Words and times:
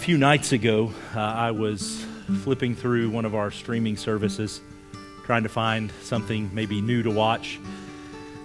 A 0.00 0.02
few 0.02 0.16
nights 0.16 0.52
ago, 0.52 0.94
uh, 1.14 1.20
I 1.20 1.50
was 1.50 2.06
flipping 2.42 2.74
through 2.74 3.10
one 3.10 3.26
of 3.26 3.34
our 3.34 3.50
streaming 3.50 3.98
services, 3.98 4.62
trying 5.26 5.42
to 5.42 5.50
find 5.50 5.92
something 6.00 6.48
maybe 6.54 6.80
new 6.80 7.02
to 7.02 7.10
watch. 7.10 7.60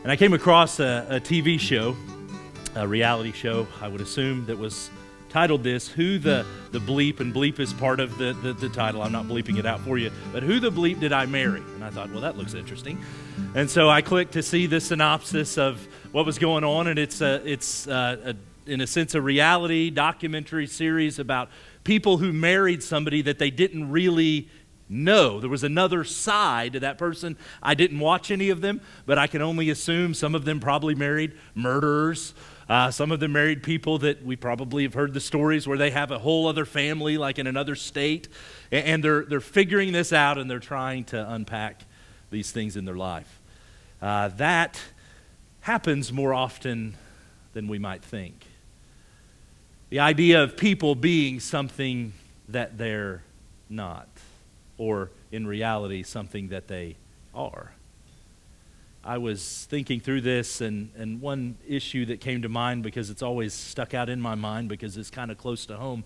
And 0.04 0.12
I 0.12 0.18
came 0.18 0.34
across 0.34 0.82
a, 0.82 1.08
a 1.10 1.20
TV 1.22 1.58
show, 1.58 1.96
a 2.76 2.86
reality 2.86 3.32
show, 3.32 3.68
I 3.82 3.88
would 3.88 4.02
assume, 4.02 4.46
that 4.48 4.58
was 4.58 4.90
titled 5.30 5.64
this 5.64 5.88
Who 5.88 6.20
the, 6.20 6.46
the 6.74 6.80
Bleep, 6.80 7.22
and 7.22 7.34
Bleep 7.34 7.58
is 7.62 7.72
part 7.72 8.02
of 8.02 8.18
the, 8.18 8.34
the, 8.44 8.52
the, 8.52 8.68
title. 8.68 9.02
I'm 9.02 9.14
not 9.14 9.26
bleeping 9.26 9.58
it 9.58 9.66
out 9.66 9.80
for 9.80 9.98
you, 9.98 10.12
but 10.34 10.44
Who 10.44 10.60
the 10.60 10.74
Bleep 10.74 11.00
Did 11.00 11.14
I 11.14 11.26
Marry? 11.26 11.62
And 11.76 11.86
I 11.86 11.90
thought, 11.90 12.12
well, 12.12 12.20
that 12.20 12.38
looks 12.38 12.54
interesting. 12.54 13.02
And 13.54 13.70
so 13.70 13.90
I 13.90 14.02
clicked 14.02 14.34
to 14.34 14.44
see 14.44 14.66
the 14.66 14.82
synopsis 14.82 15.58
of 15.58 15.88
what 16.12 16.26
was 16.26 16.38
going 16.38 16.66
on, 16.66 16.88
and 16.88 17.00
it's, 17.00 17.22
a, 17.22 17.42
it's 17.50 17.88
a, 17.88 18.20
a 18.26 18.36
in 18.66 18.82
a 18.82 18.88
sense, 18.88 19.16
a 19.16 19.22
reality 19.22 19.90
documentary 19.90 20.68
series 20.68 21.20
about 21.20 21.50
people 21.84 22.18
who 22.18 22.34
married 22.34 22.84
somebody 22.84 23.22
that 23.22 23.40
they 23.40 23.52
didn't 23.52 23.92
really 23.92 24.50
know. 24.90 25.40
There 25.40 25.50
was 25.50 25.64
another 25.64 26.04
side 26.04 26.74
to 26.74 26.80
that 26.82 26.98
person. 26.98 27.38
I 27.62 27.74
didn't 27.74 28.00
watch 28.00 28.32
any 28.32 28.50
of 28.50 28.62
them, 28.62 28.82
but 29.06 29.18
I 29.18 29.28
can 29.28 29.42
only 29.42 29.70
assume 29.70 30.14
some 30.14 30.36
of 30.36 30.46
them 30.46 30.60
probably 30.60 30.96
married 30.96 31.34
murderers. 31.54 32.34
Uh, 32.68 32.90
some 32.90 33.12
of 33.12 33.20
them 33.20 33.34
married 33.34 33.62
people 33.62 34.00
that 34.00 34.24
we 34.24 34.36
probably 34.36 34.84
have 34.84 34.94
heard 34.94 35.14
the 35.14 35.20
stories 35.20 35.68
where 35.68 35.78
they 35.78 35.92
have 35.92 36.12
a 36.12 36.20
whole 36.20 36.48
other 36.48 36.66
family, 36.66 37.18
like 37.18 37.38
in 37.38 37.48
another 37.48 37.76
state, 37.76 38.28
and 38.72 39.04
they're, 39.04 39.24
they're 39.24 39.40
figuring 39.40 39.92
this 39.92 40.12
out 40.12 40.38
and 40.38 40.50
they're 40.50 40.60
trying 40.60 41.04
to 41.06 41.32
unpack 41.32 41.84
these 42.32 42.52
things 42.52 42.76
in 42.76 42.86
their 42.86 42.96
life. 42.96 43.40
Uh, 44.02 44.30
that 44.30 44.80
happens 45.62 46.12
more 46.12 46.34
often 46.34 46.96
than 47.54 47.68
we 47.68 47.80
might 47.80 48.04
think. 48.04 48.45
The 49.96 50.02
idea 50.02 50.44
of 50.44 50.58
people 50.58 50.94
being 50.94 51.40
something 51.40 52.12
that 52.50 52.78
they're 52.78 53.24
not, 53.70 54.10
or 54.78 55.10
in 55.32 55.48
reality, 55.48 56.04
something 56.04 56.50
that 56.50 56.68
they 56.68 56.98
are. 57.34 57.72
I 59.06 59.20
was 59.20 59.66
thinking 59.70 60.02
through 60.02 60.20
this, 60.20 60.60
and, 60.60 60.92
and 60.98 61.22
one 61.22 61.56
issue 61.66 62.08
that 62.08 62.20
came 62.20 62.42
to 62.42 62.50
mind 62.50 62.84
because 62.84 63.10
it's 63.10 63.22
always 63.22 63.54
stuck 63.54 63.94
out 63.94 64.10
in 64.10 64.20
my 64.20 64.36
mind 64.36 64.68
because 64.68 64.98
it's 64.98 65.10
kind 65.10 65.32
of 65.32 65.38
close 65.38 65.66
to 65.68 65.78
home 65.78 66.04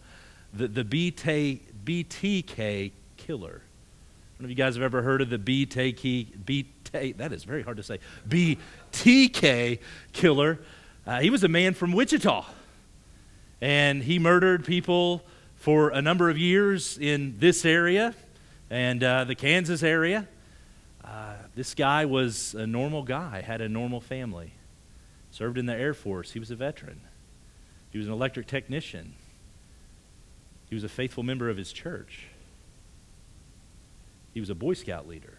the, 0.53 0.67
the 0.67 0.83
BT, 0.83 1.63
BTK 1.83 2.91
killer. 3.17 3.63
I 3.63 4.31
don't 4.37 4.41
know 4.41 4.45
if 4.45 4.49
you 4.51 4.55
guys 4.55 4.75
have 4.75 4.83
ever 4.83 5.01
heard 5.01 5.23
of 5.23 5.31
the 5.31 5.39
BTK, 5.39 6.45
BT, 6.45 7.13
that 7.13 7.33
is 7.33 7.43
very 7.43 7.63
hard 7.63 7.77
to 7.77 7.83
say, 7.83 7.97
BTK 8.29 9.79
killer. 10.13 10.59
Uh, 11.07 11.21
he 11.21 11.31
was 11.31 11.43
a 11.43 11.47
man 11.47 11.73
from 11.73 11.91
Wichita 11.91 12.45
and 13.61 14.03
he 14.03 14.19
murdered 14.19 14.65
people 14.65 15.23
for 15.55 15.89
a 15.89 16.01
number 16.01 16.29
of 16.29 16.37
years 16.37 16.97
in 16.97 17.35
this 17.39 17.65
area 17.65 18.15
and 18.69 19.03
uh, 19.03 19.23
the 19.25 19.35
Kansas 19.35 19.83
area. 19.83 20.27
Uh, 21.03 21.33
this 21.55 21.73
guy 21.73 22.05
was 22.05 22.53
a 22.53 22.65
normal 22.65 23.03
guy, 23.03 23.41
had 23.41 23.61
a 23.61 23.69
normal 23.69 23.99
family, 23.99 24.53
served 25.31 25.57
in 25.57 25.65
the 25.65 25.75
Air 25.75 25.93
Force. 25.93 26.31
He 26.31 26.39
was 26.39 26.51
a 26.51 26.55
veteran, 26.55 27.01
he 27.91 27.97
was 27.97 28.07
an 28.07 28.13
electric 28.13 28.47
technician, 28.47 29.13
he 30.69 30.75
was 30.75 30.83
a 30.83 30.89
faithful 30.89 31.23
member 31.23 31.49
of 31.49 31.57
his 31.57 31.73
church, 31.73 32.27
he 34.33 34.39
was 34.39 34.49
a 34.49 34.55
Boy 34.55 34.73
Scout 34.73 35.07
leader. 35.07 35.37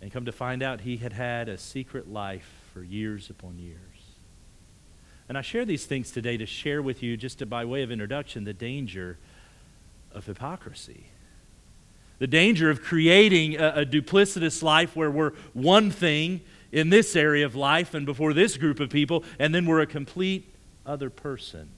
And 0.00 0.12
come 0.12 0.26
to 0.26 0.32
find 0.32 0.62
out, 0.62 0.82
he 0.82 0.98
had 0.98 1.14
had 1.14 1.48
a 1.48 1.56
secret 1.56 2.12
life 2.12 2.48
for 2.72 2.82
years 2.82 3.30
upon 3.30 3.58
years. 3.58 3.95
And 5.28 5.36
I 5.36 5.42
share 5.42 5.64
these 5.64 5.86
things 5.86 6.10
today 6.10 6.36
to 6.36 6.46
share 6.46 6.80
with 6.80 7.02
you, 7.02 7.16
just 7.16 7.40
to, 7.40 7.46
by 7.46 7.64
way 7.64 7.82
of 7.82 7.90
introduction, 7.90 8.44
the 8.44 8.52
danger 8.52 9.18
of 10.12 10.26
hypocrisy. 10.26 11.06
The 12.18 12.26
danger 12.26 12.70
of 12.70 12.82
creating 12.82 13.56
a, 13.56 13.80
a, 13.80 13.86
duplicitous 13.86 14.62
life 14.62 14.96
where 14.96 15.10
we're 15.10 15.32
one 15.52 15.90
thing 15.90 16.40
in 16.72 16.90
this 16.90 17.14
area 17.14 17.44
of 17.44 17.54
life 17.54 17.92
and 17.92 18.06
before 18.06 18.32
this 18.32 18.56
group 18.56 18.80
of 18.80 18.88
people, 18.88 19.24
and 19.38 19.54
then 19.54 19.66
we're 19.66 19.80
a 19.80 19.86
complete 19.86 20.52
other 20.86 21.10
person 21.10 21.68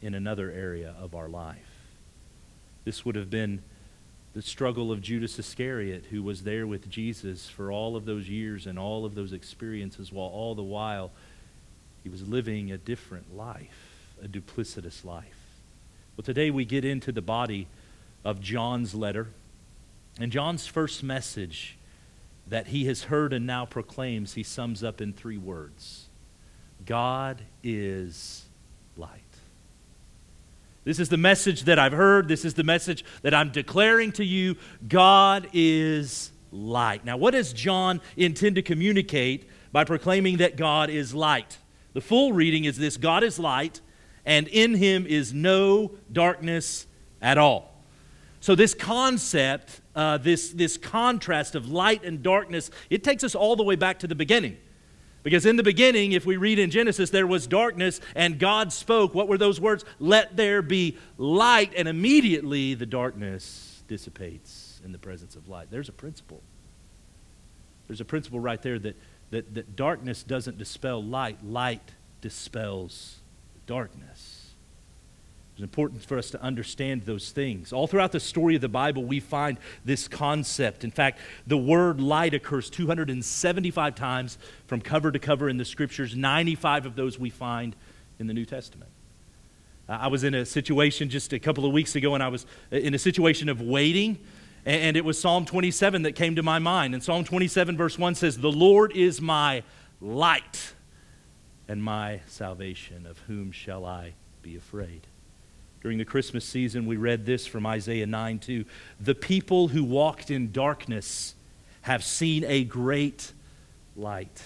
in 0.00 0.14
another 0.14 0.50
area 0.50 0.94
of 0.98 1.14
our 1.14 1.28
life. 1.28 1.58
This 2.84 3.04
would 3.04 3.16
have 3.16 3.30
been 3.30 3.62
the 4.32 4.42
struggle 4.42 4.90
of 4.90 5.00
Judas 5.00 5.38
Iscariot, 5.38 6.06
who 6.10 6.22
was 6.22 6.42
there 6.42 6.66
with 6.66 6.88
Jesus 6.88 7.48
for 7.48 7.70
all 7.70 7.96
of 7.96 8.04
those 8.04 8.28
years 8.28 8.66
and 8.66 8.78
all 8.78 9.04
of 9.04 9.14
those 9.14 9.32
experiences, 9.32 10.12
while 10.12 10.28
all 10.28 10.54
the 10.54 10.62
while 10.62 11.12
he 12.04 12.10
was 12.10 12.28
living 12.28 12.70
a 12.70 12.76
different 12.76 13.34
life, 13.34 14.14
a 14.22 14.28
duplicitous 14.28 15.04
life. 15.06 15.38
Well, 16.16 16.22
today 16.22 16.50
we 16.50 16.66
get 16.66 16.84
into 16.84 17.10
the 17.10 17.22
body 17.22 17.66
of 18.24 18.40
John's 18.40 18.94
letter. 18.94 19.28
And 20.20 20.30
John's 20.30 20.66
first 20.66 21.02
message 21.02 21.78
that 22.46 22.68
he 22.68 22.84
has 22.84 23.04
heard 23.04 23.32
and 23.32 23.46
now 23.46 23.64
proclaims, 23.64 24.34
he 24.34 24.42
sums 24.42 24.84
up 24.84 25.00
in 25.00 25.14
three 25.14 25.38
words 25.38 26.08
God 26.84 27.40
is 27.62 28.44
light. 28.98 29.22
This 30.84 31.00
is 31.00 31.08
the 31.08 31.16
message 31.16 31.64
that 31.64 31.78
I've 31.78 31.92
heard. 31.92 32.28
This 32.28 32.44
is 32.44 32.52
the 32.52 32.64
message 32.64 33.02
that 33.22 33.32
I'm 33.32 33.50
declaring 33.50 34.12
to 34.12 34.24
you. 34.24 34.56
God 34.86 35.48
is 35.54 36.30
light. 36.52 37.06
Now, 37.06 37.16
what 37.16 37.30
does 37.30 37.54
John 37.54 38.02
intend 38.18 38.56
to 38.56 38.62
communicate 38.62 39.48
by 39.72 39.84
proclaiming 39.84 40.36
that 40.36 40.56
God 40.56 40.90
is 40.90 41.14
light? 41.14 41.56
The 41.94 42.00
full 42.00 42.32
reading 42.32 42.64
is 42.64 42.76
this 42.76 42.96
God 42.96 43.24
is 43.24 43.38
light, 43.38 43.80
and 44.26 44.46
in 44.48 44.74
him 44.74 45.06
is 45.06 45.32
no 45.32 45.92
darkness 46.12 46.86
at 47.22 47.38
all. 47.38 47.72
So, 48.40 48.54
this 48.54 48.74
concept, 48.74 49.80
uh, 49.96 50.18
this, 50.18 50.50
this 50.50 50.76
contrast 50.76 51.54
of 51.54 51.70
light 51.70 52.04
and 52.04 52.22
darkness, 52.22 52.70
it 52.90 53.02
takes 53.02 53.24
us 53.24 53.34
all 53.34 53.56
the 53.56 53.62
way 53.62 53.76
back 53.76 54.00
to 54.00 54.06
the 54.06 54.14
beginning. 54.14 54.58
Because 55.22 55.46
in 55.46 55.56
the 55.56 55.62
beginning, 55.62 56.12
if 56.12 56.26
we 56.26 56.36
read 56.36 56.58
in 56.58 56.70
Genesis, 56.70 57.08
there 57.08 57.26
was 57.26 57.46
darkness 57.46 58.02
and 58.14 58.38
God 58.38 58.70
spoke. 58.70 59.14
What 59.14 59.26
were 59.26 59.38
those 59.38 59.58
words? 59.58 59.82
Let 59.98 60.36
there 60.36 60.60
be 60.60 60.98
light. 61.16 61.72
And 61.74 61.88
immediately 61.88 62.74
the 62.74 62.84
darkness 62.84 63.82
dissipates 63.88 64.82
in 64.84 64.92
the 64.92 64.98
presence 64.98 65.34
of 65.34 65.48
light. 65.48 65.68
There's 65.70 65.88
a 65.88 65.92
principle. 65.92 66.42
There's 67.88 68.02
a 68.02 68.04
principle 68.04 68.38
right 68.38 68.60
there 68.60 68.78
that 68.78 68.96
that, 69.34 69.54
that 69.54 69.74
darkness 69.74 70.22
doesn't 70.22 70.58
dispel 70.58 71.02
light, 71.02 71.44
light 71.44 71.90
dispels 72.20 73.16
darkness. 73.66 74.52
It's 75.54 75.62
important 75.62 76.04
for 76.04 76.18
us 76.18 76.30
to 76.30 76.40
understand 76.40 77.02
those 77.02 77.32
things. 77.32 77.72
All 77.72 77.88
throughout 77.88 78.12
the 78.12 78.20
story 78.20 78.54
of 78.54 78.60
the 78.60 78.68
Bible, 78.68 79.04
we 79.04 79.18
find 79.18 79.58
this 79.84 80.06
concept. 80.06 80.84
In 80.84 80.92
fact, 80.92 81.18
the 81.48 81.56
word 81.56 82.00
light 82.00 82.32
occurs 82.32 82.70
275 82.70 83.96
times 83.96 84.38
from 84.68 84.80
cover 84.80 85.10
to 85.10 85.18
cover 85.18 85.48
in 85.48 85.56
the 85.56 85.64
scriptures. 85.64 86.14
95 86.14 86.86
of 86.86 86.94
those 86.94 87.18
we 87.18 87.30
find 87.30 87.74
in 88.20 88.28
the 88.28 88.34
New 88.34 88.44
Testament. 88.44 88.90
I 89.88 90.06
was 90.06 90.22
in 90.22 90.34
a 90.34 90.46
situation 90.46 91.10
just 91.10 91.32
a 91.32 91.40
couple 91.40 91.66
of 91.66 91.72
weeks 91.72 91.96
ago, 91.96 92.14
and 92.14 92.22
I 92.22 92.28
was 92.28 92.46
in 92.70 92.94
a 92.94 92.98
situation 92.98 93.48
of 93.48 93.60
waiting 93.60 94.18
and 94.64 94.96
it 94.96 95.04
was 95.04 95.18
Psalm 95.18 95.44
27 95.44 96.02
that 96.02 96.12
came 96.12 96.36
to 96.36 96.42
my 96.42 96.58
mind. 96.58 96.94
And 96.94 97.02
Psalm 97.02 97.24
27, 97.24 97.76
verse 97.76 97.98
1 97.98 98.14
says, 98.14 98.38
The 98.38 98.50
Lord 98.50 98.96
is 98.96 99.20
my 99.20 99.62
light 100.00 100.74
and 101.68 101.82
my 101.82 102.20
salvation. 102.26 103.06
Of 103.06 103.18
whom 103.20 103.52
shall 103.52 103.84
I 103.84 104.14
be 104.42 104.56
afraid? 104.56 105.06
During 105.82 105.98
the 105.98 106.04
Christmas 106.06 106.46
season, 106.46 106.86
we 106.86 106.96
read 106.96 107.26
this 107.26 107.46
from 107.46 107.66
Isaiah 107.66 108.06
9 108.06 108.38
2. 108.38 108.64
The 109.00 109.14
people 109.14 109.68
who 109.68 109.84
walked 109.84 110.30
in 110.30 110.50
darkness 110.50 111.34
have 111.82 112.02
seen 112.02 112.42
a 112.44 112.64
great 112.64 113.32
light. 113.94 114.42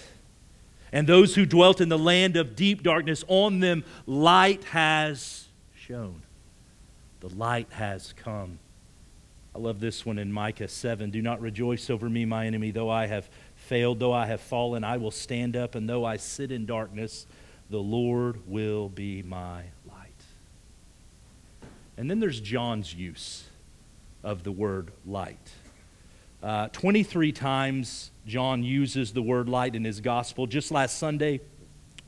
And 0.91 1.07
those 1.07 1.35
who 1.35 1.45
dwelt 1.45 1.79
in 1.79 1.87
the 1.87 1.97
land 1.97 2.35
of 2.35 2.57
deep 2.57 2.83
darkness, 2.83 3.23
on 3.29 3.61
them 3.61 3.85
light 4.05 4.65
has 4.65 5.47
shone. 5.75 6.23
The 7.21 7.29
light 7.29 7.67
has 7.71 8.13
come. 8.17 8.59
I 9.55 9.59
love 9.59 9.79
this 9.79 10.05
one 10.05 10.19
in 10.19 10.31
Micah 10.31 10.67
7. 10.67 11.09
Do 11.09 11.21
not 11.21 11.41
rejoice 11.41 11.89
over 11.89 12.09
me, 12.09 12.25
my 12.25 12.45
enemy, 12.45 12.71
though 12.71 12.89
I 12.89 13.07
have 13.07 13.29
failed, 13.55 13.99
though 13.99 14.13
I 14.13 14.25
have 14.27 14.41
fallen, 14.41 14.83
I 14.83 14.97
will 14.97 15.11
stand 15.11 15.55
up, 15.55 15.75
and 15.75 15.89
though 15.89 16.05
I 16.05 16.17
sit 16.17 16.51
in 16.51 16.65
darkness, 16.65 17.25
the 17.69 17.79
Lord 17.79 18.47
will 18.47 18.89
be 18.89 19.23
my 19.23 19.63
light. 19.87 20.23
And 21.97 22.09
then 22.09 22.19
there's 22.19 22.39
John's 22.39 22.93
use 22.93 23.45
of 24.23 24.43
the 24.43 24.51
word 24.51 24.91
light. 25.05 25.51
Uh, 26.41 26.69
23 26.69 27.31
times 27.31 28.11
John 28.25 28.63
uses 28.63 29.11
the 29.11 29.21
word 29.21 29.49
light 29.49 29.75
in 29.75 29.83
his 29.83 29.99
gospel. 29.99 30.47
Just 30.47 30.71
last 30.71 30.97
Sunday, 30.97 31.41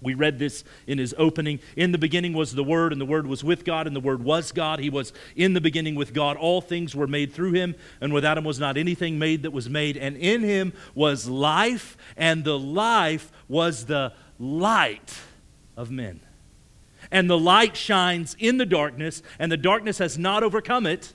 we 0.02 0.16
read 0.16 0.40
this 0.40 0.64
in 0.88 0.98
his 0.98 1.14
opening. 1.18 1.60
In 1.76 1.92
the 1.92 1.98
beginning 1.98 2.34
was 2.34 2.54
the 2.54 2.64
Word, 2.64 2.92
and 2.92 3.00
the 3.00 3.06
Word 3.06 3.28
was 3.28 3.44
with 3.44 3.64
God, 3.64 3.86
and 3.86 3.96
the 3.96 4.00
Word 4.00 4.24
was 4.24 4.52
God. 4.52 4.80
He 4.80 4.90
was 4.90 5.14
in 5.36 5.54
the 5.54 5.62
beginning 5.62 5.96
with 5.96 6.14
God. 6.14 6.38
All 6.38 6.60
things 6.60 6.96
were 6.96 7.08
made 7.08 7.34
through 7.34 7.52
him, 7.52 7.76
and 8.02 8.12
without 8.12 8.38
him 8.38 8.44
was 8.44 8.60
not 8.60 8.78
anything 8.78 9.20
made 9.20 9.44
that 9.44 9.52
was 9.52 9.70
made. 9.70 9.98
And 9.98 10.18
in 10.18 10.42
him 10.42 10.74
was 10.96 11.30
life, 11.30 11.98
and 12.18 12.44
the 12.44 12.58
life 12.58 13.32
was 13.48 13.86
the 13.86 14.14
light 14.40 15.20
of 15.78 15.92
men. 15.92 16.20
and 17.12 17.30
the 17.30 17.38
light 17.38 17.76
shines 17.76 18.36
in 18.40 18.58
the 18.58 18.66
darkness, 18.66 19.22
and 19.38 19.52
the 19.52 19.58
darkness 19.58 19.98
has 19.98 20.18
not 20.18 20.44
overcome 20.44 20.86
it. 20.86 21.14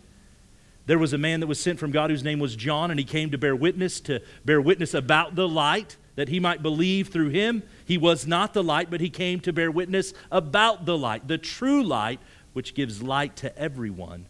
There 0.87 0.99
was 0.99 1.13
a 1.13 1.19
man 1.19 1.41
that 1.41 1.47
was 1.47 1.59
sent 1.59 1.79
from 1.79 1.91
God 1.91 2.11
whose 2.11 2.23
name 2.23 2.39
was 2.39 2.55
John, 2.55 2.91
and 2.91 3.01
he 3.01 3.05
came 3.05 3.31
to 3.31 3.39
bear 3.39 3.57
witness, 3.57 4.01
to 4.03 4.21
bear 4.45 4.61
witness 4.61 4.95
about 4.95 5.35
the 5.35 5.49
light, 5.49 5.97
that 6.17 6.29
he 6.29 6.41
might 6.41 6.63
believe 6.63 7.09
through 7.09 7.29
him. 7.29 7.63
He 7.85 7.97
was 7.97 8.27
not 8.27 8.55
the 8.55 8.65
light, 8.65 8.91
but 8.91 9.01
he 9.01 9.11
came 9.11 9.39
to 9.41 9.53
bear 9.53 9.71
witness 9.71 10.13
about 10.31 10.85
the 10.85 10.99
light. 10.99 11.29
The 11.29 11.39
true 11.39 11.83
light, 11.83 12.19
which 12.55 12.75
gives 12.75 13.03
light 13.03 13.37
to 13.37 13.57
everyone, 13.57 14.27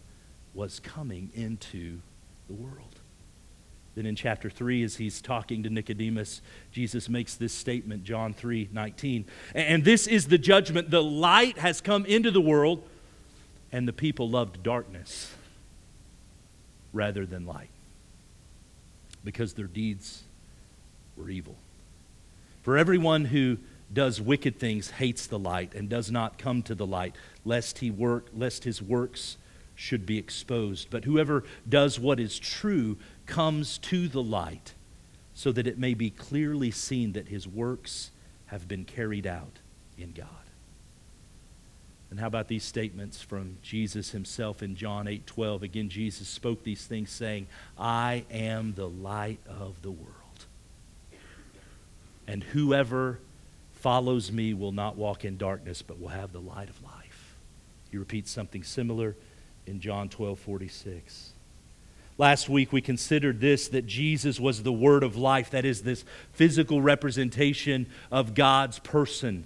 was 0.53 0.81
coming 0.81 1.31
into 1.35 2.01
the 2.49 2.55
world. 2.55 2.83
Then 3.95 4.05
in 4.05 4.15
chapter 4.15 4.51
3, 4.51 4.83
as 4.83 4.97
he's 4.97 5.23
talking 5.23 5.63
to 5.63 5.71
Nicodemus, 5.71 6.43
Jesus 6.71 7.09
makes 7.09 7.35
this 7.35 7.55
statement, 7.55 8.05
John 8.05 8.35
3 8.35 8.69
19. 8.71 9.25
And 9.55 9.85
this 9.85 10.07
is 10.07 10.27
the 10.27 10.37
judgment. 10.37 10.91
The 10.91 11.03
light 11.03 11.57
has 11.59 11.81
come 11.81 12.05
into 12.05 12.31
the 12.31 12.41
world, 12.41 12.83
and 13.73 13.89
the 13.89 13.95
people 13.95 14.29
loved 14.29 14.63
darkness 14.63 15.33
rather 16.93 17.25
than 17.25 17.47
light 17.47 17.71
because 19.25 19.55
their 19.55 19.67
deeds 19.67 20.25
were 21.17 21.31
evil. 21.31 21.57
For 22.67 22.77
everyone 22.77 23.27
who 23.27 23.59
does 23.93 24.21
wicked 24.21 24.59
things 24.59 24.91
hates 24.91 25.29
the 25.29 25.39
light 25.39 25.73
and 25.77 25.89
does 25.89 26.11
not 26.11 26.37
come 26.37 26.65
to 26.65 26.75
the 26.75 26.85
light, 26.85 27.15
lest 27.45 27.79
he 27.79 27.93
work, 27.93 28.27
lest 28.35 28.65
his 28.65 28.83
works 28.83 29.37
should 29.77 30.05
be 30.05 30.19
exposed. 30.19 30.91
But 30.91 31.05
whoever 31.05 31.45
does 31.69 32.01
what 32.01 32.19
is 32.19 32.41
true 32.41 32.97
comes 33.25 33.79
to 33.79 34.09
the 34.09 34.21
light 34.21 34.75
so 35.33 35.53
that 35.53 35.69
it 35.69 35.79
may 35.79 35.95
be 35.95 36.11
clearly 36.11 36.73
seen 36.73 37.13
that 37.13 37.29
his 37.29 37.47
works 37.47 38.11
have 38.47 38.67
been 38.67 38.85
carried 38.85 39.29
out 39.29 39.61
in 39.97 40.11
God. 40.11 40.27
And 42.11 42.19
how 42.19 42.27
about 42.27 42.49
these 42.49 42.65
statements 42.65 43.23
from 43.23 43.59
Jesus 43.63 44.11
himself 44.11 44.61
in 44.61 44.75
John 44.75 45.07
8:12? 45.07 45.63
Again 45.63 45.89
Jesus 45.89 46.27
spoke 46.27 46.65
these 46.65 46.85
things 46.85 47.11
saying, 47.11 47.47
"I 47.79 48.25
am 48.29 48.75
the 48.75 48.89
light 48.89 49.39
of 49.47 49.83
the 49.83 49.93
world. 49.93 50.26
And 52.27 52.43
whoever 52.43 53.21
follows 53.73 54.33
me 54.33 54.53
will 54.55 54.73
not 54.73 54.97
walk 54.97 55.25
in 55.25 55.37
darkness 55.37 55.83
but 55.83 56.01
will 56.01 56.09
have 56.09 56.33
the 56.33 56.41
light 56.41 56.69
of 56.69 56.83
life." 56.83 57.37
He 57.91 57.97
repeats 57.97 58.31
something 58.31 58.65
similar 58.65 59.17
in 59.67 59.81
John 59.81 60.09
12:46. 60.09 61.33
Last 62.19 62.49
week 62.49 62.73
we 62.73 62.81
considered 62.81 63.41
this 63.41 63.69
that 63.69 63.87
Jesus 63.87 64.41
was 64.41 64.63
the 64.63 64.73
word 64.73 65.03
of 65.03 65.17
life, 65.17 65.51
that 65.51 65.65
is, 65.65 65.83
this 65.83 66.05
physical 66.33 66.81
representation 66.81 67.87
of 68.11 68.35
God's 68.35 68.79
person. 68.79 69.45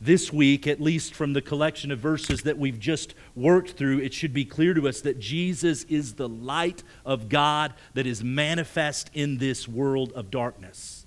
This 0.00 0.32
week, 0.32 0.66
at 0.66 0.80
least 0.80 1.14
from 1.14 1.32
the 1.32 1.40
collection 1.40 1.90
of 1.90 2.00
verses 2.00 2.42
that 2.42 2.58
we've 2.58 2.80
just 2.80 3.14
worked 3.34 3.70
through, 3.70 4.00
it 4.00 4.12
should 4.12 4.34
be 4.34 4.44
clear 4.44 4.74
to 4.74 4.88
us 4.88 5.00
that 5.00 5.20
Jesus 5.20 5.84
is 5.84 6.14
the 6.14 6.28
light 6.28 6.82
of 7.04 7.28
God 7.28 7.72
that 7.94 8.06
is 8.06 8.22
manifest 8.22 9.10
in 9.14 9.38
this 9.38 9.66
world 9.66 10.12
of 10.12 10.30
darkness. 10.30 11.01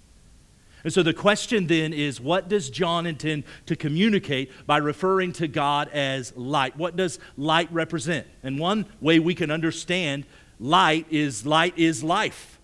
And 0.85 0.93
so 0.93 1.01
the 1.01 1.15
question 1.15 1.65
then 1.65 1.93
is 1.93 2.21
what 2.21 2.47
does 2.47 2.69
John 2.69 3.07
intend 3.07 3.45
to 3.65 3.75
communicate 3.75 4.51
by 4.67 4.77
referring 4.77 5.33
to 5.33 5.47
God 5.47 5.89
as 5.89 6.31
light? 6.37 6.77
What 6.77 6.95
does 6.95 7.17
light 7.37 7.67
represent? 7.73 8.27
And 8.43 8.59
one 8.59 8.85
way 9.01 9.17
we 9.17 9.33
can 9.33 9.49
understand 9.49 10.25
light 10.59 11.07
is 11.09 11.43
light 11.43 11.73
is 11.75 12.03
life. 12.03 12.59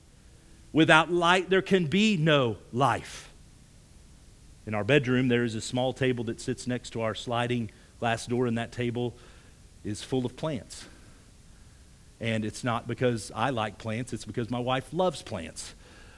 Without 0.72 1.12
light, 1.12 1.50
there 1.50 1.64
can 1.64 1.88
be 1.88 2.16
no 2.16 2.58
life. 2.72 3.32
In 4.68 4.76
our 4.76 4.84
bedroom, 4.84 5.28
there 5.28 5.44
is 5.44 5.56
a 5.56 5.62
small 5.62 5.92
table 5.92 6.24
that 6.26 6.40
sits 6.40 6.68
next 6.68 6.92
to 6.92 7.02
our 7.02 7.16
sliding 7.16 7.72
glass 8.00 8.28
door, 8.28 8.46
and 8.46 8.56
that 8.60 8.72
table 8.72 9.16
is 9.84 10.04
full 10.04 10.28
of 10.28 10.36
plants. 10.38 10.86
And 12.20 12.46
it's 12.46 12.64
not 12.64 12.88
because 12.88 13.32
I 13.36 13.50
like 13.50 13.80
plants, 13.80 14.14
it's 14.14 14.26
because 14.26 14.52
my 14.52 14.60
wife 14.60 14.94
loves 14.94 15.24
plants. 15.24 15.74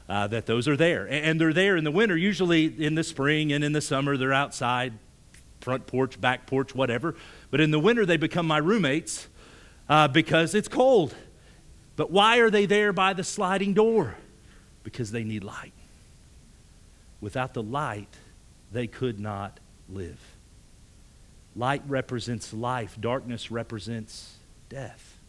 Uh, 0.10 0.28
that 0.28 0.46
those 0.46 0.68
are 0.68 0.76
there. 0.76 1.08
And 1.10 1.40
they're 1.40 1.54
there 1.54 1.78
in 1.78 1.86
the 1.86 1.92
winter, 1.92 2.18
usually 2.18 2.66
in 2.66 2.96
the 2.96 3.04
spring 3.04 3.54
and 3.54 3.64
in 3.64 3.72
the 3.72 3.80
summer, 3.80 4.18
they're 4.18 4.34
outside, 4.34 4.94
front 5.62 5.88
porch, 5.88 6.20
back 6.20 6.46
porch, 6.46 6.76
whatever. 6.76 7.16
But 7.52 7.62
in 7.62 7.72
the 7.72 7.80
winter, 7.80 8.06
they 8.06 8.18
become 8.18 8.46
my 8.46 8.58
roommates 8.58 9.28
uh, 9.88 10.10
because 10.10 10.56
it's 10.56 10.68
cold 10.68 11.16
but 11.96 12.12
why 12.12 12.38
are 12.38 12.50
they 12.50 12.66
there 12.66 12.92
by 12.92 13.14
the 13.14 13.24
sliding 13.24 13.74
door? 13.74 14.16
Because 14.84 15.12
they 15.12 15.24
need 15.24 15.44
light. 15.44 15.74
Without 17.22 17.54
the 17.54 17.64
light, 17.64 18.14
they 18.72 18.88
could 18.88 19.20
not 19.20 19.60
live. 19.88 20.20
Light 21.56 21.84
represents 21.88 22.52
life, 22.52 22.98
darkness 23.00 23.52
represents 23.52 24.36
death. 24.70 25.20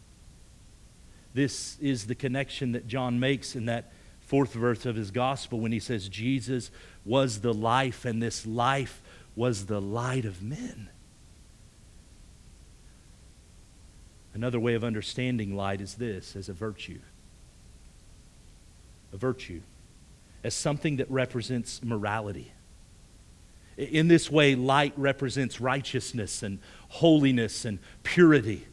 This 1.33 1.77
is 1.79 2.07
the 2.07 2.15
connection 2.15 2.71
that 2.71 2.87
John 2.87 3.19
makes 3.19 3.55
in 3.55 3.65
that 3.65 3.91
fourth 4.35 4.51
verse 4.51 4.85
of 4.85 4.97
his 4.97 5.11
gospel 5.11 5.61
when 5.61 5.71
he 5.71 5.79
says, 5.79 6.09
Jesus 6.09 6.69
was 7.05 7.39
the 7.39 7.53
life, 7.53 8.03
and 8.03 8.21
this 8.21 8.45
life 8.45 9.01
was 9.33 9.67
the 9.67 9.79
light 9.79 10.25
of 10.25 10.43
men. 10.43 10.89
Another 14.33 14.59
way 14.59 14.73
of 14.73 14.83
understanding 14.83 15.55
light 15.55 15.79
is 15.79 15.95
this 15.95 16.35
as 16.35 16.49
a 16.49 16.53
virtue. 16.53 16.99
A 19.13 19.17
virtue. 19.17 19.61
As 20.43 20.53
something 20.53 20.97
that 20.97 21.09
represents 21.09 21.81
morality. 21.81 22.51
In 23.77 24.09
this 24.09 24.29
way, 24.29 24.53
light 24.53 24.91
represents 24.97 25.61
righteousness 25.61 26.43
and 26.43 26.59
holiness 26.89 27.63
and 27.63 27.79
purity. 28.03 28.67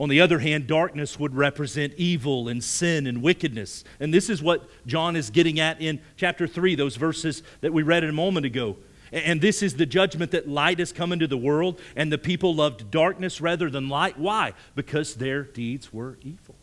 On 0.00 0.08
the 0.08 0.22
other 0.22 0.38
hand, 0.38 0.66
darkness 0.66 1.20
would 1.20 1.34
represent 1.34 1.92
evil 1.98 2.48
and 2.48 2.64
sin 2.64 3.06
and 3.06 3.20
wickedness. 3.20 3.84
And 4.00 4.14
this 4.14 4.30
is 4.30 4.42
what 4.42 4.66
John 4.86 5.14
is 5.14 5.28
getting 5.28 5.60
at 5.60 5.78
in 5.78 6.00
chapter 6.16 6.46
3, 6.46 6.74
those 6.74 6.96
verses 6.96 7.42
that 7.60 7.74
we 7.74 7.82
read 7.82 8.02
a 8.02 8.10
moment 8.10 8.46
ago. 8.46 8.78
And 9.12 9.42
this 9.42 9.62
is 9.62 9.76
the 9.76 9.84
judgment 9.84 10.30
that 10.30 10.48
light 10.48 10.78
has 10.78 10.90
come 10.90 11.12
into 11.12 11.26
the 11.26 11.36
world, 11.36 11.78
and 11.96 12.10
the 12.10 12.16
people 12.16 12.54
loved 12.54 12.90
darkness 12.90 13.42
rather 13.42 13.68
than 13.68 13.90
light. 13.90 14.18
Why? 14.18 14.54
Because 14.74 15.16
their 15.16 15.42
deeds 15.42 15.92
were 15.92 16.16
evil. 16.22 16.54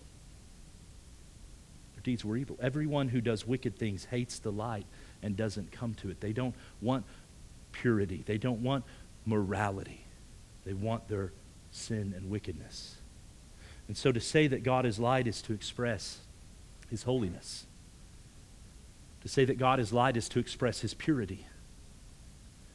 Their 1.94 2.01
deeds 2.01 2.25
were 2.25 2.38
evil. 2.38 2.58
Everyone 2.60 3.08
who 3.10 3.22
does 3.22 3.46
wicked 3.46 3.77
things 3.77 4.06
hates 4.06 4.39
the 4.39 4.51
light 4.51 4.88
and 5.22 5.38
doesn't 5.38 5.72
come 5.72 5.94
to 5.96 6.10
it. 6.10 6.22
They 6.22 6.34
don't 6.34 6.56
want 6.82 7.06
purity, 7.72 8.24
they 8.25 8.39
don't 8.39 8.63
want 8.63 8.84
morality, 9.27 10.01
they 10.65 10.74
want 10.74 11.08
their 11.08 11.34
sin 11.70 12.15
and 12.17 12.32
wickedness. 12.32 12.97
And 13.88 13.96
so 13.96 14.12
to 14.12 14.20
say 14.20 14.48
that 14.48 14.63
God 14.63 14.86
is 14.86 15.00
light 15.00 15.27
is 15.27 15.41
to 15.44 15.53
express 15.53 16.20
his 16.89 17.03
holiness. 17.03 17.65
To 19.22 19.29
say 19.29 19.46
that 19.46 19.58
God 19.58 19.79
is 19.79 19.94
light 19.94 20.17
is 20.17 20.29
to 20.29 20.39
express 20.39 20.82
his 20.82 20.94
purity. 20.94 21.46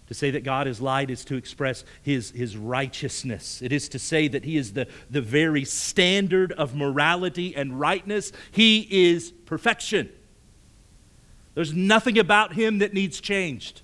To 0.09 0.15
say 0.15 0.31
that 0.33 0.45
God 0.45 0.67
is 0.67 0.81
light 0.81 1.11
is 1.11 1.25
to 1.27 1.37
express 1.37 1.85
his, 2.03 2.31
his 2.31 2.57
righteousness. 2.57 3.63
It 3.63 3.73
is 3.73 3.89
to 3.91 3.99
say 3.99 4.29
that 4.29 4.45
he 4.45 4.57
is 4.57 4.73
the, 4.73 4.87
the 5.11 5.23
very 5.23 5.65
standard 5.65 6.53
of 6.53 6.75
morality 6.75 7.55
and 7.57 7.79
rightness. 7.79 8.33
He 8.51 8.87
is 8.91 9.31
perfection. 9.47 10.11
There's 11.55 11.73
nothing 11.73 12.19
about 12.19 12.55
him 12.55 12.79
that 12.79 12.93
needs 12.95 13.21
changed. 13.21 13.83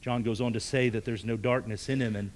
John 0.00 0.22
goes 0.22 0.40
on 0.40 0.52
to 0.52 0.60
say 0.60 0.88
that 0.90 1.04
there's 1.04 1.24
no 1.24 1.36
darkness 1.36 1.88
in 1.88 2.00
him, 2.00 2.14
and 2.14 2.30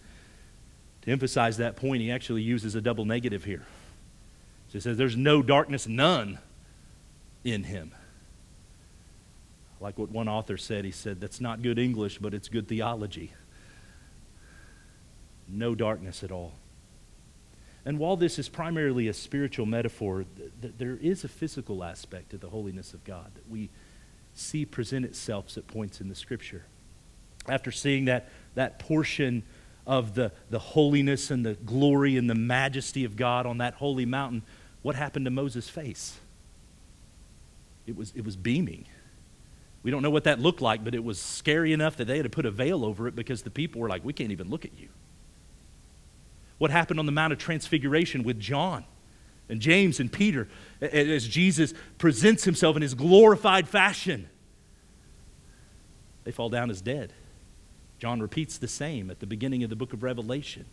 to 1.02 1.10
emphasize 1.10 1.56
that 1.56 1.76
point, 1.76 2.02
he 2.02 2.10
actually 2.10 2.42
uses 2.42 2.74
a 2.74 2.80
double 2.80 3.04
negative 3.04 3.44
here. 3.44 3.64
So 4.68 4.74
he 4.74 4.80
says, 4.80 4.96
There's 4.96 5.16
no 5.16 5.42
darkness, 5.42 5.86
none 5.86 6.38
in 7.44 7.64
him. 7.64 7.92
Like 9.80 9.98
what 9.98 10.10
one 10.10 10.28
author 10.28 10.58
said, 10.58 10.84
he 10.84 10.90
said, 10.90 11.20
That's 11.20 11.40
not 11.40 11.62
good 11.62 11.78
English, 11.78 12.18
but 12.18 12.34
it's 12.34 12.48
good 12.48 12.68
theology. 12.68 13.32
No 15.48 15.74
darkness 15.74 16.22
at 16.22 16.30
all. 16.30 16.52
And 17.84 17.98
while 17.98 18.16
this 18.16 18.38
is 18.38 18.48
primarily 18.48 19.08
a 19.08 19.14
spiritual 19.14 19.66
metaphor, 19.66 20.24
th- 20.36 20.50
th- 20.60 20.74
there 20.76 20.98
is 21.00 21.24
a 21.24 21.28
physical 21.28 21.82
aspect 21.82 22.30
to 22.30 22.38
the 22.38 22.50
holiness 22.50 22.92
of 22.92 23.02
God 23.04 23.30
that 23.34 23.48
we 23.50 23.70
see 24.34 24.66
present 24.66 25.04
itself 25.04 25.56
at 25.56 25.66
points 25.66 26.00
in 26.00 26.08
the 26.08 26.14
Scripture. 26.14 26.64
After 27.48 27.72
seeing 27.72 28.04
that, 28.04 28.28
that 28.54 28.78
portion 28.78 29.42
of 29.90 30.14
the, 30.14 30.30
the 30.50 30.58
holiness 30.60 31.32
and 31.32 31.44
the 31.44 31.54
glory 31.54 32.16
and 32.16 32.30
the 32.30 32.34
majesty 32.34 33.04
of 33.04 33.16
God 33.16 33.44
on 33.44 33.58
that 33.58 33.74
holy 33.74 34.06
mountain, 34.06 34.42
what 34.82 34.94
happened 34.94 35.24
to 35.24 35.32
Moses' 35.32 35.68
face? 35.68 36.16
It 37.88 37.96
was, 37.96 38.12
it 38.14 38.24
was 38.24 38.36
beaming. 38.36 38.86
We 39.82 39.90
don't 39.90 40.02
know 40.02 40.10
what 40.10 40.22
that 40.24 40.38
looked 40.38 40.60
like, 40.60 40.84
but 40.84 40.94
it 40.94 41.02
was 41.02 41.20
scary 41.20 41.72
enough 41.72 41.96
that 41.96 42.04
they 42.04 42.18
had 42.18 42.22
to 42.22 42.30
put 42.30 42.46
a 42.46 42.52
veil 42.52 42.84
over 42.84 43.08
it 43.08 43.16
because 43.16 43.42
the 43.42 43.50
people 43.50 43.80
were 43.80 43.88
like, 43.88 44.04
we 44.04 44.12
can't 44.12 44.30
even 44.30 44.48
look 44.48 44.64
at 44.64 44.78
you. 44.78 44.86
What 46.58 46.70
happened 46.70 47.00
on 47.00 47.06
the 47.06 47.12
Mount 47.12 47.32
of 47.32 47.40
Transfiguration 47.40 48.22
with 48.22 48.38
John 48.38 48.84
and 49.48 49.60
James 49.60 49.98
and 49.98 50.12
Peter 50.12 50.46
as 50.80 51.26
Jesus 51.26 51.74
presents 51.98 52.44
himself 52.44 52.76
in 52.76 52.82
his 52.82 52.94
glorified 52.94 53.66
fashion? 53.66 54.28
They 56.22 56.30
fall 56.30 56.48
down 56.48 56.70
as 56.70 56.80
dead. 56.80 57.12
John 58.00 58.20
repeats 58.20 58.56
the 58.56 58.66
same 58.66 59.10
at 59.10 59.20
the 59.20 59.26
beginning 59.26 59.62
of 59.62 59.68
the 59.68 59.76
book 59.76 59.92
of 59.92 60.02
Revelation. 60.02 60.64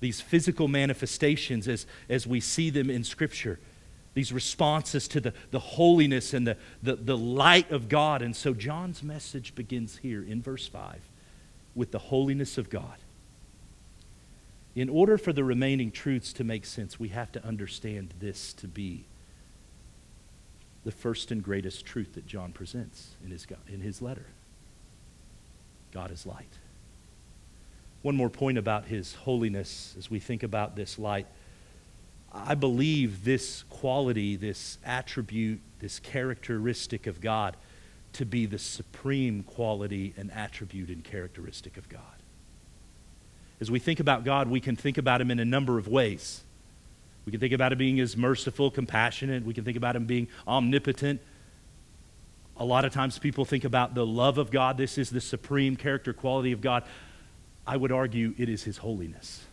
These 0.00 0.20
physical 0.20 0.68
manifestations, 0.68 1.66
as, 1.66 1.86
as 2.10 2.26
we 2.26 2.40
see 2.40 2.68
them 2.68 2.90
in 2.90 3.04
Scripture, 3.04 3.58
these 4.12 4.32
responses 4.32 5.08
to 5.08 5.20
the, 5.20 5.32
the 5.50 5.58
holiness 5.58 6.34
and 6.34 6.46
the, 6.46 6.58
the, 6.82 6.96
the 6.96 7.16
light 7.16 7.70
of 7.70 7.88
God. 7.88 8.20
And 8.20 8.36
so 8.36 8.52
John's 8.52 9.02
message 9.02 9.54
begins 9.54 9.96
here 9.98 10.22
in 10.22 10.42
verse 10.42 10.68
5 10.68 11.00
with 11.74 11.90
the 11.90 11.98
holiness 11.98 12.58
of 12.58 12.68
God. 12.68 12.98
In 14.74 14.90
order 14.90 15.16
for 15.16 15.32
the 15.32 15.44
remaining 15.44 15.90
truths 15.90 16.34
to 16.34 16.44
make 16.44 16.66
sense, 16.66 17.00
we 17.00 17.08
have 17.08 17.32
to 17.32 17.42
understand 17.42 18.12
this 18.20 18.52
to 18.54 18.68
be 18.68 19.06
the 20.84 20.92
first 20.92 21.30
and 21.30 21.42
greatest 21.42 21.86
truth 21.86 22.12
that 22.12 22.26
John 22.26 22.52
presents 22.52 23.12
in 23.24 23.30
his, 23.30 23.46
in 23.68 23.80
his 23.80 24.02
letter 24.02 24.26
God 25.96 26.10
is 26.10 26.26
light. 26.26 26.52
One 28.02 28.16
more 28.16 28.28
point 28.28 28.58
about 28.58 28.84
his 28.84 29.14
holiness 29.14 29.94
as 29.96 30.10
we 30.10 30.18
think 30.18 30.42
about 30.42 30.76
this 30.76 30.98
light. 30.98 31.26
I 32.34 32.54
believe 32.54 33.24
this 33.24 33.64
quality, 33.70 34.36
this 34.36 34.76
attribute, 34.84 35.58
this 35.80 35.98
characteristic 35.98 37.06
of 37.06 37.22
God 37.22 37.56
to 38.12 38.26
be 38.26 38.44
the 38.44 38.58
supreme 38.58 39.42
quality 39.42 40.12
and 40.18 40.30
attribute 40.32 40.90
and 40.90 41.02
characteristic 41.02 41.78
of 41.78 41.88
God. 41.88 42.02
As 43.58 43.70
we 43.70 43.78
think 43.78 43.98
about 43.98 44.22
God, 44.22 44.50
we 44.50 44.60
can 44.60 44.76
think 44.76 44.98
about 44.98 45.22
him 45.22 45.30
in 45.30 45.38
a 45.38 45.46
number 45.46 45.78
of 45.78 45.88
ways. 45.88 46.42
We 47.24 47.32
can 47.32 47.40
think 47.40 47.54
about 47.54 47.72
him 47.72 47.78
being 47.78 48.00
as 48.00 48.18
merciful, 48.18 48.70
compassionate. 48.70 49.46
We 49.46 49.54
can 49.54 49.64
think 49.64 49.78
about 49.78 49.96
him 49.96 50.04
being 50.04 50.28
omnipotent. 50.46 51.22
A 52.58 52.64
lot 52.64 52.84
of 52.84 52.92
times 52.92 53.18
people 53.18 53.44
think 53.44 53.64
about 53.64 53.94
the 53.94 54.06
love 54.06 54.38
of 54.38 54.50
God. 54.50 54.78
This 54.78 54.96
is 54.96 55.10
the 55.10 55.20
supreme 55.20 55.76
character 55.76 56.12
quality 56.12 56.52
of 56.52 56.60
God. 56.60 56.84
I 57.66 57.76
would 57.76 57.92
argue 57.92 58.34
it 58.38 58.48
is 58.48 58.62
his 58.62 58.78
holiness. 58.78 59.44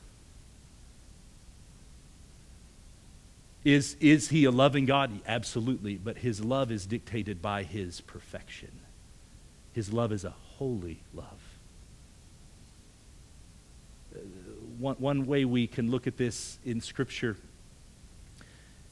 Is, 3.66 3.96
is 4.00 4.30
he 4.30 4.46
a 4.46 4.52
loving 4.52 4.86
God? 4.86 5.12
Absolutely. 5.26 5.96
But 5.96 6.18
his 6.18 6.44
love 6.44 6.72
is 6.72 6.86
dictated 6.86 7.42
by 7.42 7.64
his 7.64 8.02
perfection. 8.02 8.72
His 9.74 9.92
love 9.92 10.12
is 10.12 10.24
a 10.26 10.34
holy 10.58 11.00
love. 11.14 11.40
Uh, 14.16 14.20
one, 14.78 14.96
one 14.96 15.26
way 15.26 15.46
we 15.46 15.68
can 15.68 15.90
look 15.90 16.08
at 16.08 16.18
this 16.18 16.60
in 16.66 16.82
Scripture 16.82 17.38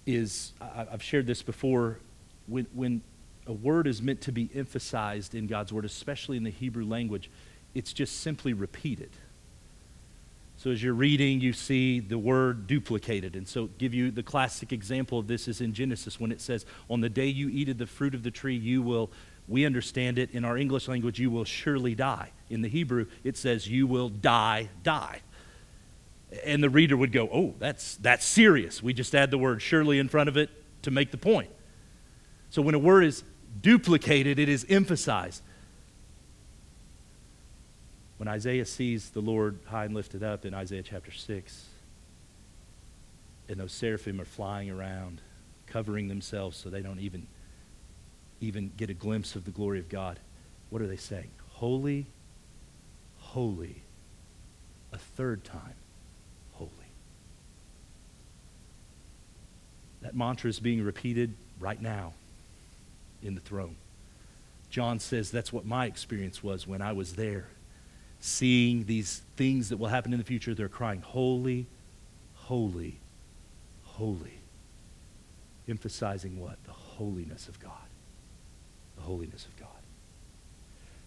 is 0.06 0.54
I, 0.60 0.88
I've 0.92 1.04
shared 1.04 1.28
this 1.28 1.42
before. 1.44 2.00
When, 2.48 2.66
when 2.74 3.02
a 3.52 3.54
word 3.54 3.86
is 3.86 4.02
meant 4.02 4.22
to 4.22 4.32
be 4.32 4.50
emphasized 4.56 5.36
in 5.36 5.46
God's 5.46 5.74
Word, 5.74 5.84
especially 5.84 6.38
in 6.38 6.44
the 6.46 6.52
Hebrew 6.52 6.86
language, 6.86 7.30
it's 7.76 7.92
just 7.92 8.22
simply 8.22 8.54
repeated. 8.54 9.10
So 10.56 10.72
as 10.72 10.82
you're 10.82 10.94
reading, 10.94 11.42
you 11.42 11.52
see 11.52 12.00
the 12.00 12.18
word 12.18 12.66
duplicated. 12.66 13.36
And 13.36 13.46
so 13.46 13.68
give 13.78 13.94
you 13.94 14.10
the 14.10 14.24
classic 14.24 14.72
example 14.72 15.20
of 15.20 15.28
this 15.28 15.50
is 15.50 15.60
in 15.60 15.74
Genesis 15.74 16.18
when 16.18 16.32
it 16.32 16.40
says, 16.40 16.66
On 16.90 17.02
the 17.02 17.10
day 17.10 17.26
you 17.26 17.50
eat 17.50 17.68
of 17.68 17.78
the 17.78 17.88
fruit 17.88 18.16
of 18.16 18.24
the 18.24 18.32
tree, 18.32 18.56
you 18.56 18.82
will, 18.82 19.12
we 19.50 19.66
understand 19.66 20.18
it 20.18 20.32
in 20.32 20.46
our 20.46 20.58
English 20.58 20.88
language, 20.88 21.20
you 21.20 21.30
will 21.30 21.44
surely 21.44 21.94
die. 21.94 22.32
In 22.50 22.62
the 22.62 22.70
Hebrew, 22.70 23.08
it 23.26 23.36
says, 23.36 23.68
You 23.68 23.86
will 23.86 24.08
die, 24.08 24.70
die. 24.82 25.20
And 26.46 26.64
the 26.64 26.70
reader 26.70 26.96
would 26.96 27.12
go, 27.12 27.28
Oh, 27.34 27.54
that's 27.60 27.98
that's 27.98 28.24
serious. 28.24 28.82
We 28.82 28.94
just 28.94 29.14
add 29.14 29.30
the 29.30 29.38
word 29.38 29.62
surely 29.62 30.00
in 30.00 30.08
front 30.08 30.30
of 30.30 30.38
it 30.38 30.50
to 30.84 30.92
make 30.92 31.12
the 31.12 31.18
point. 31.18 31.50
So 32.52 32.62
when 32.62 32.76
a 32.76 32.80
word 32.80 33.04
is 33.04 33.24
duplicated, 33.60 34.40
it 34.40 34.50
is 34.50 34.66
emphasized. 34.70 35.42
When 38.18 38.28
Isaiah 38.28 38.66
sees 38.66 39.10
the 39.10 39.20
Lord 39.20 39.60
high 39.66 39.86
and 39.86 39.96
lifted 39.96 40.24
up 40.24 40.46
in 40.46 40.54
Isaiah 40.54 40.84
chapter 40.84 41.12
6, 41.12 41.66
and 43.50 43.60
those 43.60 43.72
seraphim 43.72 44.22
are 44.22 44.26
flying 44.26 44.70
around, 44.70 45.22
covering 45.68 46.08
themselves 46.08 46.58
so 46.58 46.70
they 46.70 46.82
don't 46.82 47.00
even, 47.00 47.28
even 48.40 48.72
get 48.78 48.90
a 48.90 48.94
glimpse 48.94 49.36
of 49.36 49.46
the 49.46 49.52
glory 49.52 49.80
of 49.80 49.90
God, 49.90 50.20
what 50.70 50.82
are 50.82 50.88
they 50.88 50.98
saying? 50.98 51.32
Holy, 51.50 52.06
holy, 53.18 53.82
a 54.94 54.98
third 54.98 55.44
time, 55.44 55.74
holy. 56.54 56.72
That 60.02 60.16
mantra 60.16 60.50
is 60.50 60.60
being 60.60 60.84
repeated 60.84 61.34
right 61.60 61.82
now 61.82 62.14
in 63.22 63.36
the 63.36 63.42
throne. 63.42 63.76
John 64.70 65.00
says 65.00 65.32
that's 65.32 65.52
what 65.52 65.66
my 65.66 65.86
experience 65.86 66.44
was 66.44 66.66
when 66.66 66.82
I 66.82 66.94
was 66.94 67.14
there 67.14 67.48
seeing 68.22 68.86
these 68.86 69.24
things 69.36 69.70
that 69.70 69.78
will 69.78 69.88
happen 69.88 70.14
in 70.14 70.20
the 70.20 70.26
future, 70.26 70.54
they're 70.54 70.70
crying, 70.70 71.02
Holy, 71.02 71.66
holy, 72.36 73.00
holy. 73.84 74.40
Emphasizing 75.68 76.40
what? 76.40 76.64
The 76.66 76.72
holiness 76.72 77.48
of 77.48 77.60
God. 77.60 77.72
The 78.96 79.02
holiness 79.02 79.46
of 79.46 79.60
God. 79.60 79.68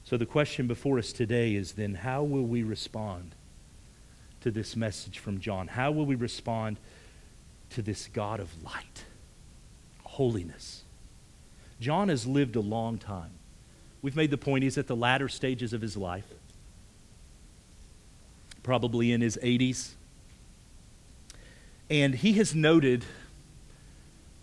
So 0.04 0.16
the 0.16 0.26
question 0.26 0.66
before 0.66 0.98
us 0.98 1.12
today 1.12 1.54
is 1.54 1.72
then 1.72 1.94
how 1.94 2.22
will 2.24 2.44
we 2.44 2.62
respond 2.62 3.34
to 4.42 4.50
this 4.50 4.76
message 4.76 5.18
from 5.18 5.40
John? 5.40 5.68
How 5.68 5.90
will 5.92 6.04
we 6.04 6.14
respond 6.16 6.76
to 7.70 7.80
this 7.80 8.08
God 8.08 8.40
of 8.40 8.50
light, 8.62 9.04
holiness? 10.02 10.83
John 11.80 12.08
has 12.08 12.26
lived 12.26 12.56
a 12.56 12.60
long 12.60 12.98
time. 12.98 13.30
We've 14.02 14.16
made 14.16 14.30
the 14.30 14.38
point 14.38 14.64
he's 14.64 14.78
at 14.78 14.86
the 14.86 14.96
latter 14.96 15.28
stages 15.28 15.72
of 15.72 15.80
his 15.80 15.96
life 15.96 16.26
probably 18.64 19.12
in 19.12 19.20
his 19.20 19.38
80s. 19.40 19.90
And 21.88 22.16
he 22.16 22.32
has 22.32 22.52
noted 22.52 23.04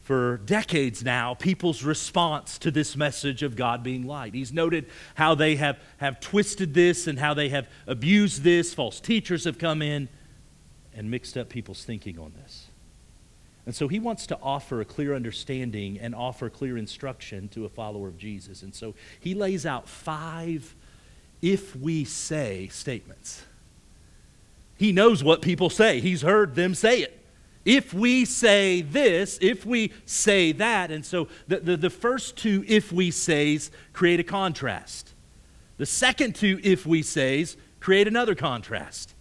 for 0.04 0.38
decades 0.46 1.04
now 1.04 1.34
people's 1.34 1.84
response 1.84 2.58
to 2.60 2.72
this 2.72 2.96
message 2.96 3.44
of 3.44 3.56
God 3.56 3.84
being 3.84 4.08
light. 4.08 4.34
He's 4.34 4.54
noted 4.54 4.86
how 5.16 5.36
they 5.36 5.58
have, 5.58 5.80
have 5.98 6.20
twisted 6.22 6.74
this 6.74 7.08
and 7.08 7.20
how 7.20 7.34
they 7.34 7.50
have 7.50 7.68
abused 7.88 8.44
this. 8.44 8.74
False 8.74 9.00
teachers 9.00 9.44
have 9.44 9.58
come 9.58 9.82
in 9.82 10.08
and 10.94 11.12
mixed 11.12 11.38
up 11.38 11.50
people's 11.50 11.84
thinking 11.84 12.18
on 12.20 12.34
this. 12.42 12.68
And 13.65 13.75
so 13.75 13.88
he 13.88 14.00
wants 14.00 14.25
to 14.27 14.39
offer 14.41 14.82
a 14.82 14.86
clear 14.86 15.13
understanding 15.13 16.00
and 16.00 16.15
offer 16.15 16.50
clear 16.50 16.77
instruction 16.77 17.48
to 17.50 17.65
a 17.65 17.70
follower 17.70 18.08
of 18.08 18.18
Jesus. 18.18 18.63
And 18.63 18.74
so 18.74 18.96
he 19.20 19.36
lays 19.36 19.65
out 19.65 19.88
five 19.88 20.75
if 21.41 21.75
we 21.75 22.03
say 22.03 22.68
statements. 22.70 23.44
He 24.77 24.91
knows 24.91 25.24
what 25.24 25.41
people 25.41 25.70
say, 25.70 26.00
he's 26.00 26.24
heard 26.24 26.56
them 26.56 26.74
say 26.74 27.01
it. 27.01 27.18
If 27.63 27.94
we 27.94 28.25
say 28.25 28.82
this, 28.82 29.38
if 29.39 29.65
we 29.68 29.94
say 30.08 30.51
that, 30.53 30.89
and 30.89 31.06
so 31.06 31.27
the, 31.48 31.60
the, 31.60 31.77
the 31.77 31.89
first 31.91 32.36
two 32.36 32.65
if 32.68 32.91
we 32.91 33.12
says 33.12 33.70
create 33.94 34.20
a 34.20 34.24
contrast. 34.24 35.13
The 35.77 35.86
second 35.86 36.36
two 36.36 36.60
if 36.63 36.88
we 36.88 37.03
says 37.03 37.58
create 37.80 38.08
another 38.08 38.34
contrast. 38.34 39.13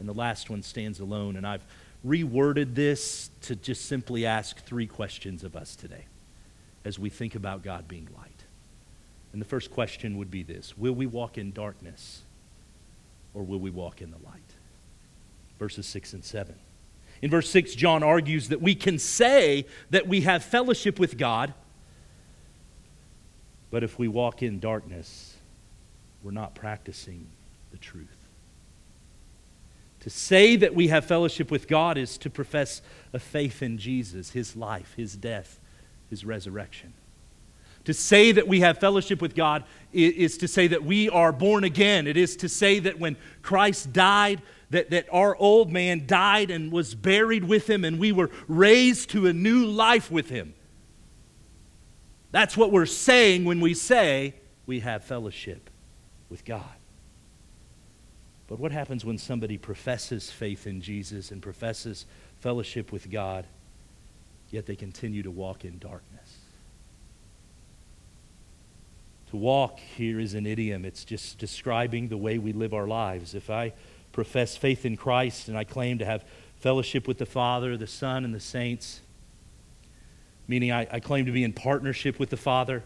And 0.00 0.08
the 0.08 0.14
last 0.14 0.50
one 0.50 0.62
stands 0.62 0.98
alone. 0.98 1.36
And 1.36 1.46
I've 1.46 1.64
reworded 2.04 2.74
this 2.74 3.30
to 3.42 3.56
just 3.56 3.86
simply 3.86 4.24
ask 4.24 4.64
three 4.64 4.86
questions 4.86 5.44
of 5.44 5.54
us 5.56 5.76
today 5.76 6.06
as 6.84 6.98
we 6.98 7.10
think 7.10 7.34
about 7.34 7.62
God 7.62 7.86
being 7.86 8.08
light. 8.16 8.44
And 9.32 9.40
the 9.40 9.46
first 9.46 9.70
question 9.70 10.16
would 10.16 10.30
be 10.30 10.42
this 10.42 10.76
Will 10.76 10.94
we 10.94 11.06
walk 11.06 11.38
in 11.38 11.52
darkness 11.52 12.22
or 13.34 13.42
will 13.42 13.60
we 13.60 13.70
walk 13.70 14.00
in 14.00 14.10
the 14.10 14.18
light? 14.24 14.40
verses 15.60 15.86
6 15.86 16.14
and 16.14 16.24
7. 16.24 16.54
In 17.22 17.30
verse 17.30 17.48
6, 17.50 17.74
John 17.74 18.02
argues 18.02 18.48
that 18.48 18.62
we 18.62 18.74
can 18.74 18.98
say 18.98 19.66
that 19.90 20.08
we 20.08 20.22
have 20.22 20.42
fellowship 20.42 20.98
with 20.98 21.18
God, 21.18 21.52
but 23.70 23.84
if 23.84 23.98
we 23.98 24.08
walk 24.08 24.42
in 24.42 24.58
darkness, 24.58 25.36
we're 26.22 26.30
not 26.32 26.54
practicing 26.54 27.26
the 27.70 27.76
truth. 27.76 28.08
To 30.00 30.10
say 30.10 30.56
that 30.56 30.74
we 30.74 30.88
have 30.88 31.04
fellowship 31.04 31.50
with 31.50 31.68
God 31.68 31.98
is 31.98 32.16
to 32.18 32.30
profess 32.30 32.80
a 33.12 33.18
faith 33.18 33.62
in 33.62 33.76
Jesus, 33.78 34.30
his 34.30 34.56
life, 34.56 34.94
his 34.96 35.14
death, 35.16 35.60
his 36.08 36.24
resurrection. 36.24 36.94
To 37.84 37.94
say 37.94 38.32
that 38.32 38.46
we 38.46 38.60
have 38.60 38.78
fellowship 38.78 39.22
with 39.22 39.34
God 39.34 39.64
is 39.92 40.38
to 40.38 40.48
say 40.48 40.68
that 40.68 40.84
we 40.84 41.08
are 41.08 41.32
born 41.32 41.64
again. 41.64 42.06
It 42.06 42.16
is 42.16 42.36
to 42.36 42.48
say 42.48 42.78
that 42.80 42.98
when 42.98 43.16
Christ 43.42 43.92
died, 43.92 44.42
that, 44.70 44.90
that 44.90 45.06
our 45.10 45.34
old 45.36 45.72
man 45.72 46.06
died 46.06 46.50
and 46.50 46.70
was 46.70 46.94
buried 46.94 47.44
with 47.44 47.68
him, 47.68 47.84
and 47.84 47.98
we 47.98 48.12
were 48.12 48.30
raised 48.48 49.10
to 49.10 49.26
a 49.26 49.32
new 49.32 49.66
life 49.66 50.10
with 50.10 50.28
him. 50.28 50.54
That's 52.32 52.56
what 52.56 52.70
we're 52.70 52.86
saying 52.86 53.44
when 53.44 53.60
we 53.60 53.74
say 53.74 54.34
we 54.66 54.80
have 54.80 55.04
fellowship 55.04 55.70
with 56.28 56.44
God. 56.44 56.79
But 58.50 58.58
what 58.58 58.72
happens 58.72 59.04
when 59.04 59.16
somebody 59.16 59.56
professes 59.56 60.28
faith 60.28 60.66
in 60.66 60.80
Jesus 60.80 61.30
and 61.30 61.40
professes 61.40 62.04
fellowship 62.40 62.90
with 62.90 63.08
God, 63.08 63.46
yet 64.50 64.66
they 64.66 64.74
continue 64.74 65.22
to 65.22 65.30
walk 65.30 65.64
in 65.64 65.78
darkness? 65.78 66.38
To 69.30 69.36
walk 69.36 69.78
here 69.78 70.18
is 70.18 70.34
an 70.34 70.46
idiom, 70.46 70.84
it's 70.84 71.04
just 71.04 71.38
describing 71.38 72.08
the 72.08 72.16
way 72.16 72.38
we 72.38 72.52
live 72.52 72.74
our 72.74 72.88
lives. 72.88 73.36
If 73.36 73.50
I 73.50 73.72
profess 74.10 74.56
faith 74.56 74.84
in 74.84 74.96
Christ 74.96 75.46
and 75.46 75.56
I 75.56 75.62
claim 75.62 75.98
to 75.98 76.04
have 76.04 76.24
fellowship 76.56 77.06
with 77.06 77.18
the 77.18 77.26
Father, 77.26 77.76
the 77.76 77.86
Son, 77.86 78.24
and 78.24 78.34
the 78.34 78.40
saints, 78.40 79.00
meaning 80.48 80.72
I, 80.72 80.88
I 80.90 80.98
claim 80.98 81.24
to 81.26 81.32
be 81.32 81.44
in 81.44 81.52
partnership 81.52 82.18
with 82.18 82.30
the 82.30 82.36
Father, 82.36 82.82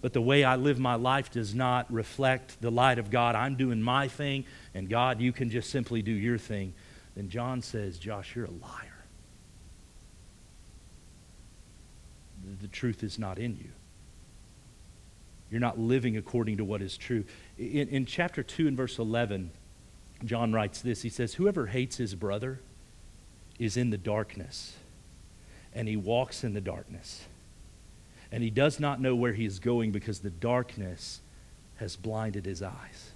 but 0.00 0.12
the 0.12 0.20
way 0.20 0.44
I 0.44 0.56
live 0.56 0.78
my 0.78 0.94
life 0.94 1.30
does 1.30 1.54
not 1.54 1.92
reflect 1.92 2.60
the 2.60 2.70
light 2.70 2.98
of 2.98 3.10
God. 3.10 3.34
I'm 3.34 3.56
doing 3.56 3.82
my 3.82 4.08
thing, 4.08 4.44
and 4.74 4.88
God, 4.88 5.20
you 5.20 5.32
can 5.32 5.50
just 5.50 5.70
simply 5.70 6.02
do 6.02 6.12
your 6.12 6.38
thing. 6.38 6.74
Then 7.16 7.28
John 7.28 7.62
says, 7.62 7.98
Josh, 7.98 8.36
you're 8.36 8.44
a 8.44 8.50
liar. 8.50 8.94
The, 12.60 12.68
truth 12.68 13.02
is 13.02 13.18
not 13.18 13.38
in 13.38 13.56
you. 13.56 13.70
You're 15.50 15.60
not 15.60 15.78
living 15.78 16.16
according 16.16 16.58
to 16.58 16.64
what 16.64 16.80
is 16.80 16.96
true. 16.96 17.24
In, 17.58 17.88
in 17.88 18.06
chapter 18.06 18.42
2 18.42 18.68
and 18.68 18.76
verse 18.76 18.98
11, 18.98 19.50
John 20.24 20.52
writes 20.52 20.80
this 20.80 21.02
He 21.02 21.08
says, 21.08 21.34
Whoever 21.34 21.66
hates 21.66 21.96
his 21.96 22.14
brother 22.14 22.60
is 23.58 23.76
in 23.76 23.90
the 23.90 23.98
darkness, 23.98 24.76
and 25.74 25.88
he 25.88 25.96
walks 25.96 26.44
in 26.44 26.54
the 26.54 26.60
darkness. 26.60 27.24
And 28.30 28.42
he 28.42 28.50
does 28.50 28.78
not 28.78 29.00
know 29.00 29.14
where 29.14 29.32
he 29.32 29.44
is 29.44 29.58
going 29.58 29.90
because 29.90 30.20
the 30.20 30.30
darkness 30.30 31.20
has 31.76 31.96
blinded 31.96 32.44
his 32.44 32.62
eyes. 32.62 33.12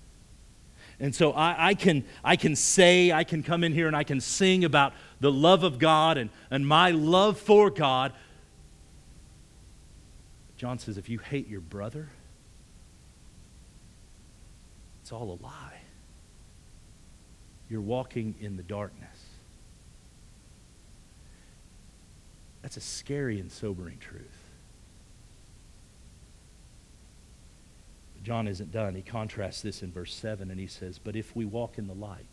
And 0.99 1.14
so 1.14 1.33
I, 1.33 1.69
I, 1.69 1.75
can, 1.75 2.04
I 2.23 2.37
can 2.37 2.54
say, 2.54 3.12
I 3.12 3.25
can 3.25 3.42
come 3.42 3.64
in 3.64 3.73
here 3.73 3.88
and 3.88 3.97
I 3.97 4.04
can 4.04 4.21
sing 4.21 4.64
about 4.64 4.92
the 5.21 5.33
love 5.33 5.64
of 5.64 5.78
God 5.78 6.16
and, 6.16 6.31
and 6.50 6.66
my 6.66 6.90
love 6.90 7.38
for 7.38 7.71
God. 7.71 8.12
John 10.57 10.78
says, 10.78 10.97
if 10.97 11.09
you 11.09 11.19
hate 11.19 11.49
your 11.49 11.61
brother, 11.61 12.09
it's 15.02 15.11
all 15.11 15.38
a 15.40 15.42
lie. 15.42 15.81
You're 17.69 17.81
walking 17.81 18.37
in 18.40 18.57
the 18.57 18.62
darkness. 18.62 19.09
That's 22.61 22.76
a 22.76 22.81
scary 22.81 23.40
and 23.40 23.50
sobering 23.50 23.99
truth. 23.99 24.41
John 28.23 28.47
isn't 28.47 28.71
done. 28.71 28.95
He 28.95 29.02
contrasts 29.02 29.62
this 29.62 29.83
in 29.83 29.91
verse 29.93 30.14
7 30.14 30.50
and 30.50 30.61
he 30.61 30.67
says, 30.67 30.99
But 30.99 31.17
if 31.17 31.35
we 31.35 31.45
walk 31.45 31.79
in 31.79 31.87
the 31.87 31.95
light, 31.95 32.26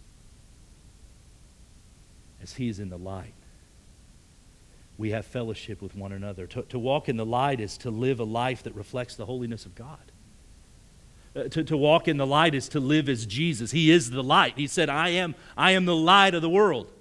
as 2.42 2.54
he 2.54 2.70
is 2.70 2.80
in 2.80 2.90
the 2.90 2.98
light, 2.98 3.34
we 4.98 5.12
have 5.12 5.26
fellowship 5.26 5.82
with 5.82 5.96
one 5.96 6.12
another. 6.12 6.46
To, 6.48 6.62
to 6.64 6.78
walk 6.78 7.10
in 7.10 7.18
the 7.18 7.26
light 7.26 7.60
is 7.60 7.78
to 7.80 7.90
live 7.90 8.20
a 8.20 8.26
life 8.26 8.64
that 8.64 8.76
reflects 8.76 9.16
the 9.16 9.26
holiness 9.26 9.66
of 9.66 9.74
God. 9.74 10.12
Uh, 11.36 11.44
to, 11.44 11.64
to 11.64 11.78
walk 11.78 12.08
in 12.08 12.18
the 12.18 12.28
light 12.28 12.54
is 12.54 12.68
to 12.70 12.80
live 12.80 13.08
as 13.08 13.26
Jesus. 13.26 13.72
He 13.72 13.92
is 13.92 14.10
the 14.10 14.24
light. 14.24 14.54
He 14.58 14.68
said, 14.68 14.90
I 14.90 15.10
am, 15.10 15.36
I 15.56 15.72
am 15.72 15.86
the 15.86 15.96
light 15.96 16.36
of 16.36 16.42
the 16.42 16.50
world. 16.50 16.92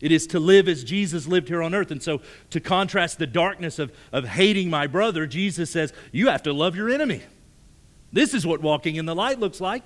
It 0.00 0.12
is 0.12 0.26
to 0.28 0.40
live 0.40 0.66
as 0.66 0.82
Jesus 0.82 1.26
lived 1.26 1.48
here 1.48 1.62
on 1.62 1.74
earth. 1.74 1.90
And 1.90 2.02
so, 2.02 2.22
to 2.50 2.60
contrast 2.60 3.18
the 3.18 3.26
darkness 3.26 3.78
of, 3.78 3.92
of 4.12 4.24
hating 4.24 4.70
my 4.70 4.86
brother, 4.86 5.26
Jesus 5.26 5.70
says, 5.70 5.92
You 6.10 6.28
have 6.28 6.42
to 6.44 6.52
love 6.52 6.74
your 6.74 6.88
enemy. 6.88 7.22
This 8.12 8.34
is 8.34 8.46
what 8.46 8.60
walking 8.60 8.96
in 8.96 9.06
the 9.06 9.14
light 9.14 9.38
looks 9.38 9.60
like. 9.60 9.84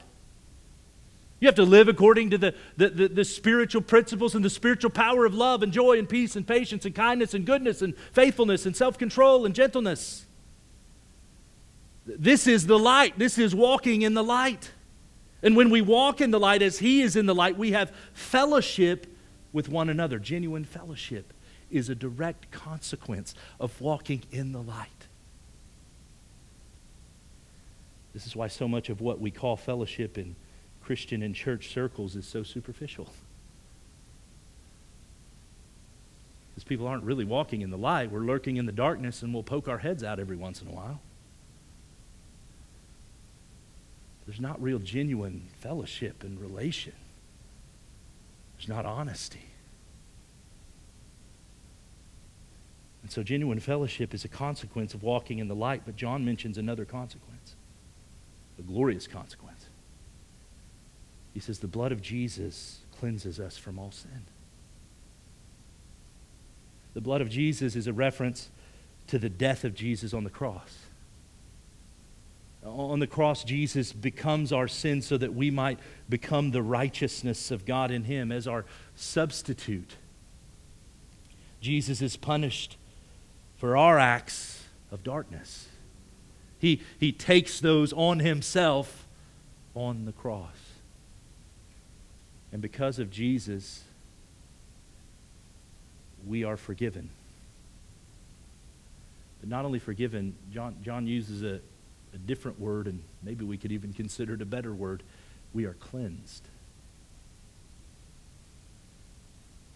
You 1.41 1.49
have 1.49 1.57
to 1.57 1.65
live 1.65 1.89
according 1.89 2.31
to 2.31 2.39
the, 2.39 2.55
the, 2.77 2.89
the, 2.89 3.09
the, 3.09 3.25
spiritual 3.25 3.83
principles 3.83 4.35
and 4.35 4.43
the 4.43 4.49
spiritual 4.49 4.91
power 4.91 5.27
of 5.27 5.35
love 5.35 5.63
and 5.63 5.73
joy 5.73 5.99
and 5.99 6.09
peace 6.09 6.37
and 6.37 6.47
patience 6.47 6.87
and 6.87 6.95
kindness 6.95 7.35
and 7.35 7.45
goodness 7.45 7.83
and 7.83 7.95
faithfulness 8.13 8.65
and 8.65 8.75
self 8.75 8.97
control 8.97 9.45
and 9.45 9.55
gentleness. 9.55 10.25
This 12.07 12.47
is 12.47 12.67
the 12.67 12.79
light. 12.79 13.19
This 13.19 13.37
is 13.37 13.55
walking 13.55 14.03
in 14.03 14.15
the 14.15 14.25
light. 14.25 14.71
And 15.43 15.57
when 15.57 15.69
we 15.69 15.83
walk 15.83 16.23
in 16.23 16.31
the 16.31 16.41
light 16.41 16.63
as 16.63 16.79
He 16.79 17.03
is 17.03 17.17
in 17.17 17.27
the 17.27 17.35
light, 17.35 17.59
we 17.59 17.73
have 17.73 17.93
fellowship 18.15 19.07
with 19.53 19.69
one 19.69 19.91
another. 19.91 20.19
Genuine 20.19 20.65
fellowship 20.65 21.35
is 21.71 21.89
a 21.89 21.95
direct 21.95 22.51
consequence 22.51 23.35
of 23.61 23.79
walking 23.81 24.23
in 24.31 24.53
the 24.53 24.63
light. 24.63 24.89
This 28.15 28.27
is 28.27 28.37
why 28.37 28.47
so 28.47 28.69
much 28.69 28.89
of 28.89 29.01
what 29.01 29.21
we 29.21 29.31
call 29.31 29.57
fellowship 29.57 30.17
in 30.17 30.37
Christian 30.83 31.23
and 31.23 31.35
church 31.35 31.73
circles 31.73 32.15
is 32.15 32.27
so 32.27 32.43
superficial. 32.45 33.09
Because 36.51 36.65
people 36.65 36.87
aren't 36.87 37.03
really 37.03 37.25
walking 37.25 37.63
in 37.63 37.71
the 37.71 37.77
light. 37.77 38.13
We're 38.13 38.21
lurking 38.21 38.57
in 38.57 38.67
the 38.67 38.73
darkness 38.73 39.23
and 39.23 39.35
we'll 39.35 39.43
poke 39.43 39.67
our 39.67 39.79
heads 39.79 40.05
out 40.05 40.21
every 40.21 40.37
once 40.37 40.63
in 40.63 40.69
a 40.69 40.71
while. 40.71 41.01
There's 44.27 44.41
not 44.41 44.63
real 44.63 44.79
genuine 44.79 45.49
fellowship 45.59 46.23
and 46.23 46.41
relation. 46.41 46.95
There's 48.57 48.69
not 48.69 48.87
honesty. 48.87 49.47
And 53.03 53.13
so, 53.13 53.23
genuine 53.23 53.61
fellowship 53.61 54.15
is 54.15 54.25
a 54.25 54.29
consequence 54.29 54.95
of 54.95 55.03
walking 55.03 55.39
in 55.39 55.47
the 55.47 55.55
light, 55.55 55.83
but 55.85 55.95
John 55.95 56.25
mentions 56.25 56.57
another 56.57 56.87
consequence, 56.87 57.34
a 58.59 58.63
glorious 58.63 59.07
consequence. 59.07 59.67
He 61.33 61.41
says, 61.41 61.59
The 61.59 61.67
blood 61.67 61.93
of 61.93 62.01
Jesus 62.01 62.81
cleanses 62.99 63.41
us 63.41 63.57
from 63.57 63.79
all 63.79 63.91
sin. 63.91 64.25
The 66.95 67.01
blood 67.01 67.21
of 67.21 67.29
Jesus 67.29 67.75
is 67.75 67.87
a 67.87 67.93
reference 67.93 68.51
to 69.09 69.19
the 69.19 69.29
death 69.29 69.65
of 69.65 69.75
Jesus 69.75 70.15
on 70.15 70.25
the 70.25 70.31
cross. 70.31 70.79
On 72.65 72.99
the 72.99 73.07
cross, 73.07 73.45
Jesus 73.45 73.93
becomes 73.93 74.51
our 74.51 74.69
sin 74.69 75.03
so 75.03 75.19
that 75.19 75.35
we 75.35 75.51
might 75.51 75.79
become 76.09 76.51
the 76.51 76.63
righteousness 76.63 77.51
of 77.51 77.67
God 77.67 77.91
in 77.91 78.05
Him 78.05 78.33
as 78.33 78.49
our 78.49 78.65
substitute. 78.95 79.97
Jesus 81.61 82.01
is 82.01 82.17
punished 82.17 82.79
for 83.57 83.77
our 83.77 83.99
acts 83.99 84.65
of 84.91 85.03
darkness. 85.03 85.69
He, 86.65 86.81
he 86.99 87.13
takes 87.13 87.61
those 87.61 87.93
on 87.93 88.21
Himself 88.21 89.07
on 89.75 90.07
the 90.07 90.13
cross. 90.13 90.57
And 92.55 92.63
because 92.63 92.99
of 92.99 93.11
Jesus, 93.11 93.85
we 96.27 96.43
are 96.43 96.57
forgiven. 96.57 97.11
But 99.41 99.51
not 99.51 99.67
only 99.67 99.79
forgiven, 99.79 100.37
John, 100.55 100.77
John 100.83 101.07
uses 101.07 101.43
a, 101.43 101.61
a 102.15 102.19
different 102.25 102.59
word, 102.59 102.87
and 102.87 103.03
maybe 103.23 103.45
we 103.45 103.59
could 103.59 103.71
even 103.71 103.93
consider 103.93 104.33
it 104.33 104.41
a 104.41 104.47
better 104.47 104.73
word. 104.73 105.03
We 105.53 105.67
are 105.67 105.75
cleansed. 105.75 106.49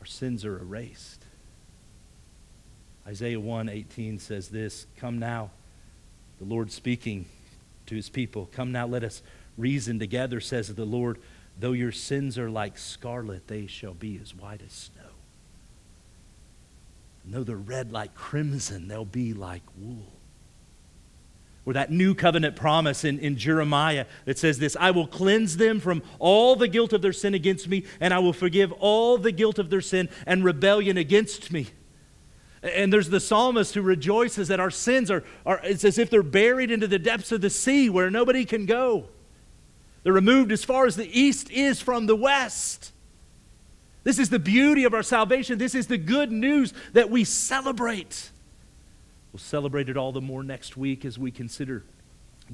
Our 0.01 0.07
sins 0.07 0.47
are 0.47 0.59
erased. 0.59 1.23
Isaiah 3.07 3.41
1:18 3.41 4.21
says 4.21 4.49
this, 4.49 4.87
"Come 4.97 5.19
now, 5.19 5.51
the 6.39 6.45
Lord 6.45 6.71
speaking 6.71 7.27
to 7.87 7.95
his 7.95 8.09
people. 8.09 8.49
Come 8.53 8.73
now, 8.73 8.87
let 8.87 9.05
us 9.05 9.23
reason 9.57 9.99
together, 9.99 10.41
says 10.41 10.75
the 10.75 10.85
Lord. 10.85 11.19
Though 11.59 11.73
your 11.73 11.93
sins 11.93 12.39
are 12.39 12.51
like 12.51 12.79
scarlet, 12.79 13.49
they 13.49 13.67
shall 13.67 13.95
be 13.95 14.19
as 14.23 14.35
white 14.35 14.63
as 14.65 14.73
snow. 14.73 15.11
And 17.25 17.35
though 17.35 17.45
they're 17.45 17.57
red 17.57 17.93
like 17.93 18.15
crimson, 18.15 18.89
they'll 18.89 19.05
be 19.05 19.35
like 19.35 19.63
wool 19.77 20.13
or 21.69 21.75
that 21.75 21.91
new 21.91 22.15
covenant 22.15 22.57
promise 22.57 23.05
in, 23.05 23.19
in 23.19 23.37
Jeremiah 23.37 24.07
that 24.25 24.39
says 24.39 24.59
this 24.59 24.75
I 24.81 24.91
will 24.91 25.07
cleanse 25.07 25.59
them 25.59 25.81
from 25.81 26.03
all 26.19 26.57
the 26.57 26.67
guilt 26.67 26.95
of 26.95 27.03
their 27.03 27.13
sin 27.13 27.35
against 27.35 27.69
me, 27.69 27.85
and 28.01 28.15
I 28.15 28.21
will 28.21 28.33
forgive 28.33 28.73
all 28.73 29.19
the 29.19 29.33
guilt 29.33 29.59
of 29.59 29.69
their 29.69 29.83
sin 29.83 30.09
and 30.25 30.43
rebellion 30.43 30.97
against 30.97 31.53
me. 31.53 31.67
And 32.63 32.93
there's 32.93 33.11
the 33.11 33.21
psalmist 33.21 33.75
who 33.75 33.83
rejoices 33.83 34.49
that 34.49 34.61
our 34.61 34.71
sins 34.71 35.11
are, 35.11 35.25
are 35.47 35.61
it's 35.63 35.85
as 35.85 35.99
if 35.99 36.11
they're 36.11 36.23
buried 36.23 36.71
into 36.71 36.89
the 36.89 36.99
depths 36.99 37.31
of 37.31 37.41
the 37.41 37.51
sea 37.51 37.89
where 37.89 38.11
nobody 38.11 38.45
can 38.45 38.67
go. 38.67 39.09
They're 40.03 40.13
removed 40.13 40.53
as 40.53 40.65
far 40.65 40.87
as 40.87 40.97
the 40.97 41.09
east 41.19 41.51
is 41.51 41.81
from 41.81 42.07
the 42.07 42.17
west. 42.17 42.93
This 44.05 44.19
is 44.19 44.31
the 44.31 44.39
beauty 44.39 44.85
of 44.85 44.95
our 44.95 45.03
salvation. 45.03 45.59
This 45.59 45.75
is 45.75 45.87
the 45.87 45.99
good 45.99 46.33
news 46.33 46.73
that 46.95 47.11
we 47.11 47.25
celebrate. 47.25 48.31
We'll 49.33 49.41
celebrate 49.41 49.89
it 49.89 49.97
all 49.97 50.13
the 50.13 50.21
more 50.21 50.43
next 50.43 50.77
week 50.77 51.05
as 51.05 51.19
we 51.19 51.31
consider 51.31 51.85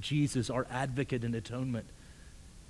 Jesus, 0.01 0.51
our 0.51 0.67
advocate 0.71 1.23
and 1.25 1.35
atonement, 1.35 1.87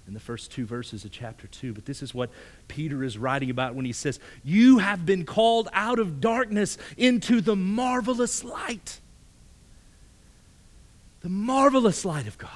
in 0.07 0.15
the 0.15 0.21
first 0.21 0.53
two 0.53 0.67
verses 0.67 1.05
of 1.05 1.11
chapter 1.11 1.47
2. 1.47 1.73
But 1.73 1.87
this 1.87 2.03
is 2.03 2.15
what 2.15 2.31
Peter 2.69 3.03
is 3.03 3.17
writing 3.17 3.51
about 3.51 3.75
when 3.75 3.85
he 3.85 3.93
says, 3.93 4.21
You 4.43 4.79
have 4.79 5.07
been 5.07 5.25
called 5.25 5.69
out 5.73 5.99
of 5.99 6.21
darkness 6.21 6.77
into 6.97 7.41
the 7.41 7.57
marvelous 7.57 8.45
light. 8.45 9.01
The 11.21 11.31
marvelous 11.31 12.05
light 12.05 12.27
of 12.27 12.37
God. 12.37 12.51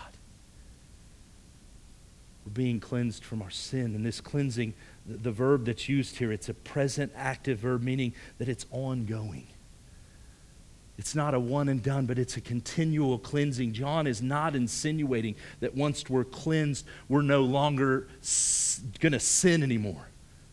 We're 2.44 2.52
being 2.52 2.80
cleansed 2.80 3.24
from 3.24 3.40
our 3.40 3.50
sin, 3.50 3.94
and 3.94 4.04
this 4.04 4.20
cleansing, 4.20 4.74
the, 5.06 5.16
the 5.16 5.32
verb 5.32 5.64
that's 5.64 5.88
used 5.88 6.16
here, 6.16 6.32
it's 6.32 6.48
a 6.48 6.54
present 6.54 7.12
active 7.16 7.60
verb, 7.60 7.82
meaning 7.82 8.12
that 8.38 8.48
it's 8.48 8.66
ongoing. 8.70 9.46
It's 10.98 11.14
not 11.14 11.32
a 11.32 11.38
one 11.38 11.68
and 11.68 11.80
done, 11.80 12.06
but 12.06 12.18
it's 12.18 12.36
a 12.36 12.40
continual 12.40 13.18
cleansing. 13.18 13.72
John 13.72 14.08
is 14.08 14.20
not 14.20 14.56
insinuating 14.56 15.36
that 15.60 15.74
once 15.74 16.10
we're 16.10 16.24
cleansed, 16.24 16.84
we're 17.08 17.22
no 17.22 17.42
longer 17.42 18.08
going 18.98 19.12
to 19.12 19.20
sin 19.20 19.62
anymore. 19.62 20.08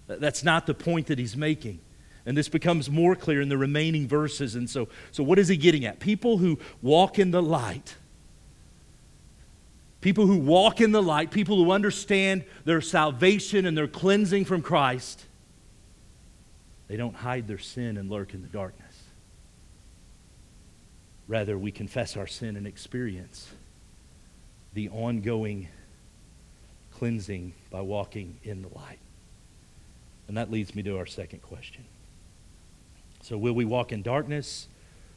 That's 0.08 0.43
not 0.43 0.67
the 0.67 0.75
point 0.75 1.08
that 1.08 1.17
he's 1.17 1.36
making. 1.36 1.79
And 2.27 2.38
this 2.38 2.47
becomes 2.47 2.91
more 2.91 3.15
clear 3.15 3.41
in 3.41 3.49
the 3.49 3.58
remaining 3.58 4.08
verses. 4.08 4.53
And 4.53 4.69
so, 4.69 4.88
so 5.12 5.23
what 5.23 5.39
is 5.39 5.47
he 5.47 5.58
getting 5.58 5.84
at? 5.84 5.99
People 5.99 6.38
who 6.38 6.60
walk 6.81 7.17
in 7.17 7.31
the 7.31 7.41
light, 7.41 7.95
people 10.01 10.27
who 10.27 10.38
walk 10.38 10.79
in 10.79 10.91
the 10.91 11.01
light, 11.01 11.31
people 11.31 11.58
who 11.58 11.71
understand 11.71 12.43
their 12.65 12.81
salvation 12.81 13.65
and 13.65 13.75
their 13.75 13.88
cleansing 13.88 14.45
from 14.45 14.62
Christ, 14.62 15.25
they 16.88 16.97
don't 16.97 17.15
hide 17.15 17.47
their 17.47 17.58
sin 17.58 17.97
and 17.97 18.12
lurk 18.12 18.36
in 18.36 18.43
the 18.43 18.47
darkness. 18.47 18.85
Rather, 21.27 21.57
we 21.57 21.71
confess 21.71 22.15
our 22.15 22.27
sin 22.27 22.55
and 22.55 22.67
experience 22.67 23.49
the 24.73 24.89
ongoing 24.89 25.67
cleansing 26.91 27.53
by 27.69 27.81
walking 27.81 28.38
in 28.43 28.61
the 28.61 28.69
light. 28.69 28.99
And 30.27 30.38
that 30.38 30.51
leads 30.51 30.75
me 30.75 30.83
to 30.83 30.97
our 30.97 31.05
second 31.05 31.41
question. 31.41 31.85
So, 33.21 33.38
will 33.38 33.53
we 33.53 33.65
walk 33.65 33.91
in 33.91 34.01
darkness 34.01 34.67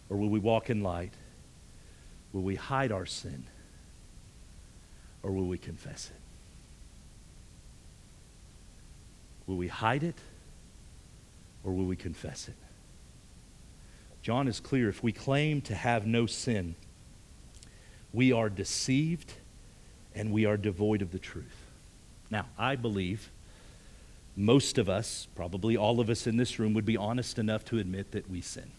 or 0.09 0.17
will 0.17 0.31
we 0.31 0.39
walk 0.39 0.71
in 0.71 0.83
light? 0.83 1.13
Will 2.33 2.43
we 2.43 2.55
hide 2.55 2.93
our 2.93 3.07
sin 3.07 3.45
or 5.23 5.33
will 5.33 5.47
we 5.47 5.59
confess 5.59 6.11
it? 6.11 6.21
Will 9.47 9.57
we 9.57 9.69
hide 9.69 10.05
it 10.05 10.17
or 11.65 11.73
will 11.73 11.87
we 11.87 11.97
confess 11.97 12.49
it? 12.49 12.55
John 14.29 14.47
is 14.47 14.61
clear 14.61 14.91
if 14.91 15.03
we 15.03 15.11
claim 15.11 15.63
to 15.63 15.75
have 15.75 16.07
no 16.07 16.27
sin, 16.27 16.75
we 18.13 18.31
are 18.31 18.51
deceived 18.51 19.33
and 20.15 20.31
we 20.33 20.45
are 20.45 20.59
devoid 20.59 21.01
of 21.01 21.13
the 21.13 21.19
truth. 21.19 21.57
Now, 22.31 22.45
I 22.59 22.77
believe 22.77 23.31
most 24.37 24.77
of 24.77 24.87
us, 24.87 25.29
probably 25.35 25.79
all 25.79 25.99
of 25.99 26.11
us 26.11 26.27
in 26.27 26.37
this 26.37 26.59
room, 26.59 26.75
would 26.75 26.85
be 26.85 26.95
honest 26.95 27.39
enough 27.39 27.65
to 27.65 27.79
admit 27.79 28.11
that 28.11 28.29
we 28.29 28.43
sin. 28.43 28.71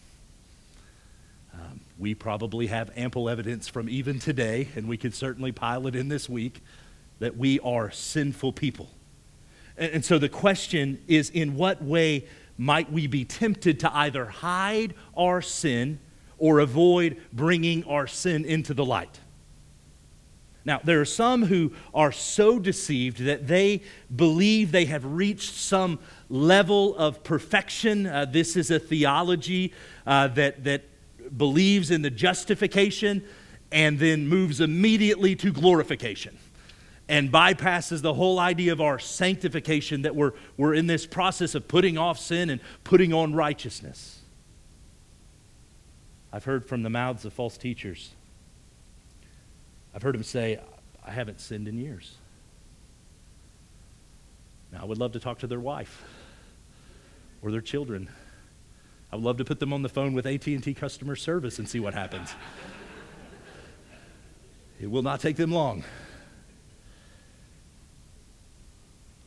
Um, 1.55 1.79
we 1.97 2.13
probably 2.13 2.67
have 2.67 2.91
ample 2.95 3.27
evidence 3.27 3.67
from 3.67 3.89
even 3.89 4.19
today, 4.19 4.67
and 4.75 4.88
we 4.88 4.97
could 4.97 5.15
certainly 5.15 5.51
pile 5.51 5.88
it 5.88 5.95
in 5.95 6.09
this 6.09 6.29
week, 6.29 6.62
that 7.17 7.38
we 7.38 7.59
are 7.62 7.89
sinful 7.89 8.53
people. 8.53 8.91
And, 9.79 9.93
and 9.93 10.05
so 10.05 10.19
the 10.19 10.29
question 10.29 11.01
is 11.07 11.31
in 11.31 11.55
what 11.55 11.81
way 11.81 12.27
might 12.59 12.91
we 12.91 13.07
be 13.07 13.23
tempted 13.23 13.79
to 13.79 13.95
either 13.95 14.25
hide 14.25 14.93
our 15.17 15.41
sin 15.41 15.97
or 16.37 16.59
avoid 16.59 17.17
bringing 17.31 17.85
our 17.85 18.05
sin 18.05 18.43
into 18.43 18.73
the 18.73 18.83
light. 18.83 19.19
Now, 20.65 20.81
there 20.83 20.99
are 20.99 21.05
some 21.05 21.45
who 21.45 21.71
are 21.93 22.11
so 22.11 22.59
deceived 22.59 23.19
that 23.23 23.47
they 23.47 23.81
believe 24.13 24.71
they 24.73 24.85
have 24.85 25.05
reached 25.05 25.53
some 25.53 25.99
level 26.27 26.97
of 26.97 27.23
perfection. 27.23 28.05
Uh, 28.05 28.25
this 28.25 28.57
is 28.57 28.69
a 28.69 28.77
theology 28.77 29.73
uh, 30.05 30.27
that, 30.27 30.65
that 30.65 30.83
believes 31.37 31.91
in 31.91 32.01
the 32.01 32.09
justification 32.09 33.23
and 33.71 33.99
then 33.99 34.27
moves 34.27 34.59
immediately 34.59 35.33
to 35.37 35.53
glorification 35.53 36.37
and 37.09 37.31
bypasses 37.31 38.01
the 38.03 38.13
whole 38.13 38.39
idea 38.39 38.71
of 38.71 38.79
our 38.79 38.99
sanctification 38.99 40.03
that 40.03 40.15
we're, 40.15 40.31
we're 40.57 40.75
in 40.75 40.85
this 40.85 41.07
process 41.07 41.55
of 41.55 41.67
putting 41.67 41.97
off 41.97 42.19
sin 42.19 42.51
and 42.51 42.61
putting 42.83 43.11
on 43.13 43.33
righteousness. 43.33 44.19
I've 46.31 46.43
heard 46.43 46.63
from 46.63 46.83
the 46.83 46.89
mouths 46.91 47.25
of 47.25 47.33
false 47.33 47.57
teachers. 47.57 48.11
I've 49.93 50.03
heard 50.03 50.13
them 50.13 50.23
say, 50.23 50.59
I 51.03 51.09
haven't 51.09 51.41
sinned 51.41 51.67
in 51.67 51.79
years. 51.79 52.15
Now, 54.71 54.83
I 54.83 54.85
would 54.85 54.99
love 54.99 55.13
to 55.13 55.19
talk 55.19 55.39
to 55.39 55.47
their 55.47 55.59
wife 55.59 56.03
or 57.41 57.49
their 57.49 57.59
children. 57.59 58.07
I 59.11 59.15
would 59.15 59.25
love 59.25 59.37
to 59.37 59.45
put 59.45 59.59
them 59.59 59.73
on 59.73 59.81
the 59.81 59.89
phone 59.89 60.13
with 60.13 60.27
AT&T 60.27 60.75
customer 60.75 61.15
service 61.15 61.57
and 61.57 61.67
see 61.67 61.79
what 61.79 61.95
happens. 61.95 62.35
it 64.79 64.91
will 64.91 65.01
not 65.01 65.21
take 65.21 65.37
them 65.37 65.51
long. 65.51 65.83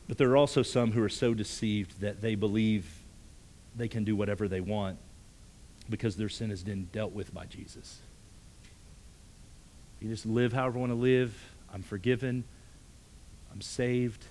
But 0.07 0.17
there 0.17 0.29
are 0.31 0.37
also 0.37 0.63
some 0.63 0.91
who 0.91 1.01
are 1.03 1.09
so 1.09 1.33
deceived 1.33 2.01
that 2.01 2.21
they 2.21 2.35
believe 2.35 2.85
they 3.75 3.87
can 3.87 4.03
do 4.03 4.15
whatever 4.15 4.47
they 4.47 4.61
want 4.61 4.97
because 5.89 6.15
their 6.15 6.29
sin 6.29 6.49
has 6.49 6.63
been 6.63 6.89
dealt 6.91 7.13
with 7.13 7.33
by 7.33 7.45
Jesus. 7.45 7.99
You 9.99 10.09
just 10.09 10.25
live 10.25 10.53
however 10.53 10.77
you 10.77 10.79
want 10.81 10.91
to 10.91 10.97
live. 10.97 11.55
I'm 11.73 11.81
forgiven. 11.81 12.43
I'm 13.51 13.61
saved. 13.61 14.25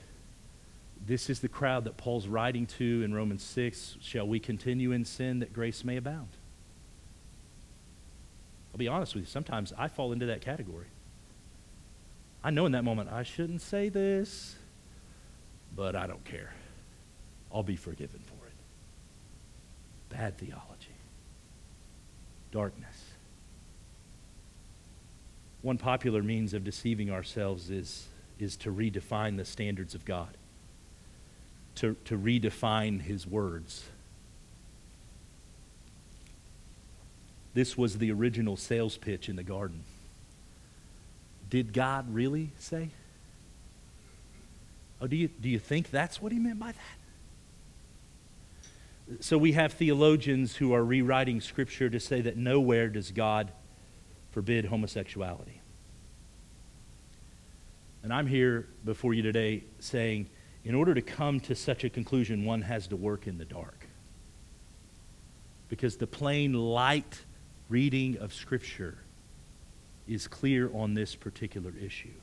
This 1.05 1.31
is 1.31 1.41
the 1.41 1.49
crowd 1.49 1.85
that 1.85 1.97
Paul's 1.97 2.29
writing 2.29 2.67
to 2.67 3.03
in 3.03 3.15
Romans 3.15 3.43
6. 3.43 3.97
Shall 4.01 4.29
we 4.29 4.39
continue 4.39 4.93
in 4.93 5.05
sin 5.05 5.41
that 5.41 5.53
grace 5.53 5.85
may 5.85 5.97
abound? 5.97 6.29
I'll 8.73 8.79
be 8.79 8.89
honest 8.89 9.15
with 9.15 9.25
you. 9.25 9.29
Sometimes 9.29 9.73
I 9.77 9.89
fall 9.89 10.13
into 10.13 10.27
that 10.27 10.41
category. 10.41 10.87
I 12.45 12.51
know 12.51 12.67
in 12.67 12.73
that 12.73 12.85
moment 12.85 13.11
I 13.11 13.23
shouldn't 13.23 13.63
say 13.63 13.89
this 13.89 14.57
but 15.75 15.97
I 15.97 16.07
don't 16.07 16.25
care. 16.25 16.53
I'll 17.53 17.63
be 17.63 17.77
forgiven 17.77 18.21
for 18.21 18.47
it. 18.47 18.53
Bad 20.09 20.39
theology. 20.39 20.89
Darkness. 22.51 23.05
One 25.63 25.79
popular 25.79 26.23
means 26.23 26.55
of 26.55 26.65
deceiving 26.65 27.11
ourselves 27.11 27.71
is, 27.71 28.09
is 28.39 28.57
to 28.59 28.73
redefine 28.73 29.37
the 29.37 29.45
standards 29.45 29.95
of 29.95 30.05
God, 30.05 30.37
to, 31.77 31.97
to 32.05 32.19
redefine 32.19 33.01
His 33.01 33.27
words. 33.27 33.85
This 37.55 37.77
was 37.79 37.99
the 37.99 38.11
original 38.11 38.57
sales 38.57 38.97
pitch 38.97 39.29
in 39.29 39.37
the 39.37 39.43
garden. 39.43 39.85
Did 41.51 41.73
God 41.73 42.13
really 42.13 42.51
say? 42.59 42.89
Oh, 45.03 45.09
do 45.09 45.17
you, 45.17 45.29
do 45.29 45.49
you 45.49 45.59
think 45.59 45.91
that's 45.91 46.23
what 46.23 46.31
he 46.31 46.39
meant 46.39 46.61
by 46.61 46.73
that? 46.73 46.79
So 49.21 49.37
we 49.37 49.51
have 49.53 49.73
theologians 49.73 50.55
who 50.55 50.73
are 50.73 50.85
rewriting 50.85 51.41
Scripture 51.41 51.91
to 51.91 51.99
say 51.99 52.21
that 52.21 52.37
nowhere 52.37 52.89
does 52.89 53.11
God 53.11 53.51
forbid 54.31 54.67
homosexuality. 54.67 55.61
And 58.05 58.13
I'm 58.13 58.29
here 58.29 58.69
before 58.85 59.13
you 59.13 59.23
today 59.23 59.65
saying, 59.81 60.31
in 60.65 60.77
order 60.77 60.95
to 60.95 61.03
come 61.03 61.41
to 61.41 61.57
such 61.57 61.83
a 61.83 61.91
conclusion, 61.91 62.45
one 62.45 62.63
has 62.63 62.87
to 62.87 62.97
work 62.97 63.27
in 63.27 63.39
the 63.39 63.45
dark. 63.45 63.89
Because 65.69 65.97
the 65.97 66.07
plain 66.07 66.53
light 66.53 67.25
reading 67.69 68.19
of 68.19 68.33
Scripture 68.33 68.99
is 70.07 70.29
clear 70.29 70.71
on 70.73 70.95
this 70.95 71.17
particular 71.17 71.73
issue. 71.81 72.15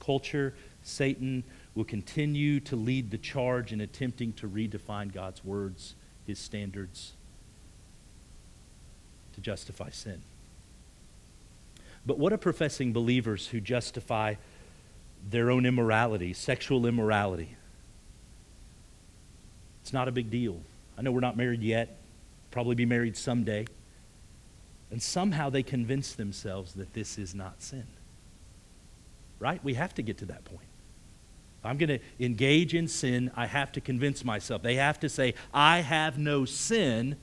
Culture, 0.00 0.54
Satan, 0.82 1.44
will 1.74 1.84
continue 1.84 2.60
to 2.60 2.76
lead 2.76 3.10
the 3.10 3.18
charge 3.18 3.72
in 3.72 3.80
attempting 3.80 4.32
to 4.34 4.48
redefine 4.48 5.12
God's 5.12 5.44
words, 5.44 5.94
his 6.26 6.38
standards, 6.38 7.12
to 9.34 9.40
justify 9.40 9.90
sin. 9.90 10.22
But 12.04 12.18
what 12.18 12.32
of 12.32 12.40
professing 12.40 12.92
believers 12.92 13.48
who 13.48 13.60
justify 13.60 14.34
their 15.28 15.50
own 15.50 15.66
immorality, 15.66 16.32
sexual 16.32 16.86
immorality? 16.86 17.56
It's 19.82 19.92
not 19.92 20.08
a 20.08 20.12
big 20.12 20.30
deal. 20.30 20.60
I 20.98 21.02
know 21.02 21.12
we're 21.12 21.20
not 21.20 21.36
married 21.36 21.62
yet, 21.62 21.96
probably 22.50 22.74
be 22.74 22.86
married 22.86 23.16
someday. 23.16 23.66
And 24.90 25.00
somehow 25.00 25.50
they 25.50 25.62
convince 25.62 26.14
themselves 26.14 26.74
that 26.74 26.94
this 26.94 27.16
is 27.16 27.34
not 27.34 27.62
sin. 27.62 27.86
Right? 29.38 29.62
We 29.62 29.74
have 29.74 29.94
to 29.94 30.02
get 30.02 30.18
to 30.18 30.26
that 30.26 30.44
point. 30.44 30.69
If 31.60 31.66
I'm 31.66 31.76
going 31.76 31.90
to 31.90 31.98
engage 32.18 32.74
in 32.74 32.88
sin, 32.88 33.30
I 33.36 33.44
have 33.44 33.70
to 33.72 33.82
convince 33.82 34.24
myself. 34.24 34.62
They 34.62 34.76
have 34.76 34.98
to 35.00 35.10
say, 35.10 35.34
I 35.52 35.80
have 35.80 36.18
no 36.18 36.46
sin 36.46 37.16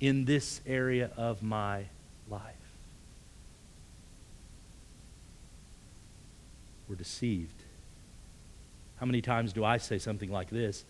in 0.00 0.24
this 0.24 0.62
area 0.66 1.10
of 1.16 1.42
my 1.42 1.84
life. 2.28 2.40
We're 6.88 6.96
deceived. 6.96 7.62
How 8.96 9.04
many 9.04 9.20
times 9.20 9.52
do 9.52 9.62
I 9.62 9.76
say 9.76 9.98
something 9.98 10.32
like 10.32 10.48
this? 10.48 10.84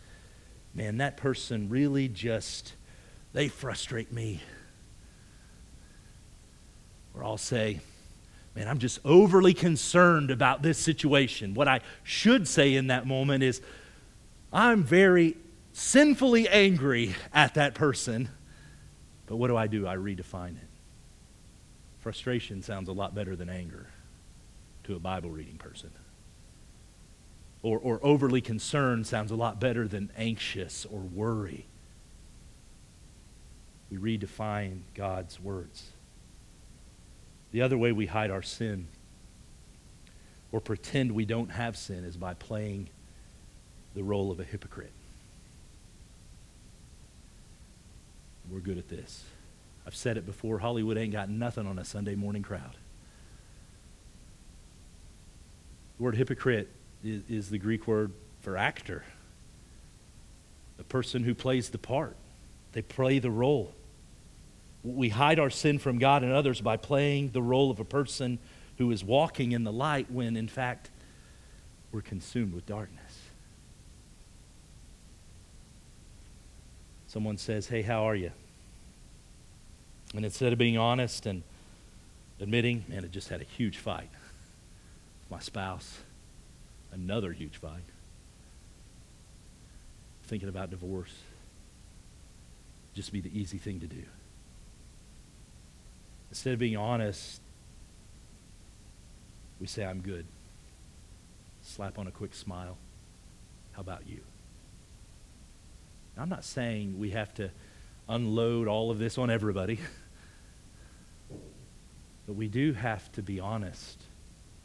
Man, 0.72 0.98
that 0.98 1.16
person 1.16 1.68
really 1.68 2.06
just, 2.06 2.74
they 3.32 3.48
frustrate 3.48 4.12
me. 4.12 4.40
Or 7.14 7.24
I'll 7.24 7.36
say, 7.36 7.80
man, 8.54 8.68
I'm 8.68 8.78
just 8.78 8.98
overly 9.04 9.54
concerned 9.54 10.30
about 10.30 10.62
this 10.62 10.78
situation. 10.78 11.54
What 11.54 11.68
I 11.68 11.80
should 12.02 12.46
say 12.46 12.74
in 12.74 12.88
that 12.88 13.06
moment 13.06 13.42
is, 13.42 13.60
I'm 14.52 14.84
very 14.84 15.36
sinfully 15.72 16.48
angry 16.48 17.14
at 17.32 17.54
that 17.54 17.74
person. 17.74 18.28
But 19.26 19.36
what 19.36 19.48
do 19.48 19.56
I 19.56 19.66
do? 19.66 19.86
I 19.86 19.96
redefine 19.96 20.56
it. 20.56 20.68
Frustration 22.00 22.62
sounds 22.62 22.88
a 22.88 22.92
lot 22.92 23.14
better 23.14 23.36
than 23.36 23.48
anger 23.48 23.86
to 24.84 24.96
a 24.96 24.98
Bible 24.98 25.30
reading 25.30 25.56
person. 25.56 25.90
Or, 27.62 27.78
or 27.78 28.00
overly 28.02 28.40
concerned 28.40 29.06
sounds 29.06 29.30
a 29.30 29.36
lot 29.36 29.60
better 29.60 29.86
than 29.86 30.10
anxious 30.16 30.84
or 30.84 30.98
worry. 30.98 31.66
We 33.88 33.98
redefine 33.98 34.80
God's 34.94 35.38
words. 35.38 35.91
The 37.52 37.62
other 37.62 37.78
way 37.78 37.92
we 37.92 38.06
hide 38.06 38.30
our 38.30 38.42
sin 38.42 38.88
or 40.50 40.60
pretend 40.60 41.12
we 41.12 41.24
don't 41.24 41.50
have 41.50 41.76
sin 41.76 42.04
is 42.04 42.16
by 42.16 42.34
playing 42.34 42.88
the 43.94 44.02
role 44.02 44.30
of 44.30 44.40
a 44.40 44.44
hypocrite. 44.44 44.92
We're 48.50 48.60
good 48.60 48.78
at 48.78 48.88
this. 48.88 49.24
I've 49.86 49.94
said 49.94 50.16
it 50.16 50.26
before 50.26 50.58
Hollywood 50.58 50.96
ain't 50.96 51.12
got 51.12 51.28
nothing 51.28 51.66
on 51.66 51.78
a 51.78 51.84
Sunday 51.84 52.14
morning 52.14 52.42
crowd. 52.42 52.76
The 55.96 56.04
word 56.04 56.16
hypocrite 56.16 56.68
is, 57.04 57.22
is 57.28 57.50
the 57.50 57.58
Greek 57.58 57.86
word 57.86 58.12
for 58.40 58.56
actor, 58.56 59.04
a 60.78 60.84
person 60.84 61.22
who 61.22 61.34
plays 61.34 61.70
the 61.70 61.78
part, 61.78 62.16
they 62.72 62.82
play 62.82 63.18
the 63.18 63.30
role. 63.30 63.74
We 64.84 65.10
hide 65.10 65.38
our 65.38 65.50
sin 65.50 65.78
from 65.78 65.98
God 65.98 66.22
and 66.22 66.32
others 66.32 66.60
by 66.60 66.76
playing 66.76 67.30
the 67.30 67.42
role 67.42 67.70
of 67.70 67.78
a 67.78 67.84
person 67.84 68.38
who 68.78 68.90
is 68.90 69.04
walking 69.04 69.52
in 69.52 69.64
the 69.64 69.72
light 69.72 70.10
when, 70.10 70.36
in 70.36 70.48
fact, 70.48 70.90
we're 71.92 72.02
consumed 72.02 72.54
with 72.54 72.66
darkness. 72.66 73.18
Someone 77.06 77.36
says, 77.36 77.68
Hey, 77.68 77.82
how 77.82 78.08
are 78.08 78.16
you? 78.16 78.32
And 80.14 80.24
instead 80.24 80.52
of 80.52 80.58
being 80.58 80.78
honest 80.78 81.26
and 81.26 81.42
admitting, 82.40 82.84
man, 82.88 83.04
it 83.04 83.12
just 83.12 83.28
had 83.28 83.40
a 83.40 83.44
huge 83.44 83.78
fight. 83.78 84.08
My 85.30 85.38
spouse, 85.38 85.98
another 86.90 87.32
huge 87.32 87.56
fight. 87.56 87.84
Thinking 90.24 90.48
about 90.48 90.70
divorce. 90.70 91.14
Just 92.94 93.12
be 93.12 93.20
the 93.20 93.38
easy 93.38 93.58
thing 93.58 93.80
to 93.80 93.86
do. 93.86 94.02
Instead 96.32 96.54
of 96.54 96.58
being 96.58 96.78
honest, 96.78 97.42
we 99.60 99.66
say, 99.66 99.84
I'm 99.84 100.00
good. 100.00 100.24
Slap 101.60 101.98
on 101.98 102.06
a 102.06 102.10
quick 102.10 102.32
smile. 102.32 102.78
How 103.72 103.82
about 103.82 104.08
you? 104.08 104.20
Now, 106.16 106.22
I'm 106.22 106.30
not 106.30 106.42
saying 106.42 106.98
we 106.98 107.10
have 107.10 107.34
to 107.34 107.50
unload 108.08 108.66
all 108.66 108.90
of 108.90 108.98
this 108.98 109.18
on 109.18 109.30
everybody. 109.30 109.78
But 112.24 112.34
we 112.34 112.46
do 112.46 112.72
have 112.72 113.10
to 113.12 113.22
be 113.22 113.40
honest 113.40 114.00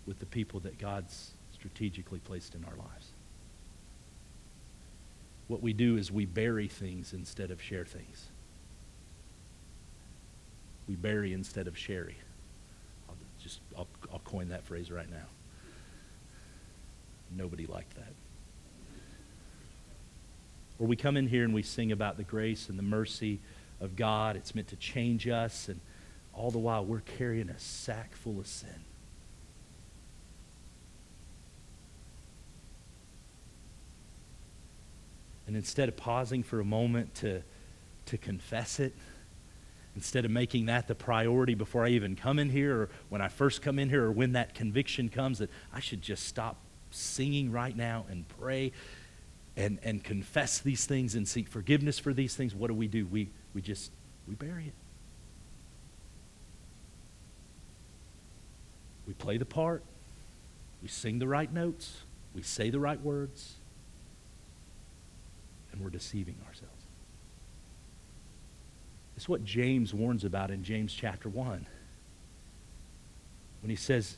with 0.05 0.19
the 0.19 0.27
people 0.27 0.59
that 0.59 0.77
God's 0.77 1.31
strategically 1.51 2.19
placed 2.19 2.53
in 2.53 2.63
our 2.63 2.75
lives. 2.75 3.07
What 5.47 5.63
we 5.63 5.73
do 5.73 5.97
is 5.97 6.11
we 6.11 6.27
bury 6.27 6.67
things 6.67 7.13
instead 7.13 7.49
of 7.49 7.59
share 7.59 7.83
things. 7.83 8.29
We 10.87 10.95
bury 10.95 11.33
instead 11.33 11.67
of 11.67 11.77
sherry. 11.77 12.17
I'll 13.09 13.15
just 13.41 13.59
I'll, 13.77 13.87
I'll 14.11 14.19
coin 14.19 14.49
that 14.49 14.63
phrase 14.63 14.91
right 14.91 15.09
now. 15.09 15.25
Nobody 17.35 17.65
liked 17.65 17.95
that. 17.95 18.13
Or 20.79 20.87
we 20.87 20.95
come 20.95 21.17
in 21.17 21.27
here 21.27 21.43
and 21.43 21.53
we 21.53 21.63
sing 21.63 21.91
about 21.91 22.17
the 22.17 22.23
grace 22.23 22.69
and 22.69 22.77
the 22.77 22.83
mercy 22.83 23.39
of 23.81 23.95
God. 23.95 24.35
It's 24.35 24.55
meant 24.55 24.67
to 24.69 24.75
change 24.75 25.27
us 25.27 25.67
and 25.67 25.79
all 26.37 26.51
the 26.51 26.59
while, 26.59 26.85
we're 26.85 26.99
carrying 26.99 27.49
a 27.49 27.59
sack 27.59 28.15
full 28.15 28.39
of 28.39 28.45
sin. 28.45 28.69
And 35.47 35.55
instead 35.55 35.89
of 35.89 35.97
pausing 35.97 36.43
for 36.43 36.59
a 36.59 36.65
moment 36.65 37.15
to, 37.15 37.41
to 38.07 38.17
confess 38.17 38.79
it, 38.79 38.93
instead 39.97 40.25
of 40.25 40.29
making 40.29 40.67
that 40.67 40.87
the 40.87 40.93
priority 40.93 41.55
before 41.55 41.83
I 41.83 41.89
even 41.89 42.15
come 42.15 42.37
in 42.37 42.51
here 42.51 42.81
or 42.81 42.89
when 43.09 43.19
I 43.19 43.29
first 43.29 43.63
come 43.63 43.79
in 43.79 43.89
here 43.89 44.05
or 44.05 44.11
when 44.11 44.33
that 44.33 44.53
conviction 44.53 45.09
comes 45.09 45.39
that 45.39 45.49
I 45.73 45.79
should 45.79 46.03
just 46.03 46.27
stop 46.27 46.57
singing 46.91 47.51
right 47.51 47.75
now 47.75 48.05
and 48.07 48.23
pray 48.39 48.73
and, 49.55 49.79
and 49.81 50.03
confess 50.03 50.59
these 50.59 50.85
things 50.85 51.15
and 51.15 51.27
seek 51.27 51.47
forgiveness 51.47 51.97
for 51.97 52.13
these 52.13 52.35
things, 52.35 52.53
what 52.53 52.67
do 52.67 52.75
we 52.75 52.87
do? 52.87 53.07
We, 53.07 53.29
we 53.55 53.61
just, 53.63 53.89
we 54.27 54.35
bury 54.35 54.65
it. 54.67 54.73
We 59.07 59.13
play 59.15 59.37
the 59.37 59.45
part. 59.45 59.81
We 60.83 60.89
sing 60.89 61.17
the 61.17 61.27
right 61.27 61.51
notes. 61.51 62.01
We 62.35 62.43
say 62.43 62.69
the 62.69 62.79
right 62.79 63.01
words. 63.01 63.55
And 65.71 65.81
we're 65.81 65.89
deceiving 65.89 66.35
ourselves. 66.47 66.86
It's 69.17 69.27
what 69.27 69.43
James 69.43 69.93
warns 69.93 70.23
about 70.23 70.51
in 70.51 70.63
James 70.63 70.93
chapter 70.93 71.27
1. 71.27 71.65
When 73.61 73.69
he 73.69 73.75
says, 73.75 74.15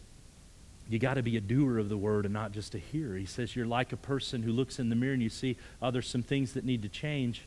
you 0.88 0.99
got 0.99 1.15
to 1.15 1.23
be 1.23 1.38
a 1.38 1.41
doer 1.41 1.79
of 1.79 1.89
the 1.89 1.97
word 1.97 2.25
and 2.25 2.33
not 2.33 2.51
just 2.51 2.75
a 2.75 2.79
hearer. 2.79 3.15
He 3.15 3.25
says 3.25 3.55
you're 3.55 3.65
like 3.65 3.93
a 3.93 3.97
person 3.97 4.43
who 4.43 4.51
looks 4.51 4.77
in 4.77 4.89
the 4.89 4.95
mirror 4.95 5.13
and 5.13 5.23
you 5.23 5.29
see, 5.29 5.57
oh, 5.81 5.89
there's 5.89 6.07
some 6.07 6.23
things 6.23 6.53
that 6.53 6.65
need 6.65 6.81
to 6.83 6.89
change. 6.89 7.43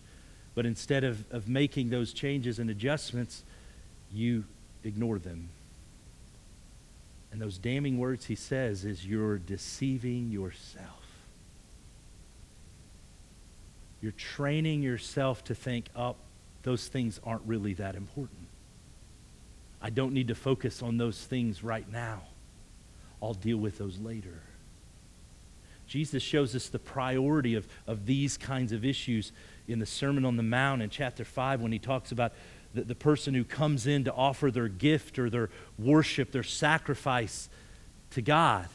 But 0.55 0.67
instead 0.67 1.05
of, 1.05 1.25
of 1.31 1.49
making 1.49 1.91
those 1.91 2.13
changes 2.13 2.59
and 2.59 2.71
adjustments, 2.71 3.45
you 4.13 4.45
ignore 4.83 5.19
them 5.19 5.51
and 7.33 7.41
those 7.41 7.57
damning 7.57 7.99
words 7.99 8.27
he 8.27 8.35
says 8.35 8.85
is 8.85 9.07
you're 9.07 9.39
deceiving 9.39 10.31
yourself. 10.31 11.01
You're 14.03 14.13
training 14.13 14.83
yourself 14.83 15.43
to 15.45 15.55
think, 15.55 15.87
oh, 15.97 16.17
those 16.63 16.89
things 16.89 17.21
aren't 17.25 17.43
really 17.47 17.75
that 17.75 17.95
important. 17.95 18.49
I 19.81 19.91
don't 19.91 20.13
need 20.13 20.29
to 20.29 20.35
focus 20.35 20.83
on 20.83 20.97
those 20.97 21.23
things 21.23 21.65
right 21.65 21.91
now. 21.91 22.23
I'll 23.23 23.35
deal 23.35 23.57
with 23.57 23.79
those 23.79 23.99
later. 23.99 24.41
Jesus 25.87 26.23
shows 26.23 26.55
us 26.55 26.69
the 26.69 26.79
priority 26.79 27.55
of, 27.55 27.67
of 27.87 28.07
these 28.07 28.37
kinds 28.37 28.73
of 28.73 28.85
issues 28.85 29.33
in 29.69 29.79
the 29.79 29.87
Sermon 29.87 30.25
on 30.25 30.37
the 30.37 30.43
Mount 30.43 30.83
in 30.83 30.91
chapter 30.91 31.25
5 31.25 31.61
when 31.61 31.73
he 31.73 31.79
talks 31.79 32.13
about 32.13 32.33
the, 32.75 32.83
the 32.83 32.95
person 32.95 33.35
who 33.35 33.45
comes 33.45 33.87
in 33.87 34.05
to 34.05 34.13
offer 34.13 34.51
their 34.51 34.69
gift 34.69 35.19
or 35.19 35.29
their 35.29 35.51
worship, 35.79 36.33
their 36.33 36.43
sacrifice 36.43 37.49
to 38.11 38.23
God. 38.23 38.69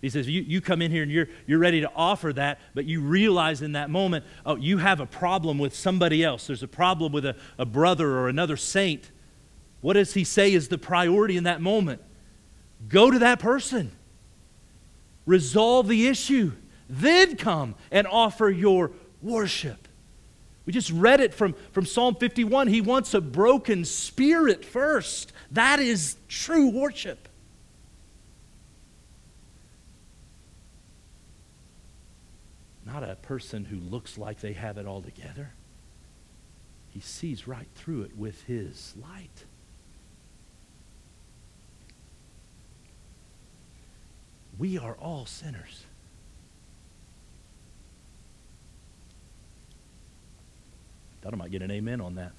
He 0.00 0.10
says, 0.10 0.28
you, 0.28 0.42
you 0.42 0.60
come 0.60 0.80
in 0.80 0.90
here 0.92 1.02
and 1.02 1.10
you're, 1.10 1.28
you're 1.46 1.58
ready 1.58 1.80
to 1.80 1.90
offer 1.94 2.32
that, 2.34 2.60
but 2.74 2.84
you 2.84 3.00
realize 3.00 3.62
in 3.62 3.72
that 3.72 3.90
moment, 3.90 4.24
oh, 4.46 4.54
you 4.54 4.78
have 4.78 5.00
a 5.00 5.06
problem 5.06 5.58
with 5.58 5.74
somebody 5.74 6.22
else. 6.22 6.46
There's 6.46 6.62
a 6.62 6.68
problem 6.68 7.12
with 7.12 7.24
a, 7.24 7.34
a 7.58 7.66
brother 7.66 8.08
or 8.08 8.28
another 8.28 8.56
saint. 8.56 9.10
What 9.80 9.94
does 9.94 10.14
he 10.14 10.22
say 10.22 10.52
is 10.52 10.68
the 10.68 10.78
priority 10.78 11.36
in 11.36 11.44
that 11.44 11.60
moment? 11.60 12.00
Go 12.88 13.10
to 13.10 13.18
that 13.18 13.40
person, 13.40 13.90
resolve 15.26 15.88
the 15.88 16.06
issue, 16.06 16.52
then 16.88 17.36
come 17.36 17.74
and 17.90 18.06
offer 18.06 18.48
your 18.48 18.92
worship. 19.20 19.88
We 20.64 20.72
just 20.72 20.90
read 20.90 21.20
it 21.20 21.34
from, 21.34 21.54
from 21.72 21.86
Psalm 21.86 22.14
51. 22.14 22.68
He 22.68 22.80
wants 22.80 23.14
a 23.14 23.20
broken 23.20 23.84
spirit 23.84 24.64
first. 24.64 25.32
That 25.50 25.80
is 25.80 26.16
true 26.28 26.68
worship. 26.68 27.27
Not 32.90 33.02
a 33.02 33.16
person 33.16 33.66
who 33.66 33.76
looks 33.76 34.16
like 34.16 34.40
they 34.40 34.54
have 34.54 34.78
it 34.78 34.86
all 34.86 35.02
together. 35.02 35.50
He 36.88 37.00
sees 37.00 37.46
right 37.46 37.68
through 37.74 38.02
it 38.02 38.16
with 38.16 38.44
his 38.44 38.94
light. 38.96 39.44
We 44.58 44.78
are 44.78 44.94
all 44.94 45.26
sinners. 45.26 45.84
Thought 51.20 51.34
I 51.34 51.36
might 51.36 51.50
get 51.50 51.60
an 51.60 51.70
amen 51.70 52.00
on 52.00 52.14
that. 52.14 52.32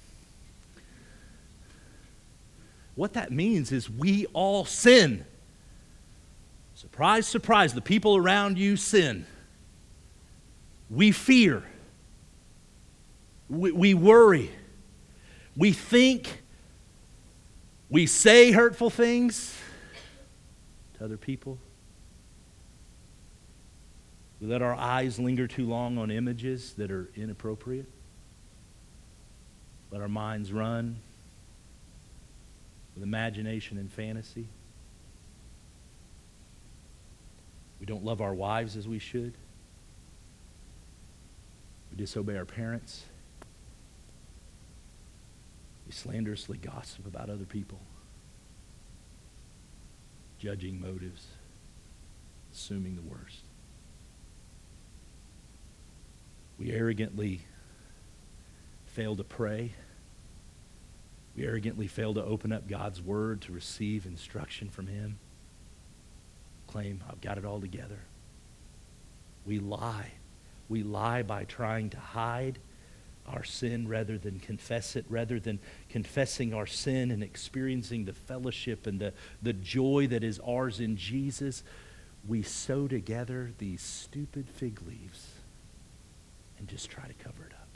What 2.96 3.12
that 3.12 3.30
means 3.30 3.70
is 3.70 3.88
we 3.88 4.26
all 4.32 4.64
sin. 4.64 5.24
Surprise, 6.74 7.28
surprise, 7.28 7.72
the 7.72 7.80
people 7.80 8.16
around 8.16 8.58
you 8.58 8.76
sin. 8.76 9.26
We 10.90 11.12
fear. 11.12 11.62
We, 13.48 13.70
we 13.70 13.94
worry. 13.94 14.50
We 15.56 15.72
think. 15.72 16.42
We 17.88 18.06
say 18.06 18.50
hurtful 18.52 18.90
things 18.90 19.56
to 20.98 21.04
other 21.04 21.16
people. 21.16 21.58
We 24.40 24.46
let 24.46 24.62
our 24.62 24.74
eyes 24.74 25.18
linger 25.18 25.46
too 25.46 25.66
long 25.66 25.98
on 25.98 26.10
images 26.10 26.74
that 26.74 26.90
are 26.90 27.08
inappropriate. 27.14 27.86
Let 29.90 30.00
our 30.00 30.08
minds 30.08 30.52
run. 30.52 30.96
with 32.94 33.02
imagination 33.02 33.78
and 33.78 33.90
fantasy. 33.92 34.46
We 37.80 37.86
don't 37.86 38.04
love 38.04 38.20
our 38.20 38.34
wives 38.34 38.76
as 38.76 38.86
we 38.86 38.98
should. 38.98 39.34
We 41.90 41.96
disobey 41.96 42.36
our 42.36 42.44
parents. 42.44 43.04
We 45.86 45.92
slanderously 45.92 46.58
gossip 46.58 47.06
about 47.06 47.30
other 47.30 47.44
people, 47.44 47.80
judging 50.38 50.80
motives, 50.80 51.26
assuming 52.52 52.94
the 52.94 53.02
worst. 53.02 53.42
We 56.58 56.70
arrogantly 56.70 57.40
fail 58.86 59.16
to 59.16 59.24
pray. 59.24 59.72
We 61.36 61.44
arrogantly 61.44 61.86
fail 61.86 62.14
to 62.14 62.22
open 62.22 62.52
up 62.52 62.68
God's 62.68 63.00
word 63.00 63.40
to 63.42 63.52
receive 63.52 64.06
instruction 64.06 64.68
from 64.68 64.86
Him. 64.86 65.18
Claim, 66.66 67.02
I've 67.10 67.20
got 67.20 67.38
it 67.38 67.44
all 67.44 67.60
together. 67.60 67.98
We 69.44 69.58
lie. 69.58 70.12
We 70.70 70.84
lie 70.84 71.22
by 71.22 71.44
trying 71.44 71.90
to 71.90 71.98
hide 71.98 72.60
our 73.26 73.42
sin 73.44 73.88
rather 73.88 74.16
than 74.16 74.38
confess 74.38 74.94
it, 74.94 75.04
rather 75.08 75.40
than 75.40 75.58
confessing 75.88 76.54
our 76.54 76.66
sin 76.66 77.10
and 77.10 77.22
experiencing 77.22 78.04
the 78.04 78.12
fellowship 78.12 78.86
and 78.86 79.00
the, 79.00 79.12
the 79.42 79.52
joy 79.52 80.06
that 80.06 80.22
is 80.22 80.40
ours 80.46 80.78
in 80.80 80.96
Jesus. 80.96 81.64
We 82.26 82.42
sew 82.42 82.86
together 82.86 83.50
these 83.58 83.82
stupid 83.82 84.48
fig 84.48 84.80
leaves 84.86 85.32
and 86.58 86.68
just 86.68 86.88
try 86.88 87.04
to 87.04 87.14
cover 87.14 87.44
it 87.44 87.52
up. 87.52 87.68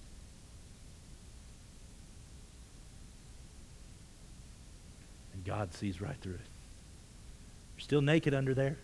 And 5.34 5.44
God 5.44 5.74
sees 5.74 6.00
right 6.00 6.16
through 6.20 6.34
it. 6.34 6.40
You're 7.76 7.80
still 7.80 8.02
naked 8.02 8.34
under 8.34 8.54
there. 8.54 8.76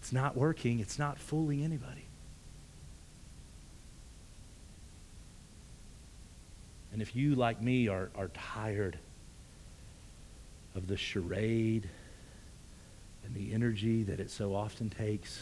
It's 0.00 0.12
not 0.12 0.36
working, 0.36 0.78
it's 0.78 1.00
not 1.00 1.18
fooling 1.18 1.64
anybody. 1.64 2.04
And 6.94 7.02
if 7.02 7.16
you, 7.16 7.34
like 7.34 7.60
me, 7.60 7.88
are, 7.88 8.08
are 8.14 8.28
tired 8.28 9.00
of 10.76 10.86
the 10.86 10.96
charade 10.96 11.88
and 13.24 13.34
the 13.34 13.52
energy 13.52 14.04
that 14.04 14.20
it 14.20 14.30
so 14.30 14.54
often 14.54 14.90
takes, 14.90 15.40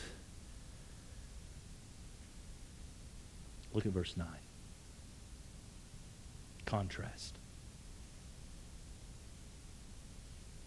look 3.74 3.84
at 3.84 3.92
verse 3.92 4.16
9. 4.16 4.26
Contrast. 6.64 7.36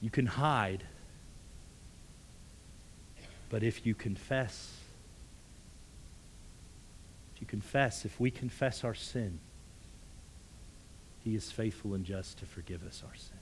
You 0.02 0.12
can 0.12 0.28
hide, 0.28 0.84
but 3.50 3.64
if 3.64 3.88
you 3.88 3.96
confess, 3.96 4.72
if 7.34 7.42
you 7.42 7.48
confess, 7.48 8.06
if 8.06 8.20
we 8.20 8.30
confess 8.30 8.84
our 8.84 8.94
sin, 8.94 9.40
he 11.26 11.36
is 11.36 11.52
faithful 11.52 11.96
and 11.96 12.06
just 12.06 12.38
to 12.38 12.46
forgive 12.46 12.86
us 12.86 13.04
our 13.06 13.16
sin 13.16 13.38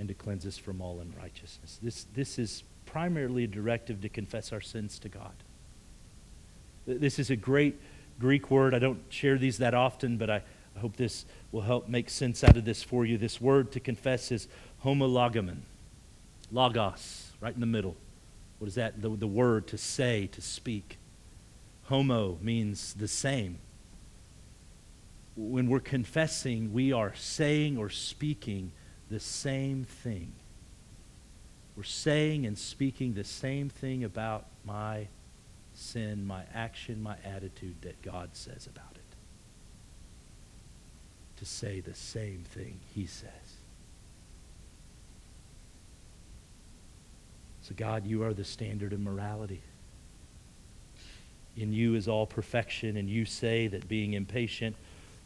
and 0.00 0.08
to 0.08 0.14
cleanse 0.14 0.44
us 0.44 0.58
from 0.58 0.80
all 0.80 0.98
unrighteousness. 1.00 1.78
This, 1.80 2.06
this 2.12 2.38
is 2.40 2.64
primarily 2.86 3.44
a 3.44 3.46
directive 3.46 4.00
to 4.00 4.08
confess 4.08 4.52
our 4.52 4.60
sins 4.60 4.98
to 4.98 5.08
God. 5.08 5.32
This 6.86 7.20
is 7.20 7.30
a 7.30 7.36
great 7.36 7.78
Greek 8.18 8.50
word. 8.50 8.74
I 8.74 8.80
don't 8.80 9.00
share 9.10 9.38
these 9.38 9.58
that 9.58 9.72
often, 9.72 10.16
but 10.16 10.28
I, 10.28 10.42
I 10.76 10.80
hope 10.80 10.96
this 10.96 11.24
will 11.52 11.60
help 11.60 11.88
make 11.88 12.10
sense 12.10 12.42
out 12.42 12.56
of 12.56 12.64
this 12.64 12.82
for 12.82 13.06
you. 13.06 13.16
This 13.16 13.40
word 13.40 13.70
to 13.72 13.80
confess 13.80 14.32
is 14.32 14.48
homologamon, 14.84 15.58
logos, 16.50 17.30
right 17.40 17.54
in 17.54 17.60
the 17.60 17.66
middle. 17.66 17.94
What 18.58 18.66
is 18.66 18.74
that? 18.74 19.00
The, 19.00 19.10
the 19.10 19.28
word 19.28 19.68
to 19.68 19.78
say, 19.78 20.26
to 20.32 20.42
speak. 20.42 20.98
Homo 21.84 22.38
means 22.42 22.94
the 22.94 23.08
same 23.08 23.58
when 25.48 25.68
we're 25.68 25.80
confessing, 25.80 26.72
we 26.72 26.92
are 26.92 27.14
saying 27.14 27.78
or 27.78 27.88
speaking 27.88 28.72
the 29.10 29.20
same 29.20 29.84
thing. 29.84 30.32
We're 31.76 31.82
saying 31.84 32.46
and 32.46 32.58
speaking 32.58 33.14
the 33.14 33.24
same 33.24 33.70
thing 33.70 34.04
about 34.04 34.46
my 34.64 35.08
sin, 35.72 36.26
my 36.26 36.42
action, 36.54 37.02
my 37.02 37.16
attitude 37.24 37.76
that 37.82 38.02
God 38.02 38.30
says 38.34 38.66
about 38.66 38.92
it. 38.94 39.00
To 41.38 41.46
say 41.46 41.80
the 41.80 41.94
same 41.94 42.44
thing 42.50 42.78
he 42.94 43.06
says. 43.06 43.30
So, 47.62 47.74
God, 47.74 48.06
you 48.06 48.24
are 48.24 48.34
the 48.34 48.44
standard 48.44 48.92
of 48.92 49.00
morality. 49.00 49.62
In 51.56 51.72
you 51.72 51.94
is 51.94 52.08
all 52.08 52.26
perfection, 52.26 52.96
and 52.98 53.08
you 53.08 53.24
say 53.24 53.68
that 53.68 53.88
being 53.88 54.12
impatient 54.12 54.76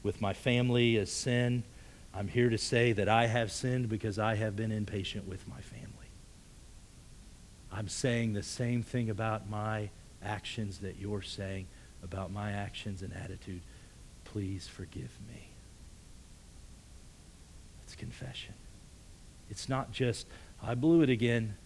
with 0.04 0.20
my 0.20 0.32
family 0.32 0.96
as 0.98 1.10
sin. 1.10 1.64
I'm 2.14 2.28
here 2.28 2.50
to 2.50 2.58
say 2.58 2.92
that 2.92 3.08
I 3.08 3.26
have 3.26 3.50
sinned 3.50 3.88
because 3.88 4.20
I 4.20 4.36
have 4.36 4.54
been 4.54 4.70
impatient 4.70 5.26
with 5.26 5.48
my 5.48 5.60
family. 5.60 5.88
I'm 7.72 7.88
saying 7.88 8.34
the 8.34 8.42
same 8.42 8.84
thing 8.84 9.10
about 9.10 9.50
my 9.50 9.90
actions 10.22 10.78
that 10.78 10.96
you're 11.00 11.22
saying 11.22 11.66
about 12.04 12.30
my 12.30 12.52
actions 12.52 13.02
and 13.02 13.12
attitude. 13.12 13.62
Please 14.24 14.68
forgive 14.68 15.10
me. 15.28 15.48
It's 17.84 17.96
confession. 17.96 18.54
It's 19.50 19.68
not 19.68 19.90
just, 19.90 20.28
I 20.62 20.76
blew 20.76 21.02
it 21.02 21.10
again. 21.10 21.56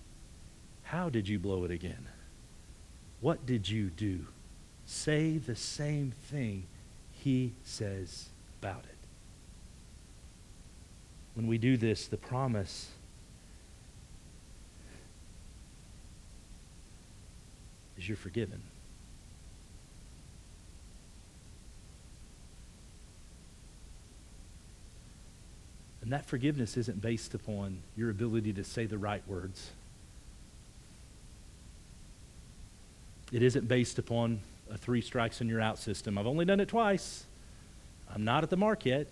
How 0.84 1.10
did 1.10 1.28
you 1.28 1.38
blow 1.38 1.64
it 1.64 1.70
again? 1.70 2.08
What 3.20 3.44
did 3.44 3.68
you 3.68 3.90
do? 3.90 4.26
Say 4.86 5.36
the 5.36 5.56
same 5.56 6.12
thing 6.30 6.64
he 7.12 7.52
says 7.64 8.27
about 8.60 8.84
it. 8.84 8.96
When 11.34 11.46
we 11.46 11.58
do 11.58 11.76
this, 11.76 12.06
the 12.06 12.16
promise 12.16 12.88
is 17.96 18.08
you're 18.08 18.16
forgiven. 18.16 18.60
And 26.02 26.12
that 26.12 26.24
forgiveness 26.24 26.76
isn't 26.76 27.02
based 27.02 27.34
upon 27.34 27.82
your 27.96 28.10
ability 28.10 28.54
to 28.54 28.64
say 28.64 28.86
the 28.86 28.98
right 28.98 29.22
words. 29.28 29.70
It 33.30 33.42
isn't 33.42 33.68
based 33.68 33.98
upon 33.98 34.40
a 34.70 34.78
three 34.78 35.02
strikes 35.02 35.40
and 35.40 35.50
you're 35.50 35.60
out 35.60 35.78
system. 35.78 36.16
I've 36.16 36.26
only 36.26 36.46
done 36.46 36.60
it 36.60 36.68
twice. 36.68 37.24
I'm 38.14 38.24
not 38.24 38.42
at 38.42 38.50
the 38.50 38.56
mark 38.56 38.84
yet. 38.84 39.08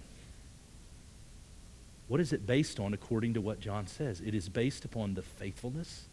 What 2.09 2.20
is 2.20 2.32
it 2.32 2.46
based 2.46 2.78
on 2.78 2.94
according 2.94 3.35
to 3.35 3.40
what 3.40 3.61
John 3.61 3.87
says? 3.87 4.20
It 4.24 4.35
is 4.35 4.48
based 4.48 4.85
upon 4.85 5.14
the 5.14 5.22
faithfulness 5.22 6.06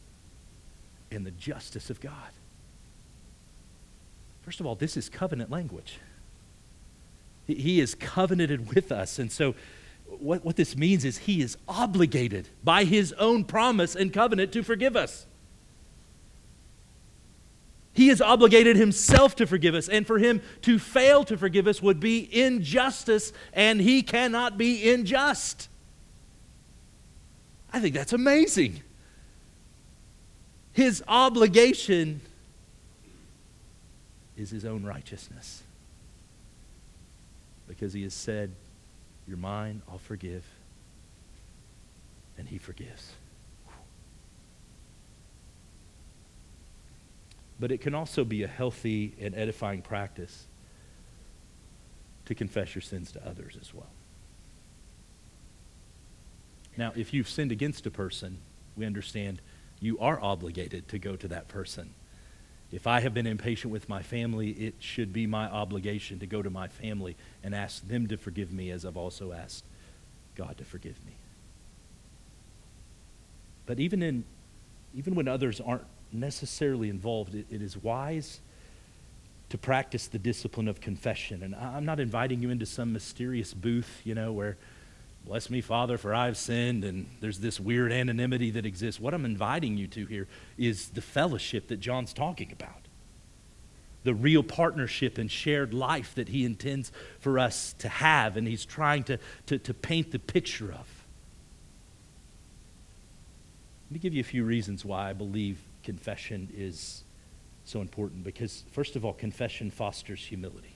and 1.12 1.26
the 1.26 1.32
justice 1.32 1.90
of 1.90 2.02
God. 2.02 2.32
First 4.42 4.60
of 4.60 4.66
all, 4.66 4.76
this 4.76 4.98
is 4.98 5.08
covenant 5.08 5.52
language. 5.52 6.00
He 7.46 7.80
is 7.80 7.96
covenanted 7.96 8.74
with 8.74 8.92
us. 8.92 9.20
And 9.20 9.32
so, 9.32 9.56
what, 10.06 10.44
what 10.44 10.56
this 10.56 10.76
means 10.76 11.06
is 11.06 11.20
he 11.20 11.42
is 11.42 11.58
obligated 11.68 12.50
by 12.64 12.84
his 12.84 13.14
own 13.14 13.44
promise 13.46 13.96
and 13.96 14.12
covenant 14.12 14.52
to 14.54 14.64
forgive 14.64 14.96
us. 14.96 15.26
He 17.94 18.10
is 18.10 18.22
obligated 18.22 18.76
himself 18.76 19.36
to 19.36 19.46
forgive 19.46 19.76
us, 19.76 19.88
and 19.88 20.06
for 20.06 20.18
him 20.18 20.42
to 20.64 20.80
fail 20.80 21.24
to 21.26 21.38
forgive 21.38 21.68
us 21.68 21.82
would 21.82 22.00
be 22.00 22.28
injustice, 22.32 23.32
and 23.54 23.80
he 23.80 24.02
cannot 24.02 24.58
be 24.58 24.92
unjust. 24.92 25.70
I 27.72 27.80
think 27.80 27.94
that's 27.94 28.14
amazing. 28.14 28.82
His 30.74 31.04
obligation 31.08 32.22
is 34.36 34.50
his 34.50 34.66
own 34.66 34.84
righteousness. 34.84 35.62
Because 37.68 37.94
he 37.94 38.04
has 38.04 38.14
said, 38.14 38.52
You're 39.28 39.38
mine, 39.38 39.84
I'll 39.90 40.00
forgive. 40.00 40.44
And 42.40 42.48
he 42.48 42.58
forgives. 42.58 43.14
But 47.60 47.72
it 47.72 47.82
can 47.82 47.94
also 47.96 48.24
be 48.24 48.44
a 48.44 48.48
healthy 48.48 49.16
and 49.20 49.36
edifying 49.36 49.82
practice 49.82 50.48
to 52.26 52.36
confess 52.36 52.74
your 52.76 52.82
sins 52.82 53.12
to 53.12 53.28
others 53.28 53.58
as 53.60 53.74
well. 53.74 53.90
Now, 56.78 56.94
if 56.96 57.14
you've 57.14 57.30
sinned 57.30 57.52
against 57.52 57.86
a 57.86 57.92
person, 57.92 58.40
we 58.76 58.86
understand 58.86 59.42
you 59.80 60.00
are 60.00 60.20
obligated 60.20 60.88
to 60.90 61.00
go 61.00 61.16
to 61.16 61.28
that 61.28 61.48
person. 61.48 61.94
If 62.72 62.88
I 62.88 63.02
have 63.02 63.14
been 63.14 63.28
impatient 63.28 63.72
with 63.72 63.88
my 63.88 64.02
family, 64.02 64.50
it 64.50 64.76
should 64.80 65.14
be 65.14 65.28
my 65.28 65.46
obligation 65.46 66.18
to 66.20 66.26
go 66.26 66.42
to 66.42 66.50
my 66.50 66.68
family 66.68 67.16
and 67.44 67.54
ask 67.54 67.88
them 67.88 68.08
to 68.08 68.18
forgive 68.18 68.52
me 68.52 68.72
as 68.72 68.84
I've 68.84 68.98
also 68.98 69.32
asked 69.32 69.66
God 70.36 70.58
to 70.58 70.66
forgive 70.66 71.06
me. 71.06 71.14
But 73.66 73.80
even 73.80 74.02
in 74.02 74.24
even 74.96 75.16
when 75.16 75.28
others 75.28 75.60
aren't 75.60 75.86
necessarily 76.14 76.90
involved, 76.90 77.36
it, 77.36 77.48
it 77.50 77.62
is 77.62 77.78
wise 77.78 78.40
to 79.50 79.58
practice 79.58 80.08
the 80.08 80.18
discipline 80.18 80.68
of 80.68 80.82
confession. 80.82 81.44
And 81.44 81.56
I'm 81.56 81.86
not 81.86 82.00
inviting 82.00 82.42
you 82.42 82.50
into 82.50 82.66
some 82.66 82.92
mysterious 82.92 83.54
booth, 83.54 84.02
you 84.04 84.16
know, 84.16 84.32
where, 84.32 84.58
bless 85.26 85.50
me, 85.50 85.62
Father, 85.62 85.98
for 85.98 86.14
I've 86.14 86.38
sinned, 86.38 86.84
and 86.84 87.08
there's 87.22 87.40
this 87.40 87.60
weird 87.60 87.92
anonymity 87.92 88.50
that 88.52 88.66
exists. 88.66 89.00
What 89.00 89.14
I'm 89.14 89.26
inviting 89.26 89.78
you 89.78 89.86
to 89.88 90.06
here 90.08 90.28
is 90.58 90.90
the 90.90 91.02
fellowship 91.02 91.68
that 91.68 91.80
John's 91.80 92.14
talking 92.14 92.52
about. 92.52 92.88
The 94.04 94.16
real 94.16 94.42
partnership 94.42 95.20
and 95.20 95.30
shared 95.30 95.74
life 95.74 96.16
that 96.16 96.30
he 96.30 96.46
intends 96.46 96.92
for 97.20 97.38
us 97.38 97.74
to 97.78 97.90
have, 97.90 98.36
and 98.38 98.48
he's 98.48 98.66
trying 98.66 99.04
to, 99.04 99.20
to, 99.46 99.60
to 99.60 99.74
paint 99.74 100.12
the 100.12 100.20
picture 100.20 100.72
of. 100.72 101.06
Let 103.86 103.92
me 103.92 104.00
give 104.00 104.16
you 104.16 104.22
a 104.22 104.26
few 104.26 104.44
reasons 104.44 104.84
why 104.84 105.12
I 105.12 105.14
believe 105.14 105.60
confession 105.84 106.50
is 106.56 107.04
so 107.66 107.82
important 107.82 108.24
because, 108.24 108.64
first 108.72 108.96
of 108.96 109.06
all, 109.06 109.14
confession 109.14 109.72
fosters 109.72 110.26
humility. 110.26 110.76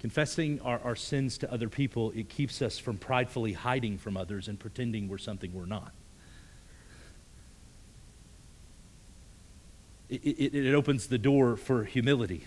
Confessing 0.00 0.60
our, 0.60 0.78
our 0.80 0.94
sins 0.94 1.38
to 1.38 1.52
other 1.52 1.68
people, 1.68 2.12
it 2.14 2.28
keeps 2.28 2.62
us 2.62 2.78
from 2.78 2.98
pridefully 2.98 3.52
hiding 3.52 3.98
from 3.98 4.16
others 4.16 4.46
and 4.46 4.58
pretending 4.58 5.08
we're 5.08 5.18
something 5.18 5.52
we're 5.52 5.66
not. 5.66 5.92
It, 10.08 10.22
it, 10.24 10.54
it 10.54 10.74
opens 10.74 11.08
the 11.08 11.18
door 11.18 11.56
for 11.56 11.84
humility. 11.84 12.46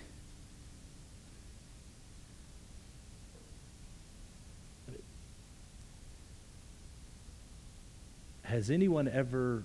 Has 8.61 8.69
anyone 8.69 9.07
ever 9.07 9.63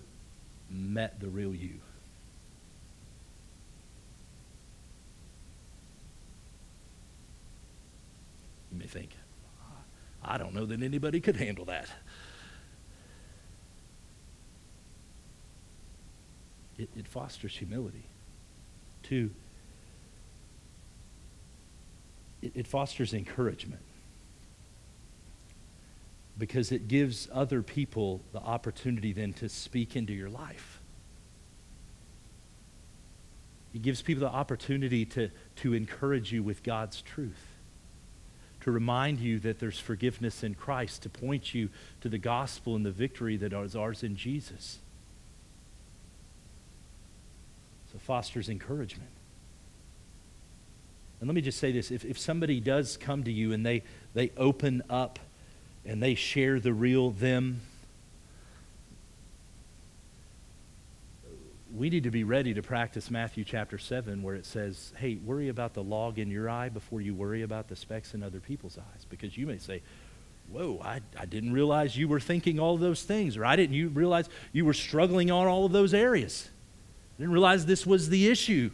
met 0.71 1.21
the 1.21 1.29
real 1.29 1.55
you. 1.55 1.81
You 8.73 8.79
may 8.79 8.87
think, 8.87 9.11
I 10.25 10.39
don't 10.39 10.55
know 10.55 10.65
that 10.65 10.83
anybody 10.83 11.21
could 11.21 11.37
handle 11.37 11.67
that. 11.67 11.91
It, 16.79 16.89
it 16.97 17.07
fosters 17.07 17.55
humility. 17.55 18.07
Two, 19.03 19.31
it, 22.41 22.53
it 22.55 22.67
fosters 22.67 23.13
encouragement 23.13 23.83
because 26.39 26.71
it 26.73 26.89
gives 26.89 27.29
other 27.33 27.63
people 27.63 28.21
the 28.33 28.41
opportunity 28.41 29.13
then 29.13 29.33
to 29.35 29.49
speak 29.49 29.97
into 29.97 30.13
your 30.13 30.29
life. 30.29 30.81
It 33.75 33.83
gives 33.83 34.03
people 34.03 34.23
the 34.23 34.35
opportunity 34.35 35.05
to, 35.07 35.31
to 35.57 35.75
encourage 35.75 36.33
you 36.33 36.43
with 36.43 36.63
God's 36.63 37.03
truth, 37.03 37.57
to 38.63 38.71
remind 38.71 39.21
you 39.21 39.39
that 39.41 39.59
there's 39.59 39.79
forgiveness 39.79 40.43
in 40.43 40.55
Christ, 40.55 41.03
to 41.03 41.09
point 41.09 41.55
you 41.55 41.69
to 42.01 42.09
the 42.09 42.19
gospel 42.19 42.75
and 42.75 42.85
the 42.85 42.91
victory 42.91 43.37
that 43.37 43.53
is 43.53 43.77
ours 43.77 44.03
in 44.03 44.17
Jesus. 44.17 44.79
So 47.93 47.99
fosters 47.99 48.49
encouragement. 48.49 49.11
And 51.21 51.29
let 51.29 51.35
me 51.35 51.41
just 51.41 51.59
say 51.59 51.73
this 51.73 51.91
if, 51.91 52.05
if 52.05 52.19
somebody 52.19 52.61
does 52.61 52.97
come 52.97 53.25
to 53.25 53.33
you 53.33 53.53
and 53.53 53.65
they, 53.65 53.83
they 54.15 54.33
open 54.37 54.83
up 54.91 55.19
and 55.87 56.03
they 56.03 56.15
share 56.15 56.59
the 56.61 56.73
real 56.73 57.11
them, 57.11 57.61
we 61.75 61.91
need 61.91 62.05
to 62.05 62.11
be 62.11 62.25
ready 62.25 62.55
to 62.55 62.63
practice 62.63 63.11
Matthew 63.11 63.45
chapter 63.45 63.79
7, 63.79 64.23
where 64.23 64.35
it 64.35 64.47
says, 64.47 64.93
hey, 64.97 65.17
worry 65.17 65.49
about 65.49 65.75
the 65.75 65.83
log 65.83 66.19
in 66.19 66.31
your 66.31 66.49
eye 66.49 66.71
before 66.71 67.01
you 67.01 67.15
worry 67.15 67.43
about 67.43 67.69
the 67.69 67.77
specks 67.77 68.15
in 68.15 68.23
other 68.23 68.41
people's 68.41 68.79
eyes. 68.79 69.07
Because 69.09 69.37
you 69.37 69.47
may 69.47 69.59
say, 69.59 69.83
whoa, 70.51 70.81
I, 70.83 71.01
I 71.19 71.27
didn't 71.27 71.53
realize 71.53 71.97
you 71.97 72.09
were 72.09 72.21
thinking 72.21 72.59
all 72.59 72.79
those 72.79 73.03
things, 73.03 73.37
or 73.37 73.45
I 73.45 73.57
didn't 73.57 73.75
you 73.75 73.89
realize 73.89 74.29
you 74.53 74.65
were 74.65 74.75
struggling 74.75 75.31
on 75.31 75.47
all 75.47 75.67
of 75.67 75.73
those 75.73 75.93
areas. 75.93 76.49
I 77.17 77.23
didn't 77.23 77.33
realize 77.33 77.67
this 77.67 77.87
was 77.87 78.09
the 78.09 78.29
issue. 78.29 78.71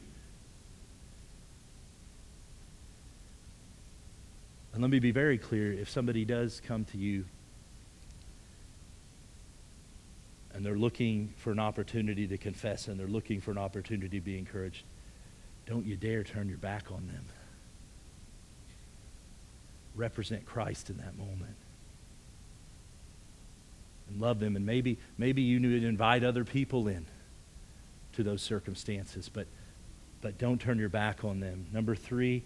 And 4.82 4.90
let 4.90 4.96
me 4.96 4.98
be 4.98 5.12
very 5.12 5.38
clear 5.38 5.72
if 5.72 5.88
somebody 5.88 6.24
does 6.24 6.60
come 6.66 6.84
to 6.86 6.98
you 6.98 7.24
and 10.52 10.66
they're 10.66 10.74
looking 10.74 11.32
for 11.36 11.52
an 11.52 11.60
opportunity 11.60 12.26
to 12.26 12.36
confess 12.36 12.88
and 12.88 12.98
they're 12.98 13.06
looking 13.06 13.40
for 13.40 13.52
an 13.52 13.58
opportunity 13.58 14.18
to 14.18 14.24
be 14.24 14.36
encouraged, 14.36 14.82
don't 15.66 15.86
you 15.86 15.94
dare 15.94 16.24
turn 16.24 16.48
your 16.48 16.58
back 16.58 16.90
on 16.90 17.06
them. 17.06 17.24
Represent 19.94 20.46
Christ 20.46 20.90
in 20.90 20.96
that 20.96 21.16
moment. 21.16 21.54
And 24.08 24.20
love 24.20 24.40
them. 24.40 24.56
And 24.56 24.66
maybe, 24.66 24.98
maybe 25.16 25.42
you 25.42 25.60
need 25.60 25.82
to 25.82 25.86
invite 25.86 26.24
other 26.24 26.44
people 26.44 26.88
in 26.88 27.06
to 28.14 28.24
those 28.24 28.42
circumstances, 28.42 29.30
but, 29.32 29.46
but 30.22 30.38
don't 30.38 30.60
turn 30.60 30.80
your 30.80 30.88
back 30.88 31.22
on 31.22 31.38
them. 31.38 31.66
Number 31.72 31.94
three, 31.94 32.42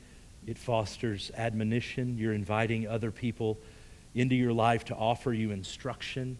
it 0.46 0.58
fosters 0.58 1.30
admonition. 1.36 2.16
You're 2.18 2.32
inviting 2.32 2.86
other 2.86 3.10
people 3.10 3.58
into 4.14 4.34
your 4.34 4.52
life 4.52 4.84
to 4.86 4.94
offer 4.94 5.32
you 5.32 5.50
instruction, 5.50 6.38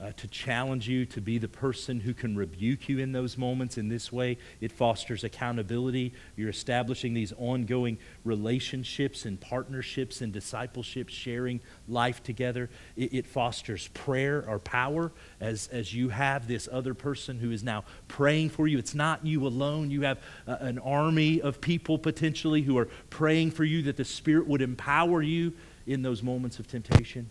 uh, 0.00 0.12
to 0.16 0.26
challenge 0.28 0.88
you 0.88 1.04
to 1.04 1.20
be 1.20 1.38
the 1.38 1.48
person 1.48 2.00
who 2.00 2.14
can 2.14 2.36
rebuke 2.36 2.88
you 2.88 2.98
in 2.98 3.12
those 3.12 3.36
moments. 3.36 3.76
In 3.76 3.88
this 3.88 4.10
way, 4.10 4.38
it 4.60 4.72
fosters 4.72 5.24
accountability. 5.24 6.14
You're 6.36 6.48
establishing 6.48 7.12
these 7.12 7.32
ongoing 7.36 7.98
relationships 8.24 9.26
and 9.26 9.40
partnerships 9.40 10.20
and 10.22 10.32
discipleship, 10.32 11.08
sharing 11.08 11.60
life 11.86 12.22
together. 12.22 12.70
It, 12.96 13.12
it 13.12 13.26
fosters 13.26 13.88
prayer 13.88 14.44
or 14.48 14.58
power 14.58 15.12
as, 15.40 15.68
as 15.68 15.94
you 15.94 16.08
have 16.08 16.48
this 16.48 16.68
other 16.70 16.94
person 16.94 17.38
who 17.38 17.50
is 17.50 17.62
now 17.62 17.84
praying 18.08 18.50
for 18.50 18.66
you. 18.66 18.78
It's 18.78 18.94
not 18.94 19.26
you 19.26 19.46
alone, 19.46 19.90
you 19.90 20.02
have 20.02 20.18
uh, 20.46 20.56
an 20.60 20.78
army 20.78 21.42
of 21.42 21.60
people 21.60 21.98
potentially 21.98 22.62
who 22.62 22.78
are 22.78 22.88
praying 23.10 23.50
for 23.50 23.64
you 23.64 23.82
that 23.82 23.96
the 23.96 24.04
Spirit 24.04 24.46
would 24.46 24.62
empower 24.62 25.20
you 25.20 25.52
in 25.86 26.02
those 26.02 26.22
moments 26.22 26.58
of 26.58 26.66
temptation. 26.66 27.28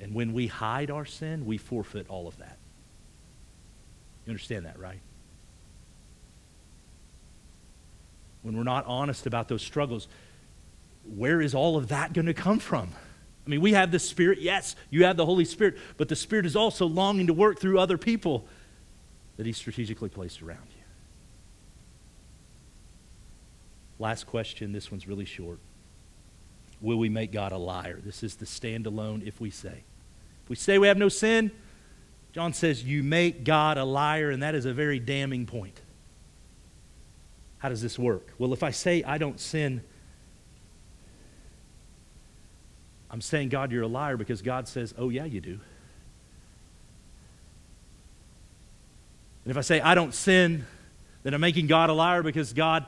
And 0.00 0.14
when 0.14 0.32
we 0.32 0.46
hide 0.46 0.90
our 0.90 1.04
sin, 1.04 1.44
we 1.44 1.58
forfeit 1.58 2.06
all 2.08 2.26
of 2.26 2.38
that. 2.38 2.56
You 4.24 4.30
understand 4.30 4.64
that, 4.64 4.78
right? 4.78 5.00
When 8.42 8.56
we're 8.56 8.62
not 8.62 8.86
honest 8.86 9.26
about 9.26 9.48
those 9.48 9.62
struggles, 9.62 10.08
where 11.04 11.42
is 11.42 11.54
all 11.54 11.76
of 11.76 11.88
that 11.88 12.14
going 12.14 12.26
to 12.26 12.34
come 12.34 12.58
from? 12.58 12.88
I 13.46 13.50
mean, 13.50 13.60
we 13.60 13.74
have 13.74 13.90
the 13.90 13.98
Spirit. 13.98 14.40
Yes, 14.40 14.76
you 14.88 15.04
have 15.04 15.16
the 15.16 15.26
Holy 15.26 15.44
Spirit, 15.44 15.76
but 15.98 16.08
the 16.08 16.16
Spirit 16.16 16.46
is 16.46 16.56
also 16.56 16.86
longing 16.86 17.26
to 17.26 17.34
work 17.34 17.58
through 17.58 17.78
other 17.78 17.98
people 17.98 18.46
that 19.36 19.44
He 19.44 19.52
strategically 19.52 20.08
placed 20.08 20.40
around 20.40 20.66
you. 20.76 20.82
Last 23.98 24.26
question. 24.26 24.72
This 24.72 24.90
one's 24.90 25.06
really 25.06 25.26
short. 25.26 25.58
Will 26.80 26.98
we 26.98 27.10
make 27.10 27.32
God 27.32 27.52
a 27.52 27.58
liar? 27.58 28.00
This 28.02 28.22
is 28.22 28.36
the 28.36 28.46
standalone 28.46 29.26
if 29.26 29.40
we 29.40 29.50
say 29.50 29.82
we 30.50 30.56
say 30.56 30.78
we 30.78 30.88
have 30.88 30.98
no 30.98 31.08
sin, 31.08 31.52
John 32.32 32.52
says, 32.52 32.82
you 32.82 33.04
make 33.04 33.44
God 33.44 33.78
a 33.78 33.84
liar, 33.84 34.30
and 34.30 34.42
that 34.42 34.56
is 34.56 34.64
a 34.64 34.72
very 34.72 34.98
damning 34.98 35.46
point. 35.46 35.80
How 37.58 37.68
does 37.68 37.80
this 37.80 37.96
work? 37.96 38.32
Well, 38.36 38.52
if 38.52 38.64
I 38.64 38.72
say 38.72 39.04
I 39.04 39.16
don't 39.16 39.38
sin, 39.38 39.80
I'm 43.12 43.20
saying, 43.20 43.50
God, 43.50 43.70
you're 43.70 43.84
a 43.84 43.88
liar 43.88 44.16
because 44.16 44.42
God 44.42 44.66
says, 44.66 44.92
oh, 44.98 45.08
yeah, 45.08 45.24
you 45.24 45.40
do. 45.40 45.60
And 49.44 49.52
if 49.52 49.56
I 49.56 49.60
say 49.60 49.80
I 49.80 49.94
don't 49.94 50.12
sin, 50.12 50.66
then 51.22 51.32
I'm 51.32 51.40
making 51.40 51.68
God 51.68 51.90
a 51.90 51.92
liar 51.92 52.24
because 52.24 52.52
God 52.52 52.86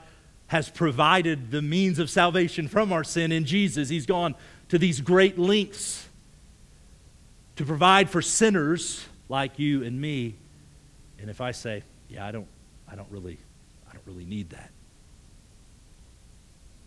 has 0.49 0.69
provided 0.69 1.53
the 1.53 1.63
means 1.63 2.01
of 2.01 2.11
salvation 2.11 2.67
from 2.67 2.93
our 2.93 3.05
sin 3.05 3.31
in 3.31 3.45
Jesus. 3.45 3.89
He's 3.89 4.07
gone 4.07 4.35
to 4.69 4.79
these 4.79 5.01
great 5.01 5.39
lengths 5.39 6.09
to 7.57 7.65
provide 7.65 8.09
for 8.11 8.23
sinners 8.23 9.05
like 9.29 9.59
you 9.59 9.85
and 9.85 10.01
me. 10.01 10.35
And 11.19 11.31
if 11.31 11.41
I 11.41 11.53
say, 11.53 11.83
yeah, 12.09 12.27
I 12.27 12.31
don't, 12.31 12.47
I 12.91 12.95
don't 12.95 13.11
really, 13.11 13.39
I 13.89 13.93
don't 13.93 14.07
really 14.07 14.25
need 14.25 14.51
that. 14.51 14.71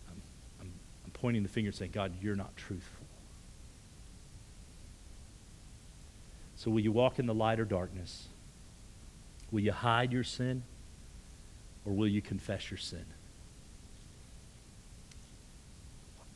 I'm, 0.08 0.22
I'm, 0.60 0.72
I'm 1.04 1.10
pointing 1.12 1.42
the 1.42 1.48
finger 1.48 1.72
saying, 1.72 1.92
God, 1.92 2.12
you're 2.20 2.36
not 2.36 2.56
truthful. 2.56 3.06
So 6.56 6.70
will 6.70 6.80
you 6.80 6.92
walk 6.92 7.18
in 7.18 7.26
the 7.26 7.34
light 7.34 7.60
or 7.60 7.64
darkness? 7.64 8.28
Will 9.50 9.60
you 9.60 9.72
hide 9.72 10.12
your 10.12 10.24
sin? 10.24 10.62
Or 11.84 11.92
will 11.92 12.08
you 12.08 12.20
confess 12.20 12.70
your 12.70 12.78
sin? 12.78 13.04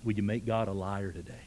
Will 0.04 0.12
you 0.12 0.22
make 0.22 0.46
God 0.46 0.68
a 0.68 0.72
liar 0.72 1.10
today? 1.10 1.42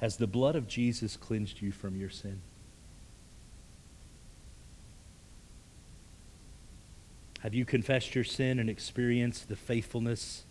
Has 0.00 0.16
the 0.16 0.26
blood 0.26 0.56
of 0.56 0.68
Jesus 0.68 1.16
cleansed 1.16 1.62
you 1.62 1.72
from 1.72 1.96
your 1.96 2.10
sin? 2.10 2.40
Have 7.40 7.54
you 7.54 7.64
confessed 7.64 8.14
your 8.14 8.24
sin 8.24 8.58
and 8.58 8.70
experienced 8.70 9.48
the 9.48 9.56
faithfulness 9.56 10.44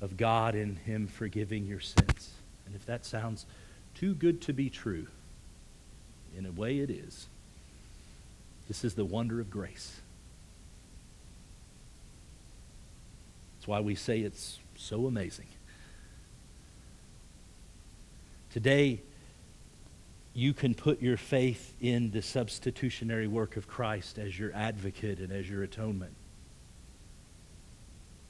of 0.00 0.16
God 0.16 0.54
in 0.54 0.76
Him 0.76 1.06
forgiving 1.06 1.66
your 1.66 1.80
sins? 1.80 2.30
And 2.66 2.74
if 2.74 2.84
that 2.86 3.04
sounds 3.04 3.46
too 3.94 4.14
good 4.14 4.40
to 4.42 4.52
be 4.52 4.68
true, 4.68 5.06
in 6.36 6.46
a 6.46 6.52
way 6.52 6.78
it 6.78 6.90
is. 6.90 7.26
This 8.68 8.84
is 8.84 8.94
the 8.94 9.04
wonder 9.04 9.40
of 9.40 9.50
grace. 9.50 10.00
That's 13.56 13.68
why 13.68 13.80
we 13.80 13.94
say 13.94 14.20
it's 14.20 14.58
so 14.76 15.06
amazing. 15.06 15.46
Today, 18.52 19.00
you 20.34 20.52
can 20.52 20.74
put 20.74 21.00
your 21.00 21.16
faith 21.16 21.74
in 21.80 22.10
the 22.10 22.20
substitutionary 22.20 23.26
work 23.26 23.56
of 23.56 23.66
Christ 23.66 24.18
as 24.18 24.38
your 24.38 24.52
advocate 24.54 25.20
and 25.20 25.32
as 25.32 25.48
your 25.48 25.62
atonement. 25.62 26.12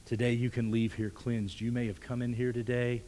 Today, 0.05 0.31
you 0.31 0.49
can 0.49 0.71
leave 0.71 0.93
here 0.93 1.09
cleansed. 1.09 1.59
You 1.59 1.73
may 1.73 1.87
have 1.87 1.99
come 1.99 2.21
in 2.21 2.31
here 2.33 2.53
today 2.53 3.03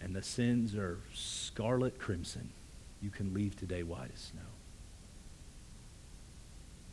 and 0.00 0.14
the 0.14 0.22
sins 0.22 0.74
are 0.74 0.98
scarlet 1.14 1.98
crimson. 1.98 2.50
You 3.00 3.08
can 3.08 3.32
leave 3.32 3.56
today 3.56 3.82
white 3.82 4.10
as 4.12 4.20
snow. 4.20 4.40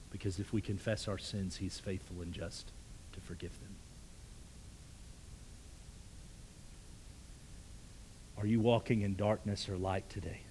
Because 0.09 0.39
if 0.39 0.53
we 0.53 0.61
confess 0.61 1.09
our 1.09 1.17
sins, 1.17 1.57
he's 1.57 1.79
faithful 1.79 2.21
and 2.21 2.31
just 2.31 2.71
to 3.11 3.19
forgive 3.19 3.59
them. 3.59 3.75
Are 8.43 8.45
you 8.45 8.59
walking 8.59 9.03
in 9.03 9.15
darkness 9.15 9.69
or 9.69 9.77
light 9.77 10.09
today? 10.09 10.41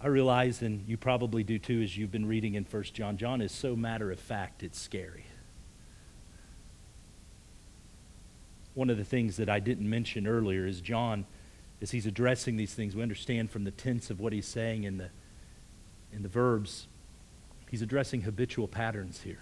I 0.00 0.06
realize, 0.06 0.62
and 0.62 0.86
you 0.86 0.96
probably 0.96 1.42
do 1.42 1.58
too, 1.58 1.82
as 1.82 1.98
you've 1.98 2.12
been 2.12 2.26
reading 2.26 2.54
in 2.54 2.62
1 2.62 2.82
John, 2.94 3.16
John 3.16 3.40
is 3.40 3.50
so 3.50 3.74
matter 3.74 4.12
of 4.12 4.20
fact, 4.20 4.62
it's 4.62 4.78
scary. 4.80 5.26
One 8.74 8.88
of 8.88 8.98
the 8.98 9.04
things 9.04 9.36
that 9.38 9.48
I 9.48 9.58
didn't 9.58 9.90
mention 9.90 10.28
earlier 10.28 10.64
is 10.64 10.80
John, 10.80 11.26
as 11.80 11.90
he's 11.90 12.06
addressing 12.06 12.56
these 12.56 12.74
things, 12.74 12.94
we 12.94 13.02
understand 13.02 13.50
from 13.50 13.64
the 13.64 13.72
tense 13.72 14.10
of 14.10 14.20
what 14.20 14.32
he's 14.32 14.46
saying 14.46 14.84
in 14.84 14.98
the, 14.98 15.10
in 16.12 16.22
the 16.22 16.28
verbs, 16.28 16.86
he's 17.68 17.82
addressing 17.82 18.20
habitual 18.20 18.68
patterns 18.68 19.22
here. 19.22 19.40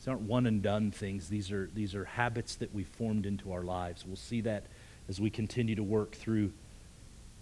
These 0.00 0.08
aren't 0.08 0.22
one 0.22 0.46
and 0.46 0.62
done 0.62 0.92
things. 0.92 1.28
These 1.28 1.52
are, 1.52 1.68
these 1.74 1.94
are 1.94 2.06
habits 2.06 2.54
that 2.56 2.74
we 2.74 2.84
formed 2.84 3.26
into 3.26 3.52
our 3.52 3.62
lives. 3.62 4.06
We'll 4.06 4.16
see 4.16 4.40
that 4.40 4.64
as 5.10 5.20
we 5.20 5.28
continue 5.28 5.74
to 5.74 5.82
work 5.82 6.12
through 6.12 6.52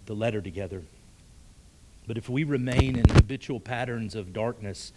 the 0.07 0.13
letter 0.13 0.41
together. 0.41 0.83
But 2.05 2.17
if 2.17 2.27
we 2.27 2.43
remain 2.43 2.97
in 2.97 3.07
habitual 3.07 3.61
patterns 3.61 4.13
of 4.13 4.33
darkness, 4.33 4.91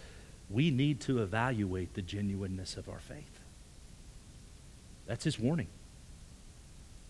we 0.49 0.71
need 0.71 0.99
to 1.01 1.21
evaluate 1.21 1.93
the 1.93 2.01
genuineness 2.01 2.75
of 2.75 2.89
our 2.89 2.99
faith. 2.99 3.39
That's 5.07 5.23
his 5.23 5.39
warning. 5.39 5.67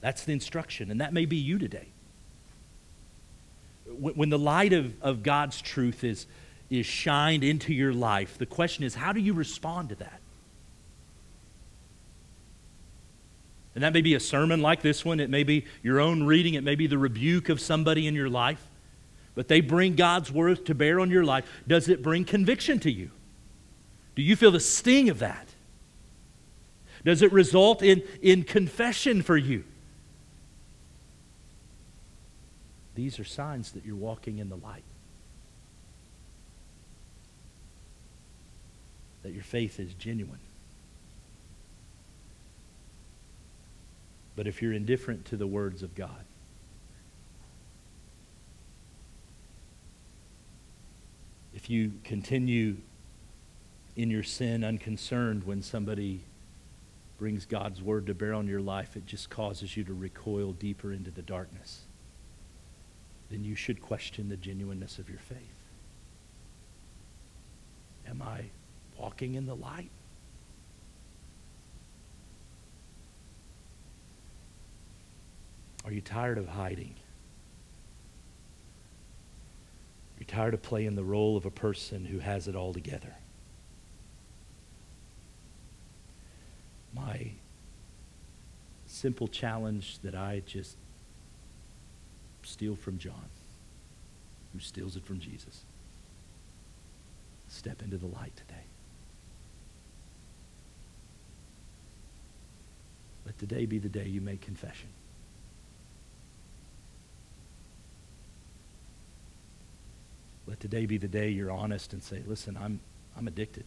That's 0.02 0.24
the 0.24 0.34
instruction, 0.34 0.92
and 0.92 1.02
that 1.02 1.14
may 1.14 1.26
be 1.26 1.38
you 1.38 1.58
today. 1.58 1.88
When 3.88 4.30
the 4.30 4.38
light 4.38 4.74
of, 4.74 5.02
of 5.02 5.24
God's 5.24 5.62
truth 5.62 6.04
is, 6.04 6.28
is 6.70 6.86
shined 6.86 7.44
into 7.44 7.74
your 7.74 7.94
life, 7.94 8.38
the 8.38 8.46
question 8.46 8.84
is 8.84 8.94
how 8.94 9.14
do 9.14 9.20
you 9.20 9.34
respond 9.34 9.90
to 9.90 9.96
that? 9.96 10.20
And 13.76 13.84
that 13.84 13.94
may 13.94 14.02
be 14.02 14.14
a 14.14 14.20
sermon 14.20 14.62
like 14.62 14.82
this 14.82 15.04
one. 15.04 15.20
It 15.20 15.30
may 15.30 15.44
be 15.44 15.66
your 15.82 16.00
own 16.00 16.24
reading. 16.24 16.54
It 16.54 16.64
may 16.64 16.76
be 16.76 16.88
the 16.88 16.98
rebuke 16.98 17.50
of 17.50 17.60
somebody 17.60 18.08
in 18.08 18.14
your 18.14 18.30
life. 18.30 18.68
But 19.36 19.48
they 19.48 19.62
bring 19.62 19.96
God's 19.96 20.32
word 20.32 20.66
to 20.68 20.76
bear 20.76 21.00
on 21.00 21.10
your 21.10 21.24
life. 21.24 21.50
Does 21.68 21.90
it 21.90 22.04
bring 22.04 22.24
conviction 22.24 22.80
to 22.80 22.92
you? 22.92 23.10
Do 24.16 24.22
you 24.22 24.36
feel 24.36 24.52
the 24.52 24.60
sting 24.60 25.10
of 25.10 25.20
that? 25.20 25.48
Does 27.04 27.22
it 27.22 27.32
result 27.34 27.82
in, 27.82 28.04
in 28.22 28.44
confession 28.44 29.24
for 29.24 29.36
you? 29.36 29.64
These 32.96 33.20
are 33.20 33.24
signs 33.24 33.72
that 33.72 33.86
you're 33.86 33.96
walking 33.96 34.38
in 34.38 34.50
the 34.50 34.56
light. 34.56 34.84
That 39.24 39.34
your 39.34 39.44
faith 39.44 39.80
is 39.80 39.94
genuine. 39.96 40.40
But 44.36 44.48
if 44.48 44.62
you're 44.62 44.74
indifferent 44.74 45.26
to 45.26 45.38
the 45.38 45.48
words 45.48 45.84
of 45.84 45.94
God, 45.96 46.26
if 51.54 51.70
you 51.70 51.94
continue 52.04 52.78
in 53.96 54.10
your 54.10 54.24
sin 54.24 54.64
unconcerned 54.64 55.44
when 55.44 55.62
somebody 55.62 56.22
brings 57.20 57.46
God's 57.46 57.82
word 57.82 58.08
to 58.08 58.14
bear 58.14 58.34
on 58.34 58.48
your 58.48 58.60
life, 58.60 58.98
it 58.98 59.06
just 59.06 59.30
causes 59.30 59.78
you 59.78 59.84
to 59.84 59.94
recoil 59.94 60.52
deeper 60.54 60.92
into 60.92 61.12
the 61.12 61.22
darkness. 61.22 61.82
Then 63.30 63.44
you 63.44 63.56
should 63.56 63.82
question 63.82 64.30
the 64.30 64.38
genuineness 64.38 64.98
of 65.00 65.10
your 65.10 65.20
faith. 65.20 65.38
Am 68.08 68.22
I 68.22 68.46
walking 68.98 69.36
in 69.36 69.46
the 69.46 69.56
light? 69.56 69.90
Are 75.86 75.92
you 75.92 76.02
tired 76.02 76.38
of 76.38 76.48
hiding? 76.48 76.96
Are 80.16 80.20
You're 80.20 80.26
tired 80.26 80.54
of 80.54 80.62
playing 80.62 80.96
the 80.96 81.04
role 81.04 81.36
of 81.36 81.46
a 81.46 81.52
person 81.52 82.06
who 82.06 82.20
has 82.20 82.48
it 82.48 82.56
all 82.56 82.74
together. 82.74 83.16
My 86.96 87.32
simple 88.86 89.28
challenge 89.28 90.00
that 90.00 90.16
I 90.16 90.44
just 90.46 90.78
steal 92.44 92.76
from 92.76 92.98
John, 92.98 93.30
who 94.54 94.60
steals 94.60 94.96
it 94.96 95.04
from 95.04 95.20
Jesus. 95.20 95.66
Step 97.50 97.82
into 97.82 97.98
the 97.98 98.06
light 98.06 98.36
today. 98.36 98.62
Let 103.26 103.38
today 103.40 103.66
be 103.66 103.80
the 103.80 103.90
day 103.90 104.06
you 104.06 104.22
make 104.22 104.42
confession. 104.42 104.90
Let 110.46 110.60
today 110.60 110.86
be 110.86 110.98
the 110.98 111.08
day 111.08 111.30
you're 111.30 111.52
honest 111.52 111.94
and 111.94 112.04
say, 112.04 112.22
listen, 112.28 112.58
I'm, 112.60 112.80
I'm 113.18 113.28
addicted. 113.28 113.66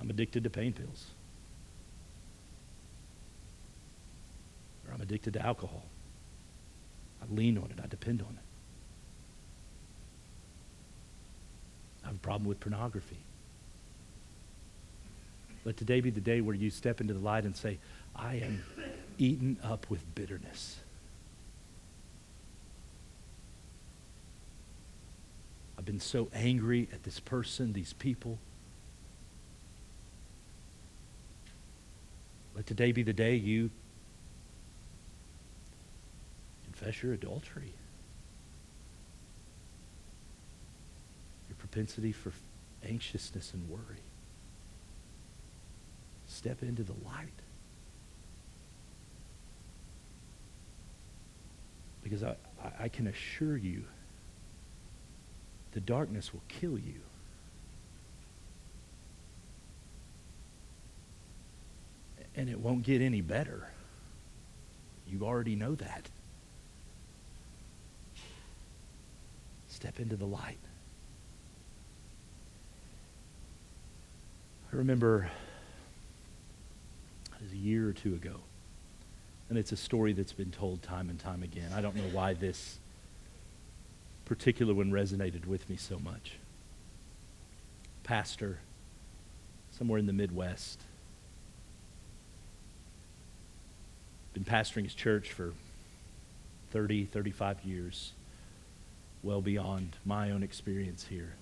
I'm 0.00 0.08
addicted 0.08 0.44
to 0.44 0.50
pain 0.50 0.72
pills. 0.72 1.06
Or 4.88 4.94
I'm 4.94 5.00
addicted 5.02 5.34
to 5.34 5.44
alcohol. 5.44 5.84
I 7.22 7.34
lean 7.34 7.58
on 7.58 7.64
it. 7.64 7.78
I 7.82 7.86
depend 7.86 8.22
on 8.22 8.28
it. 8.30 8.44
I 12.02 12.06
have 12.06 12.16
a 12.16 12.20
problem 12.20 12.48
with 12.48 12.58
pornography. 12.60 13.18
Let 15.64 15.76
today 15.76 16.00
be 16.00 16.08
the 16.08 16.22
day 16.22 16.40
where 16.40 16.54
you 16.54 16.70
step 16.70 17.02
into 17.02 17.12
the 17.12 17.20
light 17.20 17.44
and 17.44 17.54
say, 17.54 17.78
I 18.16 18.36
am 18.36 18.62
eaten 19.18 19.58
up 19.62 19.90
with 19.90 20.14
bitterness. 20.14 20.78
I've 25.80 25.86
been 25.86 25.98
so 25.98 26.28
angry 26.34 26.90
at 26.92 27.04
this 27.04 27.18
person, 27.20 27.72
these 27.72 27.94
people. 27.94 28.38
Let 32.54 32.66
today 32.66 32.92
be 32.92 33.02
the 33.02 33.14
day 33.14 33.36
you 33.36 33.70
confess 36.64 37.02
your 37.02 37.14
adultery, 37.14 37.72
your 41.48 41.56
propensity 41.56 42.12
for 42.12 42.30
anxiousness 42.86 43.54
and 43.54 43.66
worry. 43.70 44.02
Step 46.26 46.62
into 46.62 46.82
the 46.82 46.92
light. 47.06 47.28
Because 52.02 52.22
I, 52.22 52.36
I, 52.78 52.88
can 52.88 53.06
assure 53.06 53.56
you 53.56 53.84
the 55.72 55.80
darkness 55.80 56.32
will 56.32 56.42
kill 56.48 56.78
you. 56.78 57.00
And 62.34 62.48
it 62.48 62.58
won't 62.58 62.82
get 62.84 63.02
any 63.02 63.20
better. 63.20 63.68
You 65.06 65.24
already 65.24 65.56
know 65.56 65.74
that. 65.74 66.08
Step 69.68 69.98
into 69.98 70.16
the 70.16 70.26
light. 70.26 70.58
I 74.72 74.76
remember 74.76 75.30
it 77.34 77.42
was 77.42 77.52
a 77.52 77.56
year 77.56 77.88
or 77.88 77.92
two 77.92 78.14
ago, 78.14 78.36
and 79.48 79.58
it's 79.58 79.72
a 79.72 79.76
story 79.76 80.12
that's 80.12 80.32
been 80.32 80.52
told 80.52 80.82
time 80.82 81.10
and 81.10 81.18
time 81.18 81.42
again. 81.42 81.72
I 81.74 81.80
don't 81.80 81.96
know 81.96 82.08
why 82.12 82.34
this 82.34 82.78
particular 84.30 84.72
one 84.72 84.92
resonated 84.92 85.44
with 85.44 85.68
me 85.68 85.76
so 85.76 85.98
much. 85.98 86.34
Pastor, 88.04 88.60
somewhere 89.72 89.98
in 89.98 90.06
the 90.06 90.12
Midwest, 90.12 90.80
been 94.32 94.44
pastoring 94.44 94.84
his 94.84 94.94
church 94.94 95.32
for 95.32 95.52
30, 96.70 97.06
35 97.06 97.64
years, 97.64 98.12
well 99.24 99.40
beyond 99.40 99.96
my 100.04 100.30
own 100.30 100.44
experience 100.44 101.06
here. 101.06 101.34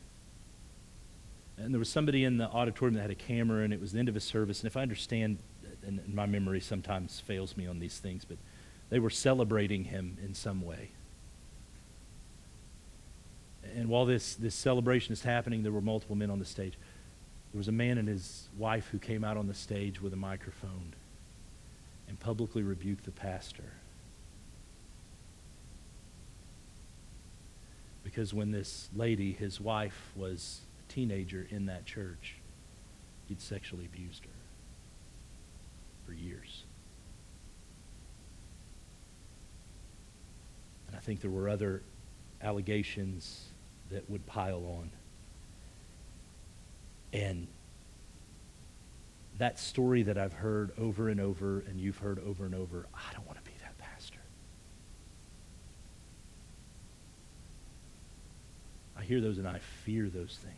And 1.58 1.74
there 1.74 1.78
was 1.78 1.90
somebody 1.90 2.24
in 2.24 2.38
the 2.38 2.48
auditorium 2.48 2.94
that 2.94 3.02
had 3.02 3.10
a 3.10 3.14
camera, 3.14 3.64
and 3.64 3.74
it 3.74 3.82
was 3.82 3.92
the 3.92 3.98
end 3.98 4.08
of 4.08 4.16
a 4.16 4.20
service. 4.20 4.60
And 4.60 4.66
if 4.66 4.78
I 4.78 4.80
understand, 4.80 5.40
and 5.86 6.00
my 6.14 6.24
memory 6.24 6.60
sometimes 6.60 7.20
fails 7.20 7.54
me 7.54 7.66
on 7.66 7.80
these 7.80 7.98
things, 7.98 8.24
but 8.24 8.38
they 8.88 8.98
were 8.98 9.10
celebrating 9.10 9.84
him 9.84 10.16
in 10.24 10.32
some 10.32 10.62
way. 10.62 10.92
And 13.76 13.88
while 13.88 14.06
this, 14.06 14.34
this 14.34 14.54
celebration 14.54 15.12
is 15.12 15.22
happening, 15.22 15.62
there 15.62 15.72
were 15.72 15.80
multiple 15.80 16.16
men 16.16 16.30
on 16.30 16.38
the 16.38 16.44
stage. 16.44 16.74
There 17.52 17.58
was 17.58 17.68
a 17.68 17.72
man 17.72 17.98
and 17.98 18.08
his 18.08 18.48
wife 18.56 18.88
who 18.88 18.98
came 18.98 19.24
out 19.24 19.36
on 19.36 19.46
the 19.46 19.54
stage 19.54 20.00
with 20.00 20.12
a 20.12 20.16
microphone 20.16 20.94
and 22.08 22.18
publicly 22.18 22.62
rebuked 22.62 23.04
the 23.04 23.10
pastor. 23.10 23.72
Because 28.04 28.32
when 28.32 28.50
this 28.50 28.88
lady, 28.94 29.32
his 29.32 29.60
wife, 29.60 30.12
was 30.16 30.60
a 30.80 30.92
teenager 30.92 31.46
in 31.50 31.66
that 31.66 31.84
church, 31.84 32.36
he'd 33.28 33.40
sexually 33.40 33.84
abused 33.84 34.24
her 34.24 34.30
for 36.06 36.12
years. 36.12 36.64
And 40.86 40.96
I 40.96 41.00
think 41.00 41.20
there 41.20 41.30
were 41.30 41.48
other 41.48 41.82
allegations 42.40 43.48
that 43.90 44.08
would 44.10 44.26
pile 44.26 44.64
on. 44.78 44.90
And 47.12 47.48
that 49.38 49.58
story 49.58 50.02
that 50.02 50.18
I've 50.18 50.32
heard 50.32 50.72
over 50.78 51.08
and 51.08 51.20
over 51.20 51.60
and 51.60 51.80
you've 51.80 51.98
heard 51.98 52.18
over 52.26 52.44
and 52.44 52.54
over, 52.54 52.86
I 52.94 53.12
don't 53.14 53.26
want 53.26 53.38
to 53.38 53.44
be 53.44 53.56
that 53.62 53.78
pastor. 53.78 54.20
I 58.96 59.02
hear 59.02 59.20
those 59.20 59.38
and 59.38 59.46
I 59.46 59.60
fear 59.84 60.08
those 60.08 60.38
things. 60.42 60.56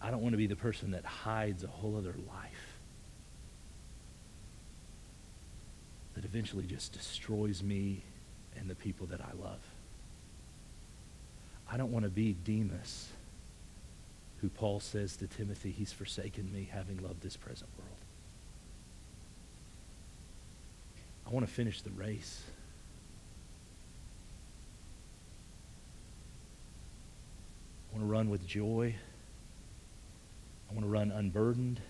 I 0.00 0.10
don't 0.10 0.22
want 0.22 0.32
to 0.32 0.38
be 0.38 0.46
the 0.46 0.56
person 0.56 0.92
that 0.92 1.04
hides 1.04 1.64
a 1.64 1.68
whole 1.68 1.96
other 1.96 2.14
life 2.28 2.80
that 6.14 6.24
eventually 6.24 6.64
just 6.64 6.92
destroys 6.92 7.62
me 7.62 8.02
and 8.58 8.68
the 8.68 8.74
people 8.74 9.06
that 9.06 9.20
I 9.20 9.32
love. 9.42 9.60
I 11.70 11.76
don't 11.76 11.92
want 11.92 12.04
to 12.04 12.10
be 12.10 12.36
Demas 12.44 13.08
who 14.40 14.48
Paul 14.48 14.80
says 14.80 15.16
to 15.16 15.26
Timothy, 15.26 15.70
he's 15.70 15.92
forsaken 15.92 16.52
me, 16.52 16.68
having 16.70 17.02
loved 17.02 17.22
this 17.22 17.36
present 17.36 17.70
world. 17.78 17.90
I 21.26 21.30
want 21.30 21.46
to 21.46 21.52
finish 21.52 21.80
the 21.82 21.90
race. 21.90 22.42
I 27.90 27.96
want 27.96 28.06
to 28.06 28.12
run 28.12 28.30
with 28.30 28.46
joy. 28.46 28.94
I 30.70 30.74
want 30.74 30.84
to 30.84 30.90
run 30.90 31.10
unburdened. 31.10 31.80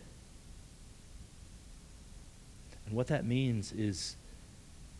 And 2.87 2.95
what 2.95 3.09
that 3.09 3.27
means 3.27 3.73
is 3.73 4.17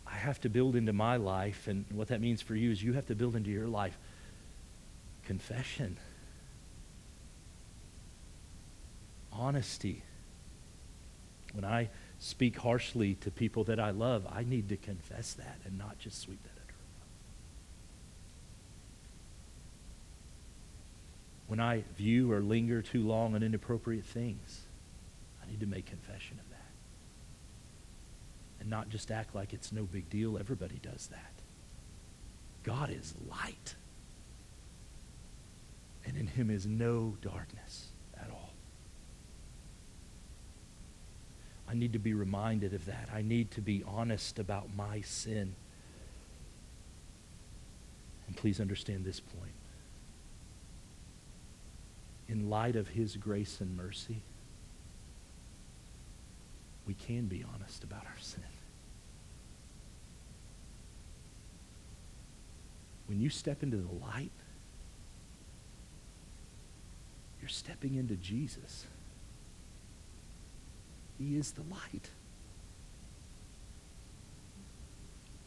I 0.09 0.15
have 0.15 0.39
to 0.41 0.49
build 0.49 0.75
into 0.75 0.93
my 0.93 1.17
life, 1.17 1.67
and 1.67 1.85
what 1.91 2.07
that 2.07 2.21
means 2.21 2.41
for 2.41 2.55
you 2.55 2.71
is 2.71 2.81
you 2.81 2.93
have 2.93 3.07
to 3.07 3.15
build 3.15 3.35
into 3.35 3.51
your 3.51 3.67
life 3.67 3.97
confession. 5.23 5.97
honesty. 9.37 10.03
When 11.53 11.63
I 11.63 11.89
speak 12.19 12.57
harshly 12.57 13.15
to 13.15 13.31
people 13.31 13.63
that 13.65 13.79
I 13.79 13.91
love, 13.91 14.27
I 14.29 14.43
need 14.43 14.69
to 14.69 14.77
confess 14.77 15.33
that 15.33 15.59
and 15.65 15.77
not 15.77 15.99
just 15.99 16.19
sweep 16.19 16.41
that 16.43 16.49
under 16.49 16.73
the 16.73 16.83
rug. 16.99 17.07
When 21.47 21.59
I 21.59 21.83
view 21.95 22.31
or 22.31 22.41
linger 22.41 22.81
too 22.81 23.03
long 23.03 23.35
on 23.35 23.43
inappropriate 23.43 24.05
things, 24.05 24.61
I 25.41 25.49
need 25.49 25.59
to 25.61 25.67
make 25.67 25.85
confession 25.85 26.39
of 26.39 26.49
that. 26.49 26.56
And 28.67 28.71
not 28.73 28.89
just 28.89 29.11
act 29.11 29.33
like 29.33 29.53
it's 29.53 29.71
no 29.71 29.83
big 29.83 30.09
deal. 30.09 30.37
Everybody 30.37 30.77
does 30.83 31.07
that. 31.07 31.31
God 32.63 32.89
is 32.89 33.15
light. 33.29 33.75
And 36.05 36.17
in 36.17 36.27
him 36.27 36.51
is 36.51 36.65
no 36.65 37.15
darkness. 37.21 37.91
At 38.19 38.29
all. 38.29 38.49
I 41.69 41.75
need 41.75 41.93
to 41.93 41.99
be 41.99 42.13
reminded 42.13 42.73
of 42.73 42.83
that. 42.87 43.07
I 43.13 43.21
need 43.21 43.51
to 43.51 43.61
be 43.61 43.85
honest 43.87 44.37
about 44.37 44.75
my 44.75 44.99
sin. 44.99 45.55
And 48.27 48.35
please 48.35 48.59
understand 48.59 49.05
this 49.05 49.21
point. 49.21 49.53
In 52.27 52.49
light 52.49 52.75
of 52.75 52.89
his 52.89 53.15
grace 53.15 53.61
and 53.61 53.77
mercy, 53.77 54.23
we 56.85 56.95
can 56.95 57.27
be 57.27 57.45
honest 57.55 57.85
about 57.85 58.03
our 58.03 58.19
sin. 58.19 58.43
When 63.07 63.19
you 63.21 63.29
step 63.29 63.63
into 63.63 63.77
the 63.77 64.05
light, 64.05 64.31
you're 67.39 67.49
stepping 67.49 67.95
into 67.95 68.15
Jesus. 68.15 68.85
He 71.17 71.37
is 71.37 71.51
the 71.51 71.63
light. 71.63 72.09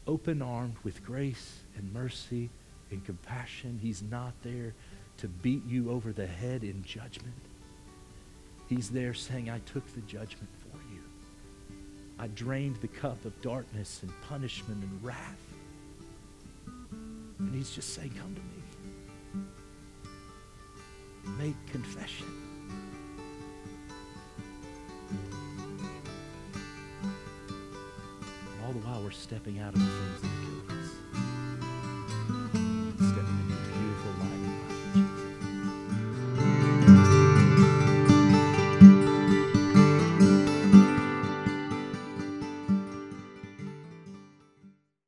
Open 0.06 0.42
armed 0.42 0.76
with 0.82 1.04
grace 1.04 1.58
and 1.76 1.92
mercy 1.92 2.50
and 2.90 3.04
compassion. 3.04 3.78
He's 3.80 4.02
not 4.02 4.32
there 4.42 4.74
to 5.18 5.28
beat 5.28 5.64
you 5.66 5.90
over 5.90 6.12
the 6.12 6.26
head 6.26 6.64
in 6.64 6.82
judgment. 6.82 7.34
He's 8.68 8.88
there 8.88 9.14
saying, 9.14 9.50
I 9.50 9.58
took 9.60 9.86
the 9.94 10.00
judgment 10.02 10.48
for 10.62 10.78
you. 10.92 11.02
I 12.18 12.28
drained 12.28 12.76
the 12.76 12.88
cup 12.88 13.24
of 13.24 13.40
darkness 13.42 14.00
and 14.02 14.12
punishment 14.28 14.82
and 14.82 15.04
wrath. 15.04 15.49
And 17.40 17.54
he's 17.54 17.70
just 17.70 17.94
saying, 17.94 18.12
Come 18.18 18.34
to 18.34 18.42
me. 18.42 18.62
Make 21.38 21.56
confession. 21.66 22.26
all 28.70 28.72
the 28.72 28.86
while 28.86 29.02
we're 29.02 29.10
stepping 29.10 29.58
out 29.58 29.74
of 29.74 29.80
the 29.80 29.86
things 29.86 30.20
that 30.20 30.28
kill 30.44 30.59